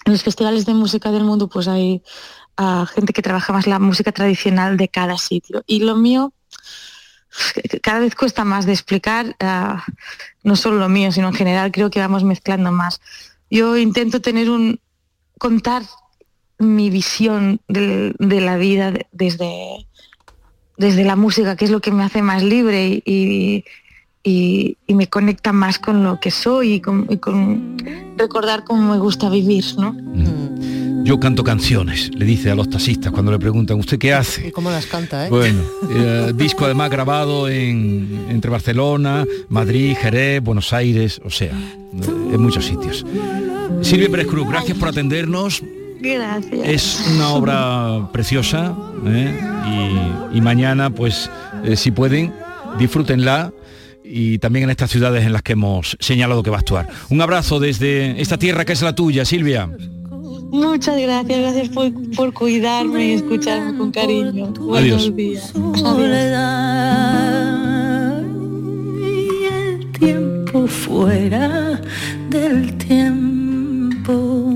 en 0.05 0.13
los 0.13 0.23
festivales 0.23 0.65
de 0.65 0.73
música 0.73 1.11
del 1.11 1.23
mundo, 1.23 1.47
pues 1.47 1.67
hay 1.67 2.01
gente 2.95 3.13
que 3.13 3.21
trabaja 3.21 3.53
más 3.53 3.67
la 3.67 3.77
música 3.79 4.11
tradicional 4.11 4.77
de 4.77 4.87
cada 4.89 5.17
sitio. 5.17 5.63
Y 5.67 5.79
lo 5.81 5.95
mío 5.95 6.33
cada 7.83 7.99
vez 7.99 8.15
cuesta 8.15 8.43
más 8.43 8.65
de 8.65 8.73
explicar, 8.73 9.35
ah, 9.39 9.83
no 10.43 10.55
solo 10.55 10.77
lo 10.77 10.89
mío, 10.89 11.11
sino 11.11 11.27
en 11.27 11.33
general 11.33 11.71
creo 11.71 11.89
que 11.89 11.99
vamos 11.99 12.23
mezclando 12.23 12.71
más. 12.71 12.99
Yo 13.49 13.77
intento 13.77 14.21
tener 14.21 14.49
un, 14.49 14.79
contar 15.37 15.83
mi 16.59 16.89
visión 16.89 17.61
de, 17.67 18.15
de 18.17 18.41
la 18.41 18.57
vida 18.57 18.91
de- 18.91 19.07
desde, 19.11 19.86
desde 20.77 21.03
la 21.03 21.15
música, 21.15 21.55
que 21.55 21.65
es 21.65 21.71
lo 21.71 21.79
que 21.81 21.91
me 21.91 22.03
hace 22.03 22.21
más 22.21 22.43
libre 22.43 23.01
y, 23.05 23.63
y- 24.23 24.77
y 24.85 24.93
me 24.95 25.07
conecta 25.07 25.53
más 25.53 25.79
con 25.79 26.03
lo 26.03 26.19
que 26.19 26.31
soy 26.31 26.73
y 26.73 26.81
con, 26.81 27.07
y 27.09 27.17
con 27.17 27.77
recordar 28.17 28.63
cómo 28.63 28.91
me 28.93 28.99
gusta 28.99 29.29
vivir, 29.29 29.63
¿no? 29.77 29.95
Yo 31.03 31.19
canto 31.21 31.41
canciones, 31.45 32.11
le 32.13 32.25
dice 32.25 32.51
a 32.51 32.55
los 32.55 32.69
taxistas 32.69 33.13
cuando 33.13 33.31
le 33.31 33.39
preguntan, 33.39 33.79
¿usted 33.79 33.97
qué 33.97 34.13
hace? 34.13 34.49
¿Y 34.49 34.51
cómo 34.51 34.69
las 34.69 34.85
canta, 34.87 35.25
eh? 35.25 35.29
Bueno, 35.29 35.61
eh, 35.89 36.33
disco 36.35 36.65
además 36.65 36.89
grabado 36.89 37.47
en, 37.47 38.25
entre 38.29 38.51
Barcelona, 38.51 39.23
Madrid, 39.47 39.95
Jerez, 39.95 40.43
Buenos 40.43 40.73
Aires, 40.73 41.21
o 41.23 41.29
sea, 41.29 41.53
en 41.53 42.41
muchos 42.41 42.65
sitios. 42.65 43.05
Silvia 43.81 44.09
Pérez 44.09 44.27
Cruz, 44.27 44.47
gracias 44.49 44.77
por 44.77 44.89
atendernos. 44.89 45.63
Gracias. 45.99 46.67
Es 46.67 47.03
una 47.15 47.29
obra 47.29 48.09
preciosa 48.11 48.75
¿eh? 49.05 49.39
y, 50.33 50.37
y 50.37 50.41
mañana, 50.41 50.89
pues, 50.89 51.29
eh, 51.63 51.75
si 51.75 51.91
pueden, 51.91 52.33
disfrútenla 52.77 53.51
y 54.03 54.37
también 54.39 54.63
en 54.65 54.69
estas 54.69 54.89
ciudades 54.91 55.25
en 55.25 55.33
las 55.33 55.41
que 55.43 55.53
hemos 55.53 55.97
señalado 55.99 56.43
que 56.43 56.49
va 56.49 56.57
a 56.57 56.59
actuar. 56.59 56.87
Un 57.09 57.21
abrazo 57.21 57.59
desde 57.59 58.19
esta 58.21 58.37
tierra 58.37 58.65
que 58.65 58.73
es 58.73 58.81
la 58.81 58.95
tuya, 58.95 59.25
Silvia. 59.25 59.69
Muchas 60.49 60.97
gracias, 60.97 61.39
gracias 61.39 61.69
por, 61.69 61.91
por 62.15 62.33
cuidarme 62.33 63.07
y 63.07 63.11
escucharme 63.13 63.77
con 63.77 63.91
cariño. 63.91 64.53
Adiós. 64.73 65.11
Buenos 65.11 65.15
días. 65.15 65.51
Adiós. 65.55 65.79
soledad 65.79 67.07
y 69.01 69.45
el 69.53 69.91
tiempo 69.91 70.67
fuera 70.67 71.81
del 72.29 72.77
tiempo 72.77 74.53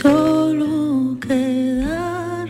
solo 0.00 1.18
queda 1.20 2.46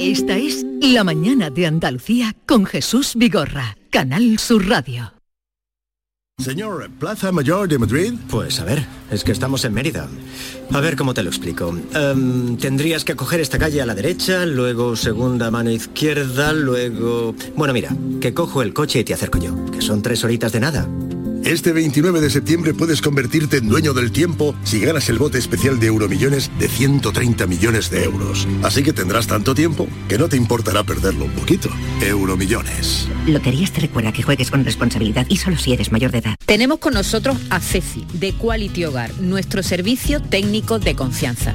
Esta 0.00 0.36
es 0.36 0.64
La 0.80 1.02
mañana 1.02 1.50
de 1.50 1.66
Andalucía 1.66 2.36
con 2.46 2.66
Jesús 2.66 3.14
Vigorra, 3.16 3.76
Canal 3.90 4.38
Sur 4.38 4.68
Radio. 4.68 5.12
Señor, 6.38 6.90
Plaza 6.98 7.32
Mayor 7.32 7.68
de 7.68 7.78
Madrid. 7.78 8.12
Pues 8.28 8.60
a 8.60 8.64
ver, 8.64 8.84
es 9.10 9.24
que 9.24 9.32
estamos 9.32 9.64
en 9.64 9.72
Mérida. 9.72 10.08
A 10.72 10.80
ver 10.80 10.96
cómo 10.96 11.14
te 11.14 11.22
lo 11.22 11.30
explico. 11.30 11.76
Em, 11.94 12.56
tendrías 12.56 13.04
que 13.04 13.16
coger 13.16 13.40
esta 13.40 13.58
calle 13.58 13.80
a 13.80 13.86
la 13.86 13.94
derecha, 13.94 14.44
luego 14.44 14.96
segunda 14.96 15.50
mano 15.50 15.70
izquierda, 15.70 16.52
luego... 16.52 17.34
Bueno, 17.56 17.72
mira, 17.72 17.96
que 18.20 18.34
cojo 18.34 18.62
el 18.62 18.74
coche 18.74 19.00
y 19.00 19.04
te 19.04 19.14
acerco 19.14 19.38
yo, 19.38 19.54
que 19.70 19.80
son 19.80 20.02
tres 20.02 20.24
horitas 20.24 20.52
de 20.52 20.60
nada. 20.60 20.88
Este 21.44 21.74
29 21.74 22.22
de 22.22 22.30
septiembre 22.30 22.72
puedes 22.72 23.02
convertirte 23.02 23.58
en 23.58 23.68
dueño 23.68 23.92
del 23.92 24.12
tiempo 24.12 24.54
si 24.64 24.80
ganas 24.80 25.10
el 25.10 25.18
bote 25.18 25.36
especial 25.36 25.78
de 25.78 25.88
Euromillones 25.88 26.50
de 26.58 26.68
130 26.68 27.46
millones 27.46 27.90
de 27.90 28.04
euros. 28.04 28.48
Así 28.62 28.82
que 28.82 28.94
tendrás 28.94 29.26
tanto 29.26 29.54
tiempo 29.54 29.86
que 30.08 30.16
no 30.16 30.30
te 30.30 30.38
importará 30.38 30.84
perderlo 30.84 31.26
un 31.26 31.32
poquito. 31.32 31.68
Euromillones. 32.00 33.08
Loterías 33.26 33.72
te 33.72 33.82
recuerda 33.82 34.10
que 34.10 34.22
juegues 34.22 34.50
con 34.50 34.64
responsabilidad 34.64 35.26
y 35.28 35.36
solo 35.36 35.58
si 35.58 35.74
eres 35.74 35.92
mayor 35.92 36.12
de 36.12 36.18
edad. 36.18 36.36
Tenemos 36.46 36.78
con 36.78 36.94
nosotros 36.94 37.36
a 37.50 37.60
Ceci, 37.60 38.06
de 38.14 38.32
Quality 38.32 38.86
Hogar, 38.86 39.12
nuestro 39.20 39.62
servicio 39.62 40.22
técnico 40.22 40.78
de 40.78 40.94
confianza. 40.94 41.54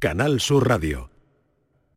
Canal 0.00 0.40
Sur 0.40 0.66
Radio. 0.66 1.10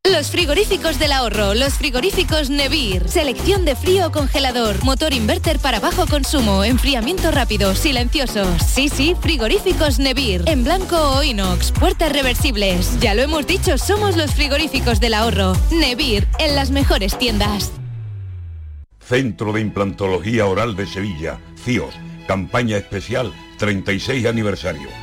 Los 0.03 0.29
frigoríficos 0.29 0.99
del 0.99 1.13
ahorro, 1.13 1.53
los 1.53 1.75
frigoríficos 1.75 2.49
Nevir. 2.49 3.07
Selección 3.07 3.63
de 3.63 3.77
frío 3.77 4.07
o 4.07 4.11
congelador, 4.11 4.83
motor 4.83 5.13
inverter 5.13 5.57
para 5.57 5.79
bajo 5.79 6.05
consumo, 6.05 6.65
enfriamiento 6.65 7.31
rápido, 7.31 7.73
silenciosos. 7.75 8.61
Sí, 8.61 8.89
sí, 8.89 9.15
frigoríficos 9.21 9.99
Nevir. 9.99 10.43
En 10.47 10.65
blanco 10.65 10.97
o 10.97 11.23
inox, 11.23 11.71
puertas 11.71 12.11
reversibles. 12.11 12.99
Ya 12.99 13.15
lo 13.15 13.21
hemos 13.21 13.47
dicho, 13.47 13.77
somos 13.77 14.17
los 14.17 14.33
frigoríficos 14.33 14.99
del 14.99 15.13
ahorro. 15.13 15.53
Nevir, 15.71 16.27
en 16.39 16.55
las 16.55 16.71
mejores 16.71 17.17
tiendas. 17.17 17.71
Centro 18.99 19.53
de 19.53 19.61
Implantología 19.61 20.45
Oral 20.45 20.75
de 20.75 20.87
Sevilla, 20.87 21.39
CIOS, 21.63 21.95
campaña 22.27 22.75
especial 22.75 23.31
36 23.59 24.25
aniversario. 24.25 25.02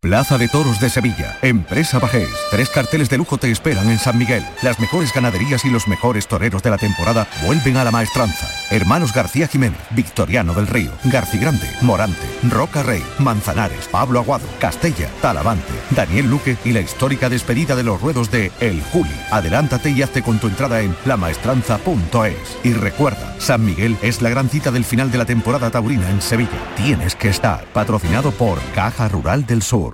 Plaza 0.00 0.38
de 0.38 0.48
Toros 0.48 0.80
de 0.80 0.88
Sevilla, 0.88 1.36
Empresa 1.42 1.98
Bajés. 1.98 2.30
Tres 2.50 2.70
carteles 2.70 3.10
de 3.10 3.18
lujo 3.18 3.36
te 3.36 3.50
esperan 3.50 3.90
en 3.90 3.98
San 3.98 4.16
Miguel. 4.16 4.42
Las 4.62 4.80
mejores 4.80 5.12
ganaderías 5.12 5.66
y 5.66 5.70
los 5.70 5.86
mejores 5.86 6.26
toreros 6.26 6.62
de 6.62 6.70
la 6.70 6.78
temporada 6.78 7.28
vuelven 7.44 7.76
a 7.76 7.84
la 7.84 7.90
maestranza. 7.90 8.48
Hermanos 8.70 9.12
García 9.12 9.46
Jiménez, 9.46 9.78
Victoriano 9.90 10.54
del 10.54 10.68
Río, 10.68 10.90
Grande, 11.04 11.70
Morante, 11.82 12.26
Roca 12.48 12.82
Rey, 12.82 13.02
Manzanares, 13.18 13.88
Pablo 13.88 14.20
Aguado, 14.20 14.46
Castella, 14.58 15.10
Talavante, 15.20 15.74
Daniel 15.90 16.30
Luque 16.30 16.56
y 16.64 16.72
la 16.72 16.80
histórica 16.80 17.28
despedida 17.28 17.76
de 17.76 17.82
los 17.82 18.00
ruedos 18.00 18.30
de 18.30 18.52
El 18.60 18.82
Juli. 18.82 19.10
Adelántate 19.30 19.90
y 19.90 20.00
hazte 20.00 20.22
con 20.22 20.38
tu 20.38 20.46
entrada 20.46 20.80
en 20.80 20.96
lamaestranza.es. 21.04 22.58
Y 22.64 22.72
recuerda, 22.72 23.34
San 23.38 23.66
Miguel 23.66 23.98
es 24.00 24.22
la 24.22 24.30
gran 24.30 24.48
cita 24.48 24.70
del 24.70 24.86
final 24.86 25.12
de 25.12 25.18
la 25.18 25.26
temporada 25.26 25.70
taurina 25.70 26.08
en 26.08 26.22
Sevilla. 26.22 26.74
Tienes 26.74 27.14
que 27.14 27.28
estar. 27.28 27.66
Patrocinado 27.74 28.30
por 28.30 28.58
Caja 28.74 29.06
Rural 29.06 29.44
del 29.44 29.60
Sur. 29.60 29.89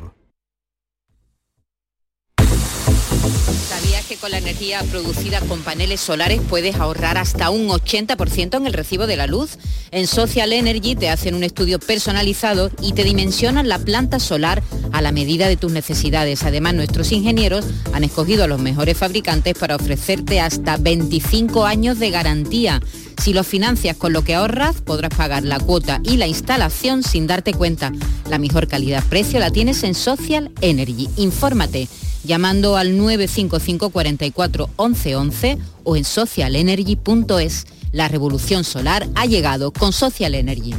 Con 4.21 4.31
la 4.31 4.39
energía 4.39 4.83
producida 4.91 5.41
con 5.41 5.61
paneles 5.61 6.01
solares 6.01 6.41
puedes 6.49 6.77
ahorrar 6.77 7.19
hasta 7.19 7.51
un 7.51 7.69
80% 7.69 8.57
en 8.57 8.67
el 8.67 8.73
recibo 8.73 9.07
de 9.07 9.17
la 9.17 9.27
luz? 9.27 9.59
En 9.91 10.07
Social 10.07 10.53
Energy 10.53 10.95
te 10.95 11.09
hacen 11.09 11.35
un 11.35 11.45
estudio 11.45 11.79
personalizado 11.79 12.71
y 12.81 12.93
te 12.93 13.05
dimensionan 13.05 13.69
la 13.69 13.79
planta 13.79 14.19
solar 14.19 14.63
a 14.93 15.03
la 15.03 15.13
medida 15.13 15.49
de 15.49 15.57
tus 15.57 15.73
necesidades. 15.73 16.45
Además, 16.45 16.75
nuestros 16.75 17.13
ingenieros 17.13 17.65
han 17.93 18.05
escogido 18.05 18.45
a 18.45 18.49
los 18.49 18.61
mejores 18.61 18.97
fabricantes 18.97 19.55
para 19.59 19.77
ofrecerte 19.77 20.41
hasta 20.41 20.77
25 20.77 21.65
años 21.65 21.99
de 21.99 22.11
garantía. 22.11 22.81
Si 23.23 23.33
lo 23.33 23.45
financias 23.45 23.97
con 23.97 24.13
lo 24.13 24.23
que 24.23 24.35
ahorras, 24.35 24.83
podrás 24.83 25.15
pagar 25.15 25.45
la 25.45 25.59
cuota 25.59 26.01
y 26.05 26.17
la 26.17 26.27
instalación 26.27 27.03
sin 27.03 27.27
darte 27.27 27.53
cuenta. 27.53 27.93
La 28.29 28.39
mejor 28.39 28.69
calidad-precio 28.69 29.41
la 29.41 29.51
tienes 29.51 29.83
en 29.83 29.95
Social 29.95 30.53
Energy. 30.61 31.09
Infórmate 31.17 31.89
llamando 32.27 32.77
al 32.77 32.99
955 32.99 33.91
44 33.91 34.71
11 34.77 35.17
11 35.17 35.59
o 35.85 35.97
en 35.97 36.05
socialenergy.es. 36.05 37.67
La 37.93 38.09
revolución 38.09 38.65
solar 38.65 39.07
ha 39.15 39.25
llegado 39.27 39.73
con 39.73 39.93
Social 39.93 40.35
Energy. 40.35 40.75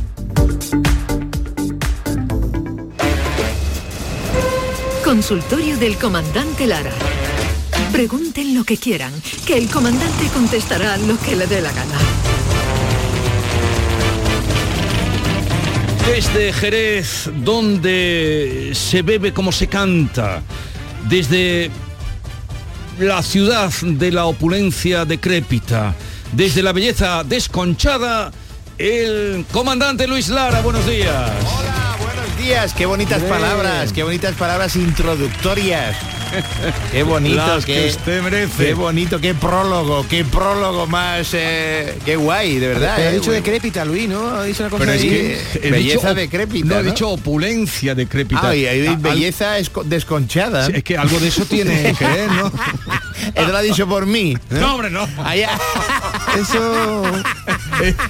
Consultorio 5.03 5.77
del 5.77 5.97
comandante 5.97 6.67
Lara. 6.67 6.91
Pregunten 7.91 8.53
lo 8.53 8.65
que 8.65 8.77
quieran, 8.77 9.13
que 9.45 9.57
el 9.57 9.69
comandante 9.69 10.27
contestará 10.33 10.97
lo 10.97 11.17
que 11.19 11.35
le 11.35 11.47
dé 11.47 11.61
la 11.61 11.71
gana. 11.71 11.97
Desde 16.05 16.53
Jerez, 16.53 17.29
donde 17.43 18.71
se 18.73 19.01
bebe 19.01 19.33
como 19.33 19.51
se 19.51 19.67
canta, 19.67 20.41
desde 21.09 21.71
la 22.99 23.21
ciudad 23.23 23.71
de 23.81 24.11
la 24.11 24.25
opulencia 24.25 25.05
decrépita, 25.05 25.95
desde 26.33 26.63
la 26.63 26.73
belleza 26.73 27.23
desconchada, 27.23 28.31
el 28.77 29.45
comandante 29.51 30.07
Luis 30.07 30.29
Lara, 30.29 30.61
buenos 30.61 30.85
días. 30.85 31.31
Buenos 31.99 32.37
días, 32.37 32.73
qué 32.73 32.85
bonitas 32.85 33.21
Bien. 33.21 33.33
palabras, 33.33 33.93
qué 33.93 34.03
bonitas 34.03 34.35
palabras 34.35 34.75
introductorias. 34.75 35.95
Qué 36.91 37.03
bonito, 37.03 37.35
Las 37.35 37.65
que 37.65 37.73
qué, 37.73 37.87
usted 37.89 38.21
merece. 38.21 38.65
Qué 38.67 38.73
bonito, 38.73 39.19
qué 39.19 39.33
prólogo, 39.33 40.05
qué 40.09 40.23
prólogo 40.25 40.87
más, 40.87 41.29
eh, 41.33 41.97
qué 42.05 42.15
guay, 42.15 42.59
de 42.59 42.67
verdad. 42.69 42.93
Pero 42.95 43.07
ha 43.07 43.11
eh, 43.11 43.15
dicho 43.15 43.25
güey. 43.27 43.37
decrépita, 43.41 43.85
Luis, 43.85 44.07
¿no? 44.09 44.29
Ha 44.29 44.43
dicho 44.43 44.63
una 44.63 44.69
cosa 44.69 44.79
Pero 44.81 44.93
es 44.93 45.01
ahí. 45.01 45.09
que 45.09 45.67
He 45.67 45.71
belleza 45.71 46.09
dicho- 46.09 46.13
decrépita, 46.15 46.67
No, 46.67 46.79
he 46.79 46.83
dicho 46.83 47.09
opulencia 47.09 47.95
decrépita. 47.95 48.49
Ah, 48.49 48.55
y 48.55 48.65
al- 48.87 48.97
belleza 48.97 49.59
esco- 49.59 49.83
desconchada. 49.83 50.65
Sí, 50.67 50.73
es 50.75 50.83
que 50.83 50.97
algo 50.97 51.19
de 51.19 51.27
eso 51.27 51.45
tiene 51.45 51.93
que 51.97 52.05
ver, 52.05 52.31
¿no? 52.31 52.51
Él 53.35 53.47
lo 53.47 53.57
ha 53.57 53.61
dicho 53.61 53.87
por 53.87 54.05
mí. 54.05 54.37
No, 54.49 54.73
hombre, 54.75 54.89
no. 54.89 55.07
Allá. 55.23 55.49
Eso... 56.39 57.03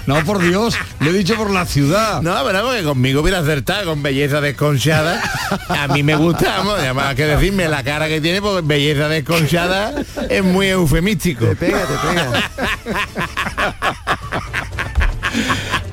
No, 0.05 0.23
por 0.23 0.39
Dios, 0.39 0.75
lo 0.99 1.09
he 1.09 1.13
dicho 1.13 1.35
por 1.35 1.51
la 1.51 1.65
ciudad. 1.65 2.21
No, 2.21 2.35
pero 2.45 2.63
porque 2.63 2.83
conmigo 2.83 3.21
hubiera 3.21 3.39
acertado 3.39 3.85
con 3.85 4.01
belleza 4.01 4.39
desconchada. 4.39 5.21
A 5.67 5.87
mí 5.89 6.03
me 6.03 6.15
gusta, 6.15 6.57
vamos, 6.57 6.75
además 6.79 7.15
que 7.15 7.25
decirme 7.25 7.67
la 7.67 7.83
cara 7.83 8.07
que 8.07 8.21
tiene, 8.21 8.41
porque 8.41 8.65
belleza 8.65 9.09
desconchada 9.09 9.93
es 10.29 10.43
muy 10.43 10.67
eufemístico. 10.67 11.47
Te 11.47 11.55
pega, 11.55 11.81
te 11.85 12.07
pega. 12.07 12.51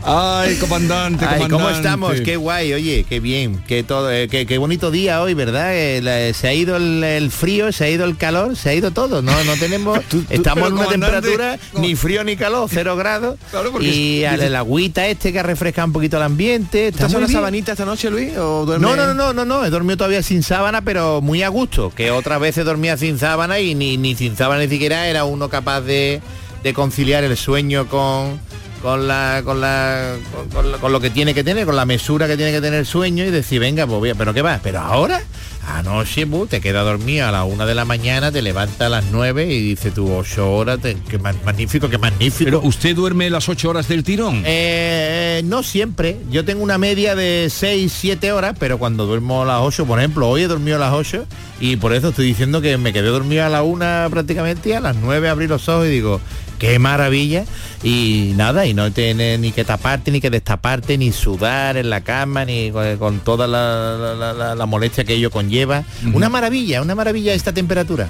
Ay, 0.07 0.57
comandante, 0.57 1.25
Ay, 1.25 1.41
comandante. 1.41 1.51
¿cómo 1.55 1.71
estamos? 1.71 2.21
Qué 2.21 2.37
guay, 2.37 2.73
oye, 2.75 3.07
qué 3.09 3.21
bien, 3.21 3.63
qué 3.67 3.83
todo, 3.83 4.13
eh, 4.13 4.29
qué, 4.29 4.45
qué 4.45 4.59
bonito 4.59 4.91
día 4.91 5.23
hoy, 5.23 5.33
¿verdad? 5.33 5.75
Eh, 5.75 6.01
la- 6.03 6.35
se 6.35 6.47
ha 6.49 6.53
ido 6.53 6.77
el, 6.77 7.03
el 7.03 7.31
frío, 7.31 7.73
se 7.73 7.85
ha 7.85 7.89
ido 7.91 8.05
el 8.05 8.17
calor, 8.19 8.55
se 8.57 8.69
ha 8.71 8.75
ido 8.75 8.91
todo, 8.91 9.23
no, 9.23 9.45
no 9.45 9.55
tenemos, 9.57 9.99
estamos 10.31 10.69
en 10.69 10.75
una 10.75 10.87
temperatura 10.89 11.59
ni 11.81 11.97
frío 11.97 12.23
ni 12.23 12.37
calor, 12.37 12.69
cero 12.71 12.97
grados, 12.97 13.39
Claro, 13.51 13.73
y 13.81 14.23
es- 14.25 14.31
al- 14.33 14.43
el 14.43 14.57
agüita 14.57 15.07
este 15.07 15.33
que 15.33 15.43
refresca 15.43 15.85
un 15.85 15.93
poquito 15.93 16.19
el 16.19 16.25
ambiente, 16.25 16.89
está 16.89 17.07
¿Estás 17.07 17.13
una 17.17 17.27
bien. 17.27 17.33
sabanita 17.39 17.73
esta 17.73 17.87
noche, 17.87 18.11
Luis? 18.11 18.37
¿O 18.37 18.67
duerme- 18.67 18.81
No, 18.83 18.97
no, 18.97 19.07
no, 19.07 19.15
no, 19.15 19.33
no, 19.33 19.45
no, 19.47 19.65
he 19.65 19.71
dormido 19.71 19.97
todavía 19.97 20.23
sin 20.23 20.43
sábana, 20.43 20.83
pero 20.83 21.23
muy 21.23 21.43
a 21.43 21.49
gusto, 21.49 21.91
que 21.95 22.11
otras 22.11 22.41
veces 22.41 22.67
dormía 22.67 22.99
sin 22.99 23.19
sábana 23.19 23.59
y 23.61 23.75
ni, 23.75 23.97
ni 23.97 24.15
sin 24.15 24.37
sábana 24.37 24.63
ni 24.65 24.69
siquiera 24.69 25.09
era 25.09 25.25
uno 25.25 25.49
capaz 25.49 25.81
de, 25.81 26.21
de 26.63 26.75
conciliar 26.75 27.25
el 27.25 27.37
sueño 27.39 27.89
con, 27.89 28.39
con 28.85 29.09
la 29.09 29.41
con 29.47 29.63
la 29.63 30.15
con, 30.35 30.49
con 30.51 30.71
la- 30.73 30.77
con 30.79 30.93
lo 30.93 31.01
que 31.01 31.09
tiene 31.09 31.33
que 31.33 31.43
tener, 31.43 31.65
con 31.65 31.75
la 31.75 31.87
mesura 31.87 32.27
que 32.29 32.37
tiene 32.37 32.53
que 32.53 32.61
tener 32.61 32.81
el 32.81 32.87
sueño 32.87 33.25
y 33.25 33.31
decir, 33.31 33.59
venga, 33.59 33.87
pues 33.87 33.99
voy 33.99 34.11
a- 34.11 34.15
pero 34.15 34.35
qué 34.35 34.43
va, 34.43 34.61
pero 34.63 34.81
ahora, 34.81 35.23
anoche 35.67 36.27
bu, 36.27 36.47
te 36.47 36.61
queda 36.61 36.83
dormido 36.83 37.27
a 37.27 37.33
las 37.33 37.47
una 37.51 37.65
de 37.65 37.75
la 37.75 37.87
mañana, 37.87 38.31
te 38.31 38.43
levantas 38.43 38.83
a 38.83 38.89
las 38.91 39.05
nueve 39.11 39.47
y 39.47 39.61
dice 39.71 39.91
tú 39.91 40.13
ocho 40.15 40.53
horas, 40.53 40.81
te- 40.81 40.99
qué 41.09 41.19
ma- 41.19 41.33
magnífico, 41.47 41.89
qué 41.89 41.97
magnífico. 41.97 42.45
Pero 42.45 42.61
usted 42.61 42.95
duerme 42.95 43.31
las 43.31 43.49
ocho 43.49 43.71
horas 43.71 43.89
del 43.89 44.05
tirón. 44.05 44.43
Eh, 44.45 45.41
no 45.47 45.63
siempre. 45.63 46.19
Yo 46.31 46.45
tengo 46.45 46.63
una 46.63 46.77
media 46.77 47.15
de 47.15 47.49
6, 47.51 47.91
7 47.99 48.33
horas, 48.33 48.55
pero 48.61 48.77
cuando 48.79 49.07
duermo 49.07 49.43
a 49.43 49.47
las 49.47 49.61
8, 49.63 49.87
por 49.87 49.99
ejemplo, 49.99 50.29
hoy 50.29 50.43
he 50.43 50.47
dormido 50.47 50.77
a 50.77 50.81
las 50.81 50.93
8 50.93 51.25
y 51.59 51.77
por 51.77 51.95
eso 51.95 52.11
estoy 52.11 52.27
diciendo 52.27 52.61
que 52.61 52.77
me 52.77 52.93
quedé 52.93 53.09
dormido 53.09 53.47
a 53.47 53.49
la 53.49 53.63
1 53.63 54.09
prácticamente 54.11 54.69
y 54.69 54.73
a 54.73 54.81
las 54.81 54.97
9 54.97 55.31
abrí 55.31 55.47
los 55.47 55.67
ojos 55.71 55.87
y 55.87 55.91
digo, 55.91 56.21
qué 56.59 56.79
maravilla. 56.79 57.45
Y 57.83 58.33
nada, 58.37 58.67
y 58.67 58.73
no 58.75 58.91
tiene 58.93 59.37
ni 59.39 59.53
que 59.53 59.65
taparte, 59.65 60.11
ni 60.11 60.21
que 60.21 60.31
destaparte, 60.31 60.97
ni 60.97 61.13
sudar 61.13 61.77
en 61.77 61.91
la 61.91 62.01
cama, 62.03 62.45
ni 62.45 62.71
con, 62.71 62.97
con 62.97 63.21
toda 63.21 63.47
la, 63.47 64.15
la- 64.35 64.55
la- 64.55 64.67
molestia 64.67 65.05
que 65.05 65.15
ello 65.15 65.31
conlleva. 65.31 65.85
Una 66.13 66.29
maravilla, 66.29 66.81
una 66.83 66.95
maravilla 66.95 67.35
esta 67.35 67.53
temperatura. 67.53 68.09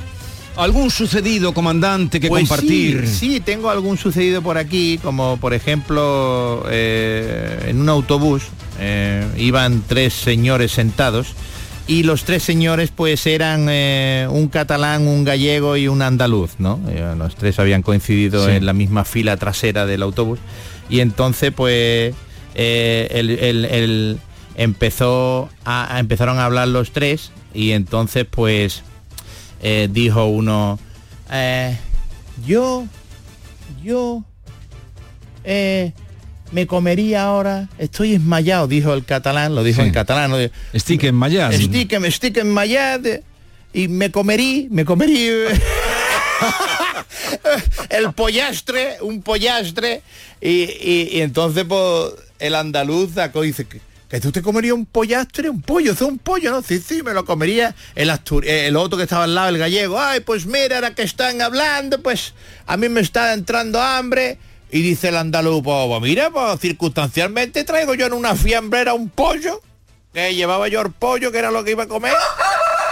¿Algún 0.57 0.89
sucedido, 0.93 1.53
comandante, 1.53 2.21
que 2.21 2.29
Pues 2.29 2.49
compartir? 2.49 3.09
Sí, 3.09 3.17
sí, 3.35 3.41
tengo 3.41 3.71
algún 3.71 3.99
sucedido 3.99 4.41
por 4.41 4.57
aquí, 4.57 5.01
como 5.03 5.37
por 5.39 5.53
ejemplo 5.53 6.65
eh, 6.71 7.67
en 7.71 7.81
un 7.81 7.89
autobús 7.89 8.45
eh, 8.79 9.27
iban 9.37 9.83
tres 9.89 10.13
señores 10.15 10.71
sentados 10.71 11.29
y 11.87 12.03
los 12.03 12.25
tres 12.25 12.43
señores 12.43 12.91
pues 12.95 13.27
eran 13.27 13.67
eh, 13.69 14.27
un 14.31 14.49
catalán, 14.49 15.07
un 15.07 15.25
gallego 15.25 15.77
y 15.77 15.87
un 15.89 16.01
andaluz, 16.03 16.53
¿no? 16.59 16.81
Eh, 16.89 17.15
los 17.19 17.37
tres 17.37 17.59
habían 17.59 17.83
coincidido 17.83 18.47
Sí. 18.47 18.53
en 18.53 18.65
la 18.67 18.73
misma 18.73 19.05
fila 19.05 19.37
trasera 19.37 19.85
del 19.87 20.03
autobús 20.03 20.39
y 20.89 21.01
entonces 21.01 21.53
pues 21.55 22.15
eh, 22.55 23.09
el- 23.11 23.31
el- 23.31 23.65
el- 23.67 24.19
empezó 24.57 25.49
a, 25.65 25.97
empezaron 25.99 26.39
a 26.39 26.45
hablar 26.47 26.69
los 26.69 26.93
tres 26.93 27.33
y 27.53 27.73
entonces 27.73 28.25
pues 28.31 28.83
dijo 29.91 30.27
uno, 30.27 30.79
yo, 32.47 32.87
yo, 33.83 34.23
eh, 35.45 35.93
me 36.55 36.67
comería 36.69 37.25
ahora, 37.25 37.69
estoy 37.79 38.15
esmayado, 38.15 38.69
dijo 38.69 38.95
el 38.95 39.05
catalán, 39.05 39.57
lo 39.57 39.65
dijo 39.65 39.81
Sí. 39.83 39.89
en 39.89 39.93
catalán, 39.93 40.31
lo 40.31 40.39
dijo, 40.39 40.53
Estic 40.73 41.03
en 41.05 41.17
Mayas. 41.17 41.53
estic, 41.53 41.93
estic 41.93 42.37
enmayado 42.37 43.11
y 43.73 43.89
me 43.89 44.13
comerí, 44.13 44.69
me 44.71 44.85
comerí 44.85 45.29
el 47.91 48.13
pollastre, 48.13 48.99
un 49.03 49.21
pollastre 49.23 50.03
y, 50.41 50.49
y- 50.63 51.09
y 51.13 51.21
entonces 51.23 51.65
pues 51.65 52.13
el 52.39 52.55
andaluz 52.55 53.15
sacó 53.15 53.43
dice 53.43 53.65
que, 53.67 53.81
que 54.09 54.21
tú 54.21 54.31
te 54.31 54.41
comerías 54.43 54.75
un 54.75 54.87
pollastre, 54.87 55.51
un 55.51 55.61
pollo, 55.61 55.91
es 55.93 56.01
un 56.03 56.19
pollo, 56.19 56.53
¿no? 56.53 56.63
Sí, 56.63 56.79
sí, 56.79 57.03
me 57.03 57.15
lo 57.15 57.25
comería 57.25 57.75
el 57.97 58.11
astur- 58.11 58.47
el 58.47 58.77
otro 58.77 58.97
que 58.97 59.05
estaba 59.05 59.25
al 59.25 59.35
lado, 59.35 59.49
el 59.49 59.59
gallego, 59.59 59.99
ay, 60.01 60.21
pues 60.21 60.47
mira, 60.47 60.77
ahora 60.77 60.95
que 60.95 61.03
están 61.03 61.41
hablando, 61.43 62.01
pues 62.01 62.33
a 62.67 62.77
mí 62.77 62.89
me 62.89 63.01
está 63.01 63.33
entrando 63.33 63.81
hambre. 63.83 64.39
Y 64.75 64.83
dice 64.83 65.11
el 65.11 65.17
andaluz, 65.17 65.63
pues, 65.63 65.87
pues 65.87 66.03
mira, 66.03 66.31
pues 66.31 66.59
circunstancialmente 66.59 67.63
traigo 67.63 67.95
yo 67.95 68.07
en 68.07 68.13
una 68.13 68.35
fiambrera 68.35 68.93
un 68.93 69.09
pollo, 69.09 69.63
que 70.13 70.35
llevaba 70.35 70.67
yo 70.67 70.81
el 70.81 70.91
pollo, 70.91 71.31
que 71.31 71.39
era 71.39 71.53
lo 71.53 71.63
que 71.63 71.71
iba 71.71 71.85
a 71.85 71.87
comer. 71.87 72.13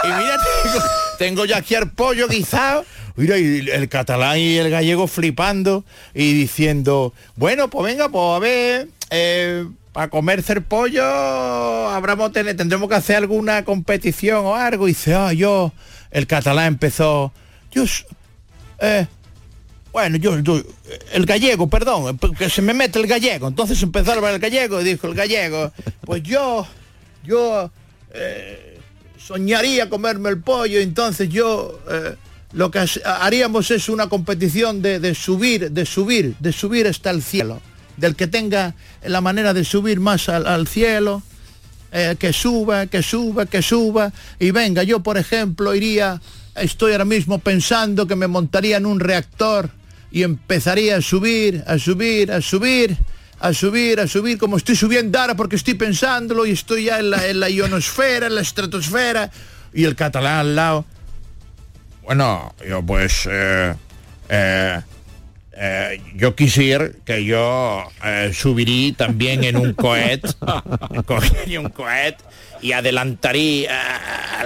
Y 0.05 0.07
mira, 0.07 0.37
tengo, 0.63 0.85
tengo 1.17 1.45
ya 1.45 1.57
aquí 1.57 1.75
el 1.75 1.91
pollo 1.91 2.29
guisado. 2.29 2.85
Mira, 3.17 3.37
y 3.37 3.69
el 3.69 3.89
catalán 3.89 4.37
y 4.37 4.55
el 4.55 4.69
gallego 4.69 5.07
flipando 5.07 5.83
y 6.13 6.31
diciendo, 6.31 7.13
bueno, 7.35 7.69
pues 7.69 7.91
venga, 7.91 8.07
pues 8.07 8.37
a 8.37 8.39
ver, 8.39 8.87
eh, 9.09 9.67
para 9.91 10.09
comerse 10.09 10.53
el 10.53 10.63
pollo 10.63 11.03
habremos 11.03 12.31
tener, 12.31 12.55
tendremos 12.55 12.87
que 12.87 12.95
hacer 12.95 13.17
alguna 13.17 13.65
competición 13.65 14.45
o 14.45 14.55
algo. 14.55 14.87
Y 14.87 14.91
dice, 14.91 15.15
ah, 15.15 15.33
yo, 15.33 15.73
el 16.11 16.27
catalán 16.27 16.67
empezó, 16.67 17.33
yo, 17.73 17.83
eh, 18.79 19.05
bueno, 19.93 20.17
yo, 20.17 20.35
el 21.13 21.25
gallego, 21.27 21.69
perdón, 21.69 22.17
que 22.17 22.49
se 22.49 22.63
me 22.63 22.73
mete 22.73 22.99
el 22.99 23.05
gallego. 23.05 23.47
Entonces 23.47 23.81
empezó 23.83 24.11
a 24.11 24.31
el 24.31 24.39
gallego 24.39 24.81
y 24.81 24.83
dijo 24.83 25.05
el 25.05 25.13
gallego, 25.13 25.71
pues 26.01 26.23
yo, 26.23 26.67
yo 27.23 27.71
eh, 28.11 28.79
soñaría 29.19 29.89
comerme 29.89 30.29
el 30.29 30.41
pollo, 30.41 30.79
entonces 30.79 31.29
yo 31.29 31.79
eh, 31.91 32.15
lo 32.53 32.71
que 32.71 32.83
haríamos 33.05 33.69
es 33.69 33.87
una 33.87 34.09
competición 34.09 34.81
de, 34.81 34.99
de 34.99 35.13
subir, 35.13 35.69
de 35.69 35.85
subir, 35.85 36.35
de 36.39 36.51
subir 36.51 36.87
hasta 36.87 37.11
el 37.11 37.21
cielo. 37.21 37.61
Del 37.95 38.15
que 38.15 38.25
tenga 38.25 38.73
la 39.05 39.21
manera 39.21 39.53
de 39.53 39.63
subir 39.63 39.99
más 39.99 40.27
al, 40.27 40.47
al 40.47 40.67
cielo, 40.67 41.21
eh, 41.91 42.15
que 42.17 42.33
suba, 42.33 42.87
que 42.87 43.03
suba, 43.03 43.45
que 43.45 43.61
suba. 43.61 44.11
Y 44.39 44.49
venga, 44.49 44.81
yo 44.81 45.01
por 45.01 45.19
ejemplo 45.19 45.75
iría, 45.75 46.19
estoy 46.55 46.93
ahora 46.93 47.05
mismo 47.05 47.37
pensando 47.37 48.07
que 48.07 48.15
me 48.15 48.25
montaría 48.25 48.77
en 48.77 48.87
un 48.87 48.99
reactor 48.99 49.69
y 50.13 50.23
empezaría 50.23 50.95
a 50.95 51.01
subir, 51.01 51.63
a 51.67 51.77
subir, 51.77 52.31
a 52.31 52.39
subir, 52.39 52.95
a 53.39 53.51
subir, 53.51 53.99
a 53.99 54.07
subir, 54.07 54.37
como 54.37 54.55
estoy 54.55 54.77
subiendo 54.77 55.19
ahora 55.19 55.35
porque 55.35 55.57
estoy 55.57 55.73
pensándolo 55.73 56.45
y 56.45 56.51
estoy 56.51 56.85
ya 56.85 56.99
en 56.99 57.09
la, 57.09 57.27
en 57.27 57.41
la 57.41 57.49
ionosfera, 57.49 58.27
en 58.27 58.35
la 58.35 58.41
estratosfera. 58.41 59.29
Y 59.73 59.83
el 59.83 59.95
catalán 59.95 60.39
al 60.39 60.55
lado. 60.55 60.85
Bueno, 62.03 62.53
yo 62.65 62.81
pues... 62.83 63.27
eh, 63.29 63.73
eh, 64.29 64.81
eh, 65.55 66.01
yo 66.15 66.35
quisiera 66.35 66.89
que 67.05 67.25
yo 67.25 67.83
eh, 68.03 68.31
subiría 68.33 68.93
también 68.93 69.43
en 69.43 69.55
un 69.55 69.73
cohet, 69.73 70.23
cogería 71.05 71.59
un 71.59 71.69
cohet 71.69 72.17
y 72.61 72.71
adelantaría 72.71 73.69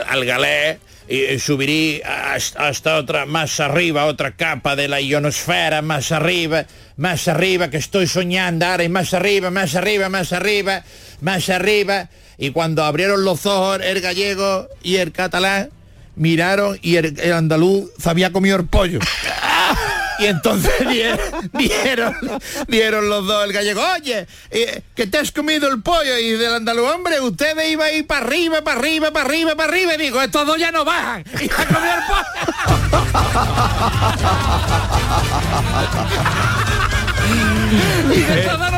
al 0.09 0.25
galé 0.25 0.79
y 1.09 1.39
subiría 1.39 2.33
hasta, 2.57 2.97
otra, 2.97 3.25
más 3.25 3.59
arriba, 3.59 4.05
otra 4.05 4.35
capa 4.35 4.75
de 4.75 4.87
la 4.87 4.99
ionosfera, 4.99 5.81
más 5.81 6.11
arriba, 6.11 6.65
más 6.97 7.27
arriba, 7.27 7.69
que 7.69 7.77
estoy 7.77 8.07
soñando 8.07 8.65
ahora, 8.65 8.83
y 8.83 8.89
más 8.89 9.13
arriba, 9.13 9.49
más 9.49 9.75
arriba, 9.75 10.09
más 10.09 10.33
arriba, 10.33 10.83
más 11.21 11.49
arriba. 11.49 12.09
Y 12.37 12.51
cuando 12.51 12.83
abrieron 12.83 13.23
los 13.23 13.45
ojos 13.45 13.79
el 13.83 14.01
gallego 14.01 14.67
y 14.83 14.97
el 14.97 15.11
catalán, 15.11 15.69
miraron 16.15 16.77
y 16.81 16.97
el, 16.97 17.33
andaluz 17.33 17.89
había 18.05 18.31
comido 18.31 18.57
el 18.57 18.65
pollo. 18.65 18.99
Y 20.19 20.25
entonces 20.25 20.71
dieron, 21.53 22.15
dieron, 22.67 23.09
los 23.09 23.25
dos 23.25 23.45
el 23.45 23.53
gallego, 23.53 23.81
oye, 23.95 24.27
eh, 24.51 24.81
que 24.95 25.07
te 25.07 25.17
has 25.17 25.31
comido 25.31 25.69
el 25.69 25.81
pollo 25.81 26.17
y 26.17 26.31
del 26.31 26.55
andaluz, 26.55 26.91
hombre, 26.91 27.19
ustedes 27.21 27.69
iban 27.69 27.87
a 27.87 27.91
ir 27.91 28.07
para 28.07 28.25
arriba, 28.25 28.61
para 28.61 28.79
arriba, 28.79 29.11
para 29.11 29.25
arriba, 29.25 29.55
para 29.55 29.69
arriba, 29.69 29.93
y 29.95 29.97
digo, 29.97 30.21
estos 30.21 30.45
dos 30.47 30.57
ya 30.57 30.71
no 30.71 30.85
bajan. 30.85 31.23
Y 31.41 31.47
se 31.47 31.61
ha 31.61 31.65
comido 31.65 31.93
el 31.93 32.03
pollo. 32.07 32.23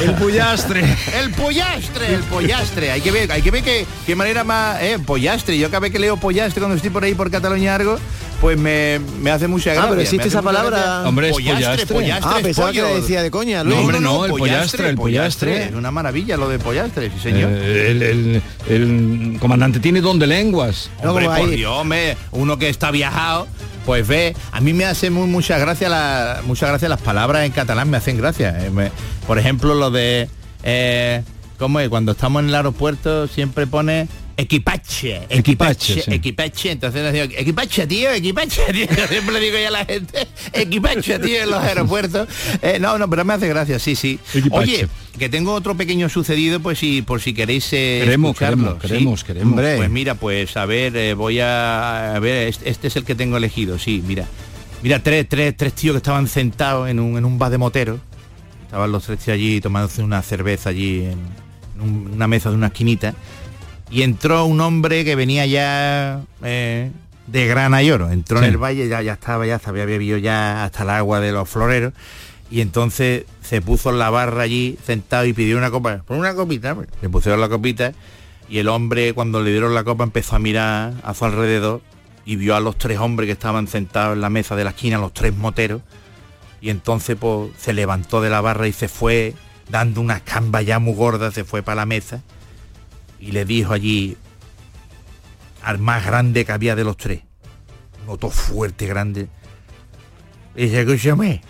El 0.00 0.14
pollastre. 0.14 0.80
El 1.22 1.30
pollastre, 1.32 2.14
el 2.14 2.20
pollastre. 2.24 2.90
Hay 2.92 3.00
que 3.00 3.10
ver, 3.10 3.30
hay 3.32 3.42
que 3.42 3.50
ver 3.50 3.62
qué, 3.62 3.86
qué 4.06 4.14
manera 4.14 4.44
más, 4.44 4.80
eh, 4.82 4.98
pollastre. 5.04 5.58
Yo 5.58 5.68
cada 5.68 5.80
vez 5.80 5.90
que 5.92 5.98
leo 5.98 6.16
pollastre 6.16 6.60
cuando 6.60 6.76
estoy 6.76 6.90
por 6.90 7.02
ahí 7.02 7.14
por 7.14 7.30
Cataluña 7.30 7.74
algo, 7.74 7.98
pues 8.40 8.56
me, 8.56 9.00
me 9.20 9.30
hace 9.32 9.48
mucha 9.48 9.70
gracia. 9.72 9.84
Ah, 9.84 9.90
pero 9.90 10.00
existe 10.02 10.28
esa 10.28 10.42
palabra. 10.42 10.76
gracia. 10.78 11.08
Hombre, 11.08 11.26
es 11.28 11.32
pollastre, 11.32 11.66
pollastre. 11.86 11.94
pollastre, 11.94 12.30
Ah, 12.32 12.38
pensaba 12.42 12.72
que 12.72 12.82
le 12.82 12.94
decía 13.00 13.22
de 13.22 13.30
coña, 13.30 13.64
Luis. 13.64 13.74
No, 13.76 13.80
hombre, 13.82 14.00
no, 14.00 14.24
el 14.24 14.30
pollastre, 14.32 14.88
el 14.90 14.96
pollastre. 14.96 15.64
Es 15.64 15.74
una 15.74 15.90
maravilla 15.90 16.36
lo 16.36 16.48
de 16.48 16.58
pollastre, 16.58 17.10
sí 17.10 17.20
señor. 17.20 17.50
Eh, 17.52 17.90
el, 17.90 18.02
el- 18.02 18.42
el 18.68 19.38
comandante 19.40 19.80
tiene 19.80 20.00
don 20.00 20.18
de 20.18 20.26
lenguas. 20.28 20.90
Hombre, 21.02 21.26
por 21.26 21.50
Dios, 21.50 21.72
hombre, 21.72 22.16
uno 22.32 22.56
que 22.58 22.68
está 22.68 22.90
viajado, 22.92 23.48
pues 23.88 24.06
ve, 24.06 24.36
a 24.52 24.60
mí 24.60 24.74
me 24.74 24.84
hace 24.84 25.08
muy, 25.08 25.26
mucha 25.26 25.56
gracia 25.56 25.88
la, 25.88 26.42
muchas 26.44 26.68
gracias 26.68 26.90
las 26.90 27.00
palabras 27.00 27.46
en 27.46 27.52
catalán 27.52 27.88
me 27.88 27.96
hacen 27.96 28.18
gracia. 28.18 28.54
Eh, 28.60 28.90
por 29.26 29.38
ejemplo, 29.38 29.74
lo 29.74 29.90
de 29.90 30.28
eh, 30.62 31.22
¿cómo 31.58 31.80
es? 31.80 31.88
Cuando 31.88 32.12
estamos 32.12 32.42
en 32.42 32.50
el 32.50 32.54
aeropuerto 32.54 33.26
siempre 33.28 33.66
pone 33.66 34.06
equipache, 34.42 35.16
Equipache, 35.28 35.38
equipache, 35.38 36.02
sí. 36.02 36.10
equipache, 36.14 36.70
entonces 36.70 37.02
les 37.02 37.12
digo, 37.12 37.40
equipache, 37.40 37.86
tío, 37.86 38.10
equipache, 38.12 38.62
tío. 38.72 38.86
siempre 39.08 39.34
le 39.34 39.40
digo 39.40 39.58
ya 39.58 39.68
a 39.68 39.70
la 39.72 39.84
gente, 39.84 40.26
equipache, 40.52 41.18
tío, 41.18 41.42
en 41.42 41.50
los 41.50 41.62
aeropuertos. 41.62 42.28
Eh, 42.62 42.78
no, 42.80 42.96
no, 42.98 43.10
pero 43.10 43.24
me 43.24 43.34
hace 43.34 43.48
gracia, 43.48 43.78
sí, 43.78 43.94
sí. 43.96 44.18
Equipache. 44.34 44.58
Oye, 44.62 44.88
que 45.18 45.28
tengo 45.28 45.52
otro 45.52 45.76
pequeño 45.76 46.08
sucedido, 46.08 46.60
pues 46.60 46.78
si 46.78 47.02
por 47.02 47.20
si 47.20 47.34
queréis 47.34 47.64
eh, 47.72 48.00
Queremos, 48.04 48.30
escucharlo, 48.30 48.78
queremos, 48.78 48.80
¿sí? 48.80 48.88
queremos, 48.88 49.24
queremos. 49.24 49.52
Hombre, 49.52 49.76
Pues 49.76 49.90
mira, 49.90 50.14
pues 50.14 50.56
a 50.56 50.64
ver, 50.64 50.96
eh, 50.96 51.14
voy 51.14 51.40
a, 51.40 52.14
a 52.14 52.18
ver, 52.20 52.46
este, 52.48 52.70
este 52.70 52.86
es 52.86 52.96
el 52.96 53.04
que 53.04 53.14
tengo 53.16 53.36
elegido, 53.36 53.78
sí, 53.78 54.02
mira. 54.06 54.26
Mira, 54.80 55.02
tres, 55.02 55.28
tres, 55.28 55.56
tres 55.56 55.72
tíos 55.72 55.94
que 55.94 55.98
estaban 55.98 56.28
sentados 56.28 56.88
en 56.88 57.00
un, 57.00 57.18
en 57.18 57.24
un 57.24 57.36
bar 57.36 57.50
de 57.50 57.58
motero. 57.58 57.98
Estaban 58.66 58.92
los 58.92 59.02
tres 59.04 59.18
tíos 59.18 59.34
allí 59.34 59.60
tomándose 59.60 60.02
una 60.04 60.22
cerveza 60.22 60.68
allí 60.70 61.00
en, 61.00 61.18
en 61.74 61.80
un- 61.80 62.10
una 62.14 62.28
mesa 62.28 62.50
de 62.50 62.54
una 62.54 62.68
esquinita. 62.68 63.12
Y 63.90 64.02
entró 64.02 64.44
un 64.44 64.60
hombre 64.60 65.04
que 65.04 65.14
venía 65.14 65.46
ya 65.46 66.22
eh, 66.42 66.90
de 67.26 67.46
grana 67.46 67.82
y 67.82 67.90
oro. 67.90 68.10
Entró 68.10 68.38
Sí. 68.38 68.44
en 68.44 68.50
el 68.52 68.56
valle, 68.58 68.88
ya, 68.88 69.00
ya 69.02 69.14
estaba, 69.14 69.46
ya 69.46 69.60
había 69.64 69.84
bebido 69.86 70.18
ya 70.18 70.64
hasta 70.64 70.82
el 70.82 70.90
agua 70.90 71.20
de 71.20 71.32
los 71.32 71.48
floreros. 71.48 71.92
Y 72.50 72.60
entonces 72.60 73.24
se 73.42 73.60
puso 73.60 73.90
en 73.90 73.98
la 73.98 74.10
barra 74.10 74.42
allí 74.42 74.78
sentado 74.84 75.24
y 75.26 75.32
pidió 75.32 75.56
una 75.58 75.70
copa. 75.70 76.02
Por 76.06 76.16
una 76.18 76.34
copita, 76.34 76.72
hombre. 76.72 76.88
le 77.02 77.08
pusieron 77.08 77.40
la 77.40 77.48
copita 77.48 77.92
y 78.48 78.58
el 78.58 78.68
hombre 78.68 79.12
cuando 79.12 79.42
le 79.42 79.50
dieron 79.50 79.74
la 79.74 79.84
copa 79.84 80.04
empezó 80.04 80.36
a 80.36 80.38
mirar 80.38 80.94
a 81.02 81.12
su 81.14 81.24
alrededor 81.26 81.82
y 82.24 82.36
vio 82.36 82.56
a 82.56 82.60
los 82.60 82.76
tres 82.76 82.98
hombres 82.98 83.26
que 83.26 83.32
estaban 83.32 83.68
sentados 83.68 84.14
en 84.14 84.22
la 84.22 84.30
mesa 84.30 84.56
de 84.56 84.64
la 84.64 84.70
esquina, 84.70 84.96
los 84.98 85.12
tres 85.12 85.34
moteros. 85.36 85.82
Y 86.60 86.70
entonces 86.70 87.16
pues, 87.20 87.50
se 87.58 87.72
levantó 87.72 88.20
de 88.20 88.30
la 88.30 88.40
barra 88.40 88.66
y 88.66 88.72
se 88.72 88.88
fue 88.88 89.34
dando 89.70 90.00
unas 90.00 90.22
cambas 90.22 90.64
ya 90.64 90.78
muy 90.78 90.94
gordas, 90.94 91.34
se 91.34 91.44
fue 91.44 91.62
para 91.62 91.76
la 91.76 91.86
mesa 91.86 92.22
y 93.20 93.32
le 93.32 93.44
dijo 93.44 93.72
allí 93.72 94.16
al 95.62 95.78
más 95.78 96.04
grande 96.06 96.44
que 96.44 96.52
había 96.52 96.76
de 96.76 96.84
los 96.84 96.96
tres, 96.96 97.22
un 98.04 98.10
otro 98.14 98.30
fuerte, 98.30 98.86
grande, 98.86 99.28
le 100.54 100.64
dice, 100.64 100.80
escúchame, 100.80 101.42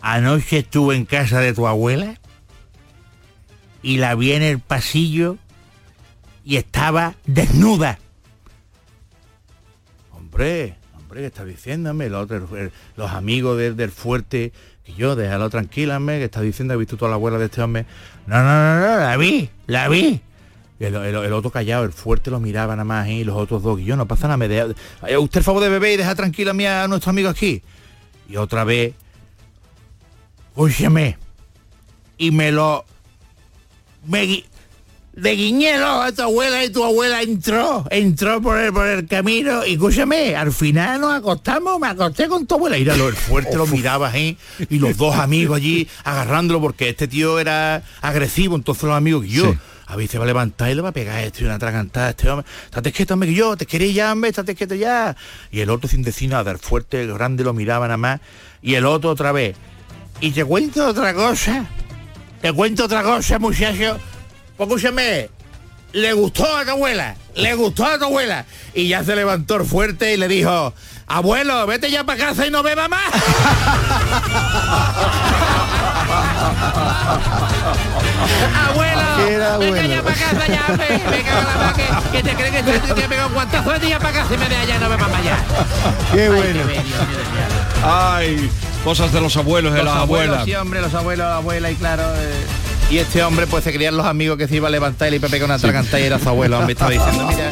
anoche 0.00 0.58
estuve 0.58 0.96
en 0.96 1.04
casa 1.06 1.40
de 1.40 1.52
tu 1.52 1.66
abuela 1.66 2.20
y 3.82 3.96
la 3.98 4.14
vi 4.14 4.32
en 4.32 4.42
el 4.42 4.60
pasillo 4.60 5.36
y 6.44 6.56
estaba 6.56 7.14
desnuda. 7.26 7.98
Hombre, 10.12 10.76
hombre, 10.96 11.20
¿qué 11.20 11.26
estás 11.26 11.46
diciéndome? 11.46 12.08
Los, 12.08 12.30
el- 12.30 12.72
los 12.96 13.10
amigos 13.12 13.58
del, 13.58 13.76
del 13.76 13.90
fuerte, 13.90 14.52
que 14.84 14.94
yo, 14.94 15.16
déjalo 15.16 15.48
tranquila, 15.50 15.96
hombre, 15.96 16.18
que 16.18 16.24
estás 16.24 16.42
diciendo, 16.42 16.74
¿has 16.74 16.78
visto 16.78 16.96
tú 16.96 17.06
a 17.06 17.08
la 17.08 17.14
abuela 17.14 17.38
de 17.38 17.46
este 17.46 17.62
hombre? 17.62 17.86
No, 18.26 18.36
no, 18.36 18.44
no, 18.44 18.80
no, 18.80 19.00
la 19.00 19.16
vi, 19.16 19.48
la 19.66 19.88
vi. 19.88 20.20
Y 20.78 20.84
el, 20.84 21.32
otro 21.32 21.50
callado, 21.50 21.84
el 21.84 21.92
fuerte 21.92 22.30
lo 22.30 22.40
miraba 22.40 22.74
nada 22.74 22.84
más 22.84 23.06
¿eh? 23.06 23.12
y 23.14 23.24
los 23.24 23.36
otros 23.36 23.62
dos, 23.62 23.80
y 23.80 23.84
yo, 23.84 23.96
no 23.96 24.06
pasa 24.06 24.26
nada, 24.26 24.36
me 24.36 24.48
deja, 24.48 24.74
eh, 25.06 25.16
usted 25.16 25.38
el 25.38 25.44
favor 25.44 25.62
de 25.62 25.68
beber 25.68 25.92
y 25.92 25.96
deja 25.96 26.14
tranquila 26.14 26.50
a, 26.50 26.54
mí 26.54 26.66
a 26.66 26.86
nuestro 26.88 27.10
amigo 27.10 27.28
aquí. 27.28 27.62
Y 28.28 28.36
otra 28.36 28.64
vez, 28.64 28.94
óyeme, 30.54 31.16
y 32.18 32.30
me 32.30 32.52
lo... 32.52 32.84
Me, 34.06 34.44
de 35.16 35.36
guiñelo 35.36 36.02
a 36.02 36.12
tu 36.12 36.22
abuela 36.22 36.64
y 36.64 36.70
tu 36.70 36.82
abuela 36.84 37.22
entró, 37.22 37.86
entró 37.90 38.42
por 38.42 38.58
el, 38.58 38.72
por 38.72 38.86
el 38.86 39.06
camino 39.06 39.64
y 39.64 39.74
escúchame, 39.74 40.34
al 40.34 40.52
final 40.52 41.00
nos 41.00 41.14
acostamos, 41.14 41.78
me 41.78 41.86
acosté 41.88 42.26
con 42.28 42.46
tu 42.46 42.56
abuela. 42.56 42.76
Míralo, 42.76 43.08
el 43.08 43.14
fuerte 43.14 43.56
lo 43.56 43.66
miraba 43.66 44.10
ahí 44.10 44.36
y 44.68 44.78
los 44.78 44.96
dos 44.96 45.14
amigos 45.16 45.56
allí 45.56 45.88
agarrándolo 46.02 46.60
porque 46.60 46.88
este 46.88 47.06
tío 47.06 47.38
era 47.38 47.82
agresivo, 48.00 48.56
entonces 48.56 48.84
los 48.84 48.96
amigos 48.96 49.22
que 49.22 49.28
yo. 49.28 49.52
Sí. 49.52 49.58
A 49.86 49.96
veces 49.96 50.18
va 50.18 50.24
a 50.24 50.26
levantar 50.26 50.70
y 50.70 50.74
le 50.74 50.80
va 50.80 50.88
a 50.88 50.92
pegar 50.92 51.22
este 51.22 51.42
y 51.42 51.44
una 51.44 51.56
atragantada 51.56 52.06
a 52.06 52.10
este 52.10 52.28
hombre. 52.30 52.46
Estate 52.64 52.90
quieto, 52.90 53.12
hombre, 53.12 53.28
que 53.28 53.34
yo, 53.34 53.54
te 53.54 53.66
quería 53.66 53.92
ya, 53.92 54.12
hombre, 54.12 54.30
estate 54.30 54.54
quieto 54.54 54.74
ya. 54.74 55.14
Y 55.52 55.60
el 55.60 55.68
otro 55.68 55.90
sin 55.90 56.02
decir 56.02 56.30
nada, 56.30 56.50
el 56.52 56.58
fuerte, 56.58 57.02
el 57.02 57.12
grande 57.12 57.44
lo 57.44 57.52
miraba 57.52 57.86
nada 57.86 57.98
más. 57.98 58.20
Y 58.62 58.76
el 58.76 58.86
otro 58.86 59.10
otra 59.10 59.30
vez. 59.32 59.56
Y 60.20 60.30
te 60.30 60.42
cuento 60.42 60.88
otra 60.88 61.12
cosa. 61.12 61.66
Te 62.40 62.50
cuento 62.54 62.86
otra 62.86 63.02
cosa, 63.02 63.38
muchacho. 63.38 63.98
Pues 64.56 64.68
escúchame, 64.68 65.28
le 65.92 66.12
gustó 66.12 66.56
a 66.56 66.64
tu 66.64 66.70
abuela, 66.70 67.16
le 67.34 67.54
gustó 67.54 67.84
a 67.86 67.98
tu 67.98 68.04
abuela. 68.04 68.44
Y 68.74 68.88
ya 68.88 69.02
se 69.04 69.16
levantó 69.16 69.64
fuerte 69.64 70.14
y 70.14 70.16
le 70.16 70.28
dijo, 70.28 70.72
abuelo, 71.06 71.66
vete 71.66 71.90
ya 71.90 72.04
para 72.04 72.18
casa 72.26 72.46
y 72.46 72.50
no 72.50 72.62
beba 72.62 72.88
más. 72.88 73.02
abuelo, 78.68 79.58
bueno. 79.58 79.82
ya 79.88 80.02
para 80.02 80.16
casa 80.16 80.46
ya, 80.46 80.64
me, 80.68 80.76
me 80.76 81.22
cago 81.22 81.40
en 81.40 81.46
la 81.46 81.56
mar, 81.56 81.74
que, 81.74 81.86
que 82.12 82.22
te 82.22 82.34
crees 82.34 82.52
que 82.52 82.62
te 82.62 82.94
que 82.94 83.08
pega 83.08 83.26
un 83.26 83.34
guantazo 83.34 83.70
de 83.78 83.88
ya 83.88 83.98
para 83.98 84.12
casa 84.12 84.34
y 84.34 84.38
me 84.38 84.48
de 84.48 84.56
allá 84.56 84.76
y 84.76 84.78
no 84.78 84.88
beba 84.88 85.08
más 85.08 85.20
allá. 85.20 85.36
Qué 86.12 86.22
Ay, 86.22 86.28
bueno. 86.28 86.60
qué 86.60 86.64
bello. 86.64 86.96
Ay, 87.84 88.50
Cosas 88.84 89.12
de 89.12 89.20
los 89.22 89.34
abuelos, 89.38 89.72
de 89.72 89.78
Los 89.78 89.86
las 89.86 89.96
abuelos, 90.02 90.26
abuelas. 90.36 90.44
Sí, 90.44 90.54
hombre, 90.54 90.80
los 90.82 90.92
abuelos, 90.92 91.26
la 91.26 91.36
abuela 91.36 91.70
y 91.70 91.74
claro. 91.76 92.02
eh, 92.16 92.44
y 92.94 92.98
este 92.98 93.24
hombre 93.24 93.48
pues 93.48 93.64
se 93.64 93.72
creían 93.72 93.96
los 93.96 94.06
amigos 94.06 94.38
que 94.38 94.46
se 94.46 94.54
iba 94.54 94.68
a 94.68 94.70
levantar 94.70 95.08
y 95.08 95.10
le 95.10 95.16
iba 95.16 95.26
a 95.26 95.30
pegar 95.30 95.46
una 95.46 95.58
tragantada 95.58 95.98
y 95.98 96.04
era 96.04 96.20
su 96.20 96.28
abuelo. 96.28 96.60
Hombre, 96.60 96.74
estaba 96.74 96.92
diciendo, 96.92 97.26
mira, 97.26 97.50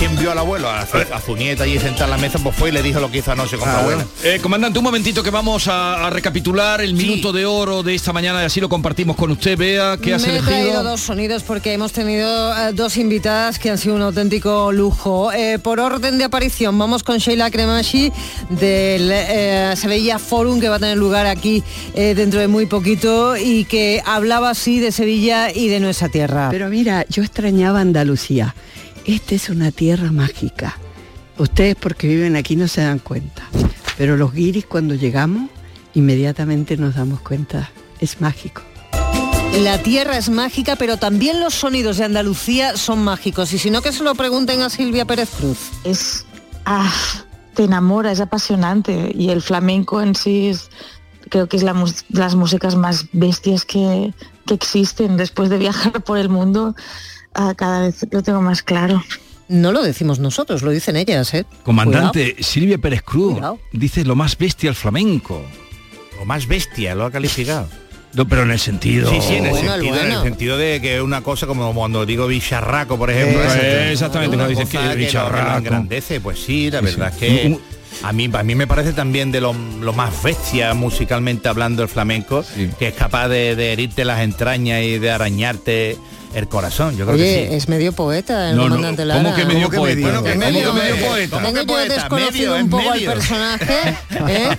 ¿a 0.00 0.06
quién 0.06 0.16
vio 0.16 0.30
al 0.32 0.38
abuelo? 0.38 0.70
A, 0.70 0.86
su- 0.86 0.96
a 0.96 1.20
su 1.20 1.36
nieta 1.36 1.64
allí 1.64 1.78
sentada 1.78 2.04
en 2.06 2.10
la 2.12 2.16
mesa, 2.18 2.38
pues 2.38 2.56
fue 2.56 2.70
y 2.70 2.72
le 2.72 2.82
dijo 2.82 3.00
lo 3.00 3.10
que 3.10 3.18
hizo 3.18 3.32
anoche 3.32 3.56
con 3.58 3.68
su 3.70 3.76
abuela. 3.76 4.06
Eh, 4.24 4.38
comandante, 4.40 4.78
un 4.78 4.84
momentito 4.84 5.22
que 5.22 5.30
vamos 5.30 5.68
a, 5.68 6.06
a 6.06 6.10
recapitular 6.10 6.80
el 6.80 6.94
minuto 6.94 7.32
de 7.32 7.44
oro 7.44 7.82
de 7.82 7.94
esta 7.94 8.12
mañana 8.12 8.42
y 8.42 8.46
así 8.46 8.60
lo 8.60 8.68
compartimos 8.68 9.16
con 9.16 9.30
usted. 9.30 9.58
Vea 9.58 9.98
que 10.02 10.14
has 10.14 10.22
Me 10.26 10.36
he 10.36 10.40
traído 10.40 10.58
elegido. 10.60 10.82
dos 10.84 11.00
sonidos 11.02 11.42
porque 11.42 11.72
hemos 11.74 11.92
tenido 11.92 12.56
eh, 12.56 12.72
dos 12.72 12.96
invitadas 12.96 13.58
que 13.58 13.70
han 13.70 13.78
sido 13.78 13.94
un 13.94 14.02
auténtico 14.02 14.72
lujo. 14.72 15.32
Eh, 15.32 15.58
por 15.58 15.80
orden 15.80 16.16
de 16.18 16.24
aparición, 16.24 16.78
vamos 16.78 17.02
con 17.02 17.18
Sheila 17.18 17.50
Cremashi 17.50 18.10
del 18.48 19.10
eh, 19.12 19.74
Sevilla 19.76 20.18
Forum 20.18 20.60
que 20.60 20.68
va 20.68 20.76
a 20.76 20.80
tener 20.80 20.96
lugar 20.96 21.26
aquí 21.26 21.62
eh, 21.94 22.14
dentro 22.14 22.40
de 22.40 22.48
muy 22.48 22.66
poquito 22.66 23.36
y 23.36 23.64
que 23.66 24.02
hablaba 24.06 24.50
así 24.50 24.80
de 24.80 24.92
Sevilla 24.92 25.52
y 25.54 25.68
de 25.68 25.80
nuestra 25.80 26.08
tierra. 26.08 26.48
Pero 26.50 26.68
mira, 26.70 27.04
yo 27.08 27.22
extrañaba 27.22 27.80
Andalucía. 27.80 28.54
Esta 29.10 29.34
es 29.34 29.48
una 29.48 29.72
tierra 29.72 30.12
mágica. 30.12 30.78
Ustedes 31.36 31.74
porque 31.74 32.06
viven 32.06 32.36
aquí 32.36 32.54
no 32.54 32.68
se 32.68 32.82
dan 32.82 33.00
cuenta. 33.00 33.42
Pero 33.98 34.16
los 34.16 34.32
guiris 34.32 34.66
cuando 34.66 34.94
llegamos, 34.94 35.50
inmediatamente 35.94 36.76
nos 36.76 36.94
damos 36.94 37.18
cuenta. 37.18 37.72
Es 37.98 38.20
mágico. 38.20 38.62
La 39.64 39.82
tierra 39.82 40.16
es 40.16 40.30
mágica, 40.30 40.76
pero 40.76 40.96
también 40.96 41.40
los 41.40 41.54
sonidos 41.54 41.96
de 41.96 42.04
Andalucía 42.04 42.76
son 42.76 43.02
mágicos. 43.02 43.52
Y 43.52 43.58
si 43.58 43.68
no, 43.68 43.82
que 43.82 43.90
se 43.90 44.04
lo 44.04 44.14
pregunten 44.14 44.62
a 44.62 44.70
Silvia 44.70 45.04
Pérez 45.06 45.30
Cruz. 45.36 45.58
Es, 45.82 46.24
ah, 46.64 46.94
te 47.54 47.64
enamora, 47.64 48.12
es 48.12 48.20
apasionante 48.20 49.10
y 49.12 49.30
el 49.30 49.42
flamenco 49.42 50.00
en 50.00 50.14
sí 50.14 50.50
es, 50.50 50.70
creo 51.30 51.48
que 51.48 51.56
es 51.56 51.64
la 51.64 51.74
las 52.10 52.36
músicas 52.36 52.76
más 52.76 53.06
bestias 53.12 53.64
que, 53.64 54.14
que 54.46 54.54
existen. 54.54 55.16
Después 55.16 55.50
de 55.50 55.58
viajar 55.58 56.04
por 56.04 56.16
el 56.16 56.28
mundo, 56.28 56.76
ah, 57.34 57.54
cada 57.56 57.82
vez 57.82 57.96
lo 58.10 58.22
tengo 58.22 58.40
más 58.42 58.62
claro. 58.62 59.02
No 59.48 59.72
lo 59.72 59.82
decimos 59.82 60.20
nosotros, 60.20 60.62
lo 60.62 60.70
dicen 60.70 60.96
ellas, 60.96 61.34
¿eh? 61.34 61.44
Comandante, 61.64 62.36
Silvia 62.40 62.78
Pérez 62.78 63.02
Cruz 63.02 63.32
Cuidado. 63.34 63.58
dice 63.72 64.04
lo 64.04 64.14
más 64.14 64.38
bestia 64.38 64.70
al 64.70 64.76
flamenco. 64.76 65.42
Lo 66.18 66.24
más 66.24 66.46
bestia, 66.46 66.94
lo 66.94 67.04
ha 67.06 67.10
calificado. 67.10 67.68
No, 68.12 68.26
pero 68.28 68.42
en 68.42 68.50
el 68.50 68.58
sentido. 68.58 69.08
Sí, 69.10 69.18
sí, 69.20 69.34
en 69.36 69.46
el, 69.46 69.50
Bueno, 69.52 69.72
sentido, 69.72 69.94
en 69.94 70.00
el 70.02 70.06
bueno. 70.08 70.22
sentido 70.22 70.58
de 70.58 70.80
que 70.80 70.96
es 70.96 71.02
una 71.02 71.22
cosa 71.22 71.46
como 71.46 71.72
cuando 71.74 72.04
digo 72.06 72.26
bicharraco, 72.26 72.96
por 72.98 73.10
ejemplo. 73.10 73.40
¿eh? 73.54 73.92
exactamente, 73.92 74.36
cuando 74.36 74.50
dices 74.50 74.68
que 74.68 74.78
lo- 74.84 74.94
bicharraco. 74.96 75.58
engrandece, 75.58 76.20
pues 76.20 76.38
sí, 76.40 76.70
la 76.70 76.80
Sí, 76.80 76.84
verdad 76.84 77.12
sí. 77.18 77.26
es 77.26 77.40
que 77.40 77.46
Un- 77.48 77.60
a 78.02 78.12
mí, 78.12 78.30
a 78.32 78.42
mí 78.42 78.54
me 78.54 78.66
parece 78.66 78.92
también 78.92 79.30
de 79.32 79.40
lo, 79.40 79.52
lo 79.52 79.92
más 79.92 80.22
bestia 80.22 80.74
musicalmente 80.74 81.48
hablando 81.48 81.82
el 81.82 81.88
flamenco, 81.88 82.44
que 82.78 82.88
es 82.88 82.94
capaz 82.94 83.28
de, 83.28 83.56
de 83.56 83.72
herirte 83.72 84.04
las 84.04 84.20
entrañas 84.20 84.82
y 84.82 84.98
de 84.98 85.10
arañarte 85.10 85.96
el 86.34 86.48
corazón. 86.48 86.96
Yo 86.96 87.04
creo 87.04 87.16
Oye, 87.16 87.24
que 87.44 87.48
sí. 87.50 87.54
es 87.56 87.68
medio 87.68 87.92
poeta 87.92 88.50
el 88.50 88.56
No, 88.56 88.62
no, 88.64 88.68
comandante 88.76 89.02
¿cómo 89.02 89.22
Lara. 89.22 89.34
que 89.36 89.44
medio 89.44 89.60
¿Cómo 89.60 89.70
que 89.70 89.76
poeta? 89.78 89.94
medio? 89.96 90.06
Bueno, 90.06 90.22
que 90.24 90.32
¿Cómo 90.32 90.44
medio, 90.52 90.72
medio 90.74 90.94
eh, 90.94 91.04
poeta? 91.08 91.36
¿Cómo 91.36 91.46
Tengo 91.46 91.60
que 91.60 91.66
yo 91.66 91.72
poeta? 91.74 91.94
desconocido 91.94 92.50
Medio, 92.52 92.64
un 92.64 92.70
poco 92.70 92.90
al 92.90 93.00
personaje. 93.00 93.96
¿eh? 94.28 94.58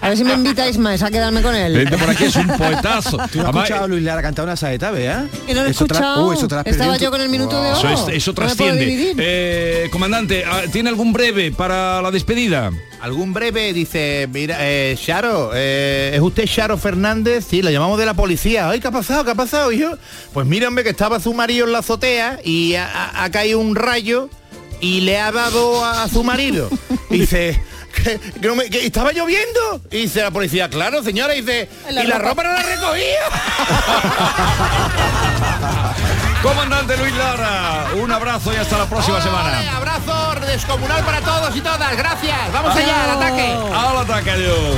A 0.00 0.08
ver 0.08 0.16
si 0.18 0.24
me 0.24 0.32
invitáis 0.34 0.78
más 0.78 1.02
a 1.02 1.10
quedarme 1.10 1.42
con 1.42 1.54
él. 1.54 1.74
Vente 1.76 1.98
por 1.98 2.10
aquí, 2.10 2.24
es 2.24 2.36
un 2.36 2.46
poetazo. 2.48 3.10
Tú 3.32 3.38
no 3.38 3.42
has 3.44 3.48
Además, 3.48 3.64
escuchado 3.64 3.84
a 3.84 3.88
Luis 3.88 4.02
Lara 4.02 4.22
cantar 4.22 4.44
una 4.44 4.56
saeta, 4.56 4.90
¿vea? 4.90 5.26
Que 5.46 5.54
no 5.54 5.60
lo 5.62 5.68
he 5.68 5.70
Eso 5.70 5.84
escuchado. 5.84 6.26
Uh, 6.28 6.32
eso 6.32 6.48
Estaba 6.64 6.96
yo 6.96 7.10
con 7.10 7.20
el 7.20 7.28
minuto 7.28 7.62
de 7.62 7.72
Eso, 7.72 8.08
es- 8.08 8.16
eso 8.16 8.34
trasciende. 8.34 9.14
Eh, 9.18 9.88
comandante, 9.92 10.44
ah, 10.46 10.62
¿tiene 10.72 10.88
algún 10.88 11.12
breve 11.12 11.52
para 11.52 12.00
la 12.02 12.10
despedida? 12.10 12.70
Algún 13.02 13.32
breve 13.34 13.72
dice, 13.72 14.28
mira, 14.32 14.58
eh, 14.60 14.96
Charo, 14.96 15.50
eh, 15.54 16.12
¿es 16.14 16.20
usted 16.20 16.44
Charo 16.46 16.78
Fernández? 16.78 17.44
Sí, 17.50 17.60
la 17.60 17.72
llamamos 17.72 17.98
de 17.98 18.06
la 18.06 18.14
policía. 18.14 18.68
Ay, 18.70 18.78
¿qué 18.78 18.86
ha 18.86 18.92
pasado? 18.92 19.24
¿Qué 19.24 19.32
ha 19.32 19.34
pasado? 19.34 19.72
Y 19.72 19.78
yo, 19.78 19.98
pues 20.32 20.46
mírame 20.46 20.84
que 20.84 20.90
estaba 20.90 21.18
su 21.18 21.34
marido 21.34 21.66
en 21.66 21.72
la 21.72 21.80
azotea 21.80 22.38
y 22.44 22.76
ha, 22.76 22.86
ha- 22.86 23.24
ha 23.24 23.30
caído 23.32 23.58
un 23.58 23.74
rayo 23.74 24.30
y 24.80 25.00
le 25.00 25.18
ha 25.18 25.32
dado 25.32 25.84
a, 25.84 26.04
a 26.04 26.08
su 26.08 26.22
marido. 26.22 26.70
Y 27.10 27.18
dice, 27.18 27.60
¿que, 27.92 28.20
que 28.40 28.46
no 28.46 28.54
me- 28.54 28.70
que 28.70 28.86
estaba 28.86 29.10
lloviendo? 29.12 29.80
Y 29.90 30.02
dice 30.02 30.22
la 30.22 30.30
policía, 30.30 30.70
claro, 30.70 31.02
señora, 31.02 31.34
y 31.34 31.40
dice, 31.40 31.68
La 31.90 32.04
y 32.04 32.06
la 32.06 32.18
ropa- 32.18 32.28
ropa 32.28 32.42
no 32.44 32.52
la 32.52 32.62
recogía. 32.62 33.22
Comandante 36.42 36.96
Luis 36.96 37.14
Lara, 37.14 37.86
un 37.94 38.10
abrazo 38.10 38.52
y 38.52 38.56
hasta 38.56 38.76
la 38.76 38.86
próxima 38.86 39.20
semana. 39.20 39.76
Abrazo 39.76 40.40
descomunal 40.40 41.04
para 41.04 41.20
todos 41.20 41.54
y 41.54 41.60
todas. 41.60 41.96
Gracias. 41.96 42.52
Vamos 42.52 42.74
allá, 42.74 43.04
al 43.04 43.10
ataque. 43.22 43.56
Al 43.72 43.96
ataque, 43.98 44.30
adiós. 44.32 44.76